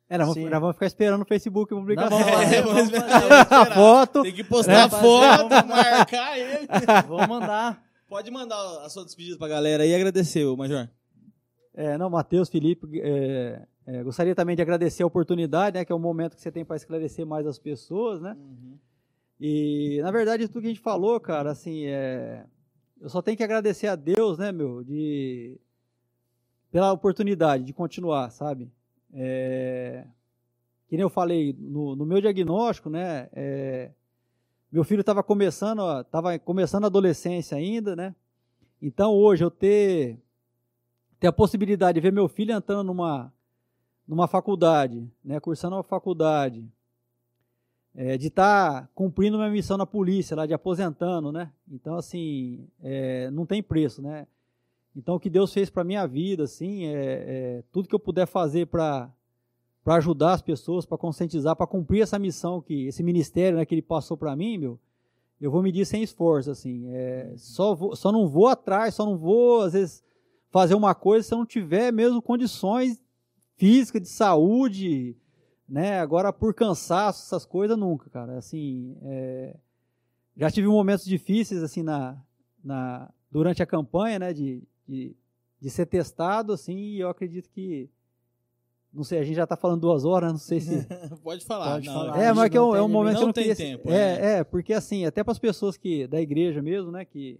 [0.09, 2.89] É, nós, vamos, nós vamos ficar esperando o Facebook Não, publicar vamos fazer, É, vamos
[2.89, 3.53] fazer.
[3.53, 4.21] a foto.
[4.23, 6.67] Tem que postar É, fazer, foto, marcar ele.
[7.07, 7.83] Vou mandar.
[8.09, 8.55] Pode mandar
[8.85, 10.87] a sua despedida pra galera aí e agradecer, ô Major.
[11.77, 15.95] É, não, Matheus, Felipe, é, é, gostaria também de agradecer a oportunidade, né, que é
[15.95, 18.35] o momento que você tem para esclarecer mais as pessoas, né?
[19.39, 22.43] E, na verdade, tudo que a gente falou, cara, assim, é,
[22.99, 25.59] eu só tenho que agradecer a Deus, né, meu, de,
[26.71, 28.71] pela oportunidade de continuar, sabe?
[29.13, 30.03] É,
[30.89, 33.91] que nem eu falei, no, no meu diagnóstico, né, é,
[34.71, 38.15] meu filho estava começando, a- tava começando a adolescência ainda, né?
[38.81, 40.19] Então, hoje, eu ter,
[41.19, 43.33] ter a possibilidade de ver meu filho entrando numa,
[44.07, 46.65] numa faculdade, né, cursando uma faculdade,
[47.95, 51.51] é, de estar cumprindo minha missão na polícia, lá de aposentando, né?
[51.67, 54.27] Então, assim, é, não tem preço, né?
[54.95, 58.27] Então, o que Deus fez para minha vida, assim, é, é tudo que eu puder
[58.27, 59.11] fazer para
[59.83, 63.73] para ajudar as pessoas, para conscientizar, para cumprir essa missão que esse ministério, né, que
[63.73, 64.77] ele passou para mim, meu,
[65.39, 69.15] eu vou medir sem esforço, assim, é, só vou, só não vou atrás, só não
[69.15, 70.03] vou às vezes
[70.49, 73.01] fazer uma coisa se eu não tiver mesmo condições
[73.55, 75.15] físicas de saúde,
[75.67, 75.99] né?
[75.99, 78.37] Agora por cansaço, essas coisas nunca, cara.
[78.37, 79.55] Assim, é,
[80.35, 82.17] já tive momentos difíceis assim na,
[82.63, 84.33] na durante a campanha, né?
[84.33, 85.15] De, de,
[85.59, 86.75] de ser testado, assim.
[86.77, 87.89] E eu acredito que
[88.93, 90.87] não sei, a gente já está falando duas horas, não sei se
[91.21, 91.73] Pode falar.
[91.73, 92.17] Pode não, falar.
[92.23, 93.19] é, mas gente que é um, não é um momento limite.
[93.19, 95.75] que eu não Não tem queria- tempo, É, é, porque assim, até para as pessoas
[95.77, 97.39] que da igreja mesmo, né, que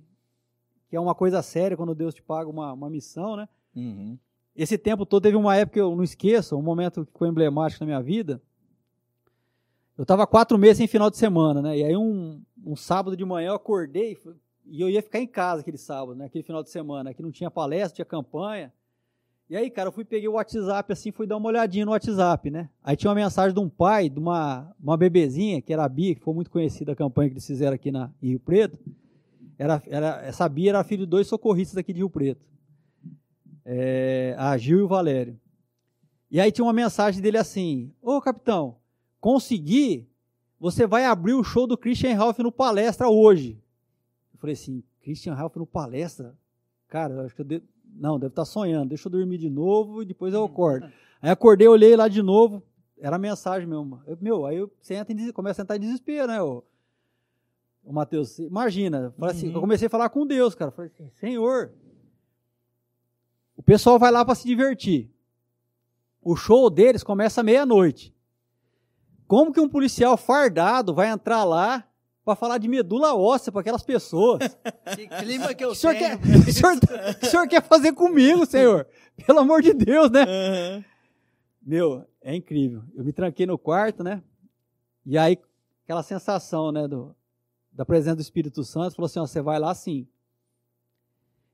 [0.90, 3.48] que é uma coisa séria quando Deus te paga uma, uma missão, né?
[3.76, 4.18] Uhum.
[4.56, 7.84] Esse tempo todo teve uma época que eu não esqueço, um momento que ficou emblemático
[7.84, 8.42] na minha vida.
[9.98, 11.78] Eu estava quatro meses sem final de semana, né?
[11.78, 14.18] E aí um, um sábado de manhã eu acordei
[14.66, 16.26] e eu ia ficar em casa aquele sábado, né?
[16.26, 18.74] Aquele final de semana, que não tinha palestra, tinha campanha.
[19.50, 22.52] E aí, cara, eu fui peguei o WhatsApp assim, fui dar uma olhadinha no WhatsApp,
[22.52, 22.70] né?
[22.84, 26.16] Aí tinha uma mensagem de um pai, de uma, uma bebezinha, que era a Bia,
[26.16, 28.78] que foi muito conhecida a campanha que eles fizeram aqui na, em Rio Preto.
[29.58, 32.46] Era, era, essa Bia era filho de dois socorristas aqui de Rio Preto.
[33.66, 35.40] É, a Gil e o Valério.
[36.30, 38.78] E aí tinha uma mensagem dele assim: Ô capitão,
[39.20, 40.08] consegui,
[40.60, 43.60] você vai abrir o show do Christian Ralph no palestra hoje.
[44.34, 46.36] Eu falei assim: Christian Ralph no palestra?
[46.88, 47.64] Cara, eu acho que eu de...
[47.96, 50.88] não, deve estar sonhando, deixa eu dormir de novo e depois eu acordo.
[51.22, 52.62] Aí acordei, olhei lá de novo,
[53.00, 54.00] era a mensagem mesmo.
[54.06, 56.64] Eu, meu, aí você entra em, des- começa a entrar em desespero, né, ô,
[57.88, 58.38] ô Matheus?
[58.40, 59.56] Imagina, assim, Uhum.
[59.56, 60.72] eu comecei a falar com Deus, cara.
[60.72, 61.72] Falei assim, Senhor,
[63.56, 65.10] o pessoal vai lá para se divertir.
[66.22, 68.14] O show deles começa meia-noite.
[69.28, 71.86] Como que um policial fardado vai entrar lá
[72.24, 74.40] para falar de medula óssea para aquelas pessoas?
[74.96, 76.00] Que clima que eu O que o tenho.
[76.00, 78.88] quer, o, que o senhor, o que o senhor quer fazer comigo, senhor?
[79.26, 80.24] Pelo amor de Deus, né?
[80.24, 80.86] Aham.
[81.62, 82.84] Meu, é incrível.
[82.96, 84.24] Eu me tranquei no quarto, né?
[85.06, 85.38] E aí,
[85.84, 87.14] aquela sensação, né, do,
[87.78, 90.08] da presença do Espírito Santo, falou assim: ó, você vai lá sim.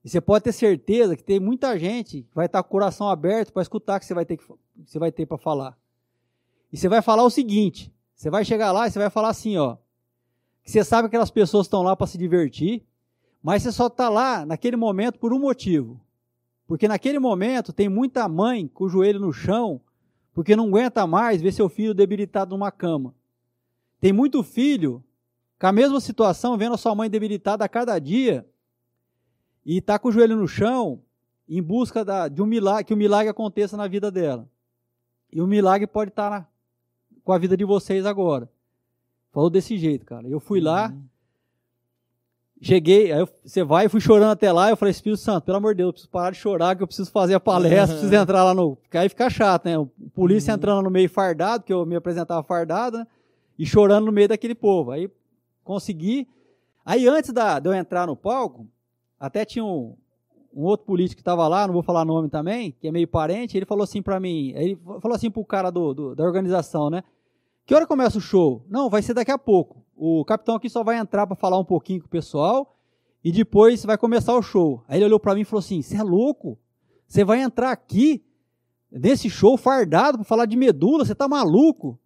[0.06, 3.10] E você pode ter certeza que tem muita gente que vai estar com o coração
[3.10, 4.44] aberto para escutar o que você vai ter que,
[4.86, 5.78] você vai ter para falar.
[6.72, 9.58] E você vai falar o seguinte: você vai chegar lá e você vai falar assim,
[9.58, 9.76] ó,
[10.64, 12.86] que você sabe que aquelas pessoas estão lá para se divertir,
[13.42, 16.00] mas você só está lá naquele momento por um motivo.
[16.66, 19.82] Porque naquele momento tem muita mãe com o joelho no chão,
[20.34, 23.14] porque não aguenta mais ver seu filho debilitado numa cama.
[24.00, 25.04] Tem muito filho
[25.64, 28.46] com a mesma situação, vendo a sua mãe debilitada a cada dia,
[29.66, 31.00] e está com o joelho no chão,
[31.48, 34.46] em busca da- de um milagre, que o milagre aconteça na vida dela.
[35.32, 36.46] E o milagre pode estar na-
[37.24, 38.50] com a vida de vocês agora.
[39.32, 40.28] Falou desse jeito, cara.
[40.28, 41.02] Eu fui lá, Uhum.
[42.62, 45.58] Cheguei, aí eu- você vai, eu fui chorando até lá, eu falei, Espírito Santo, pelo
[45.58, 48.14] amor de Deus, eu preciso parar de chorar, que eu preciso fazer a palestra, preciso
[48.16, 48.76] entrar lá no.
[48.76, 49.78] Porque aí fica chato, né?
[49.78, 50.58] O polícia Uhum.
[50.58, 53.08] entrando no meio fardado, que eu me apresentava fardado, né?
[53.58, 54.92] E chorando no meio daquele povo.
[54.92, 55.10] Aí
[55.64, 56.28] consegui.
[56.86, 58.68] Aí antes da, de eu entrar no palco,
[59.20, 59.96] até tinha um,
[60.54, 63.58] um outro político que estava lá, não vou falar nome também, que é meio parente,
[63.58, 67.04] ele falou assim pra mim, ele falou assim pro cara do, do- da organização, né?
[67.66, 68.66] Que hora começa o show?
[68.70, 69.82] Não, vai ser daqui a pouco.
[69.96, 72.76] O capitão aqui só vai entrar para falar um pouquinho com o pessoal
[73.24, 74.84] e depois vai começar o show.
[74.88, 76.58] Aí ele olhou para mim e falou assim: Você é louco?
[77.08, 78.22] Você vai entrar aqui
[78.92, 81.06] nesse show fardado para falar de medula?
[81.06, 81.98] Você tá maluco?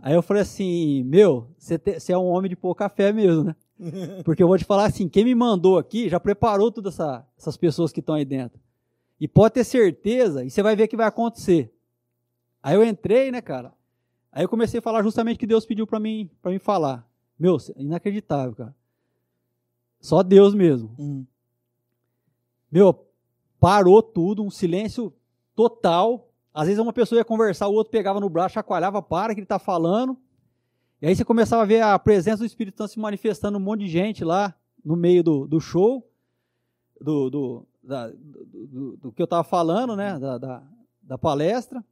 [0.00, 3.56] Aí eu falei assim: Meu, você é um homem de pouca fé mesmo, né?
[4.24, 7.56] Porque eu vou te falar assim: quem me mandou aqui já preparou todas essa- essas
[7.56, 8.60] pessoas que estão aí dentro.
[9.20, 11.72] E pode ter certeza, e você vai ver o que vai acontecer.
[12.62, 13.72] Aí eu entrei, né, cara?
[14.32, 17.06] Aí eu comecei a falar justamente o que Deus pediu para mim, para mim falar.
[17.38, 18.74] Meu, inacreditável, cara.
[20.00, 20.94] Só Deus mesmo.
[20.98, 21.26] Uhum.
[22.70, 23.06] Meu,
[23.60, 25.12] parou tudo, um silêncio
[25.54, 26.28] total.
[26.54, 29.46] Às vezes uma pessoa ia conversar, o outro pegava no braço, chacoalhava, para que ele
[29.46, 30.16] tá falando.
[31.00, 33.80] E aí você começava a ver a presença do Espírito Santo se manifestando um monte
[33.80, 34.54] de gente lá
[34.84, 36.06] no meio do, do show,
[37.00, 40.62] do, do, da- do, do- que eu tava falando, né, da, da,
[41.02, 41.84] da palestra.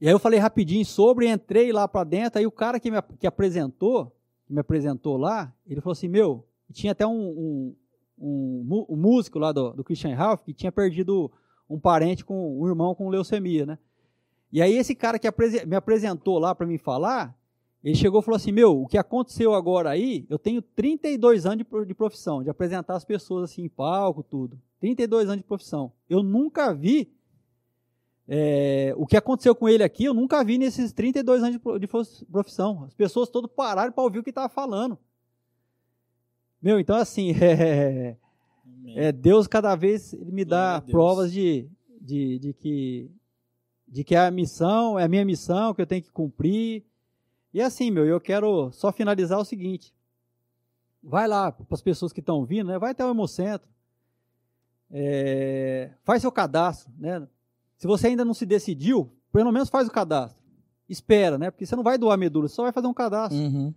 [0.00, 3.00] E aí eu falei rapidinho sobre, entrei lá para dentro, aí o cara que me
[3.18, 4.14] que apresentou,
[4.46, 7.76] que me apresentou lá, ele falou assim, meu, tinha até um, um,
[8.18, 11.30] um, um músico lá do, do Christian Ralph que tinha perdido
[11.68, 13.78] um parente com um irmão com leucemia, né?
[14.52, 15.28] E aí esse cara que
[15.66, 17.36] me apresentou lá para me falar,
[17.82, 21.58] ele chegou e falou assim, meu, o que aconteceu agora aí, eu tenho 32 anos
[21.58, 24.58] de, pro- de profissão, de apresentar as pessoas assim em palco, tudo.
[24.80, 25.92] 32 anos de profissão.
[26.08, 27.12] Eu nunca vi
[28.28, 31.86] é, o que aconteceu com ele aqui, eu nunca vi nesses 32 anos de de
[32.26, 32.84] profissão.
[32.84, 34.98] As pessoas todas pararam para ouvir o que estava falando.
[36.60, 38.16] Meu, então assim, é.
[38.94, 41.68] É, Deus cada vez ele me dá provas de,
[42.00, 43.10] de, de que
[43.88, 46.84] de que é a missão, é a minha missão que eu tenho que cumprir.
[47.54, 49.94] E assim, meu, eu quero só finalizar o seguinte.
[51.02, 52.78] Vai lá para as pessoas que estão vindo, né?
[52.78, 53.70] Vai até o Hemocentro.
[54.90, 57.26] É, faz seu cadastro, né?
[57.76, 60.42] Se você ainda não se decidiu, pelo menos faz o cadastro.
[60.88, 61.50] Espera, né?
[61.50, 63.38] Porque você não vai doar medula, você só vai fazer um cadastro.
[63.38, 63.74] Uhum.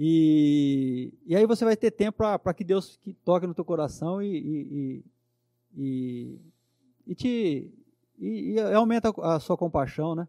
[0.00, 4.22] E, e aí você vai ter tempo para que Deus que toque no teu coração
[4.22, 5.04] e, e,
[5.76, 6.38] e,
[7.04, 7.74] e, te
[8.16, 10.28] e, e aumenta a sua compaixão, né?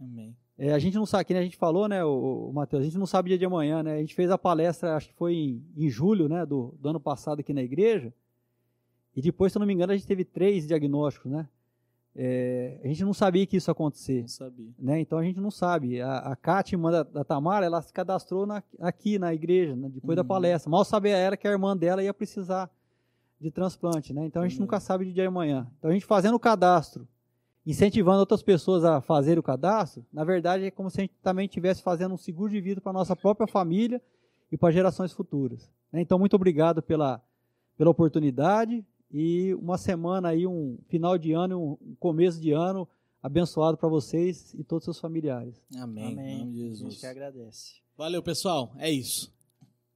[0.00, 0.36] Amém.
[0.56, 2.98] É, a gente não sabe, que a gente falou, né, o, o Matheus, a gente
[2.98, 3.94] não sabe dia de amanhã, né?
[3.94, 7.00] A gente fez a palestra, acho que foi em, em julho, né, do, do ano
[7.00, 8.14] passado aqui na igreja.
[9.16, 11.48] E depois, se eu não me engano, a gente teve três diagnósticos, né?
[12.16, 14.22] É, a gente não sabia que isso ia acontecer.
[14.22, 14.70] Não sabia.
[14.78, 15.00] Né?
[15.00, 16.00] Então a gente não sabe.
[16.00, 19.88] A, a Kátia, irmã da, da Tamara, ela se cadastrou na- aqui na igreja, né?
[19.88, 20.28] depois da Uhum.
[20.28, 20.68] palestra.
[20.70, 22.68] Mal sabia ela que a irmã dela ia precisar
[23.40, 24.12] de transplante.
[24.12, 24.26] Né?
[24.26, 24.62] Então a gente Uhum.
[24.64, 25.66] nunca sabe de dia de amanhã.
[25.78, 27.06] Então a gente fazendo o cadastro,
[27.64, 31.44] incentivando outras pessoas a fazer o cadastro, na verdade é como se a gente também
[31.46, 34.02] estivesse fazendo um seguro de vida para nossa própria família
[34.50, 35.70] e para gerações futuras.
[35.92, 36.00] né?
[36.00, 37.22] Então muito obrigado pela,
[37.76, 42.88] pela oportunidade e uma semana aí, um final de ano, um começo de ano
[43.22, 45.60] abençoado para vocês e todos os seus familiares.
[45.76, 46.12] Amém.
[46.12, 47.00] Em nome de A gente Jesus.
[47.00, 47.74] que agradece.
[47.96, 48.72] Valeu, pessoal.
[48.78, 49.32] É isso.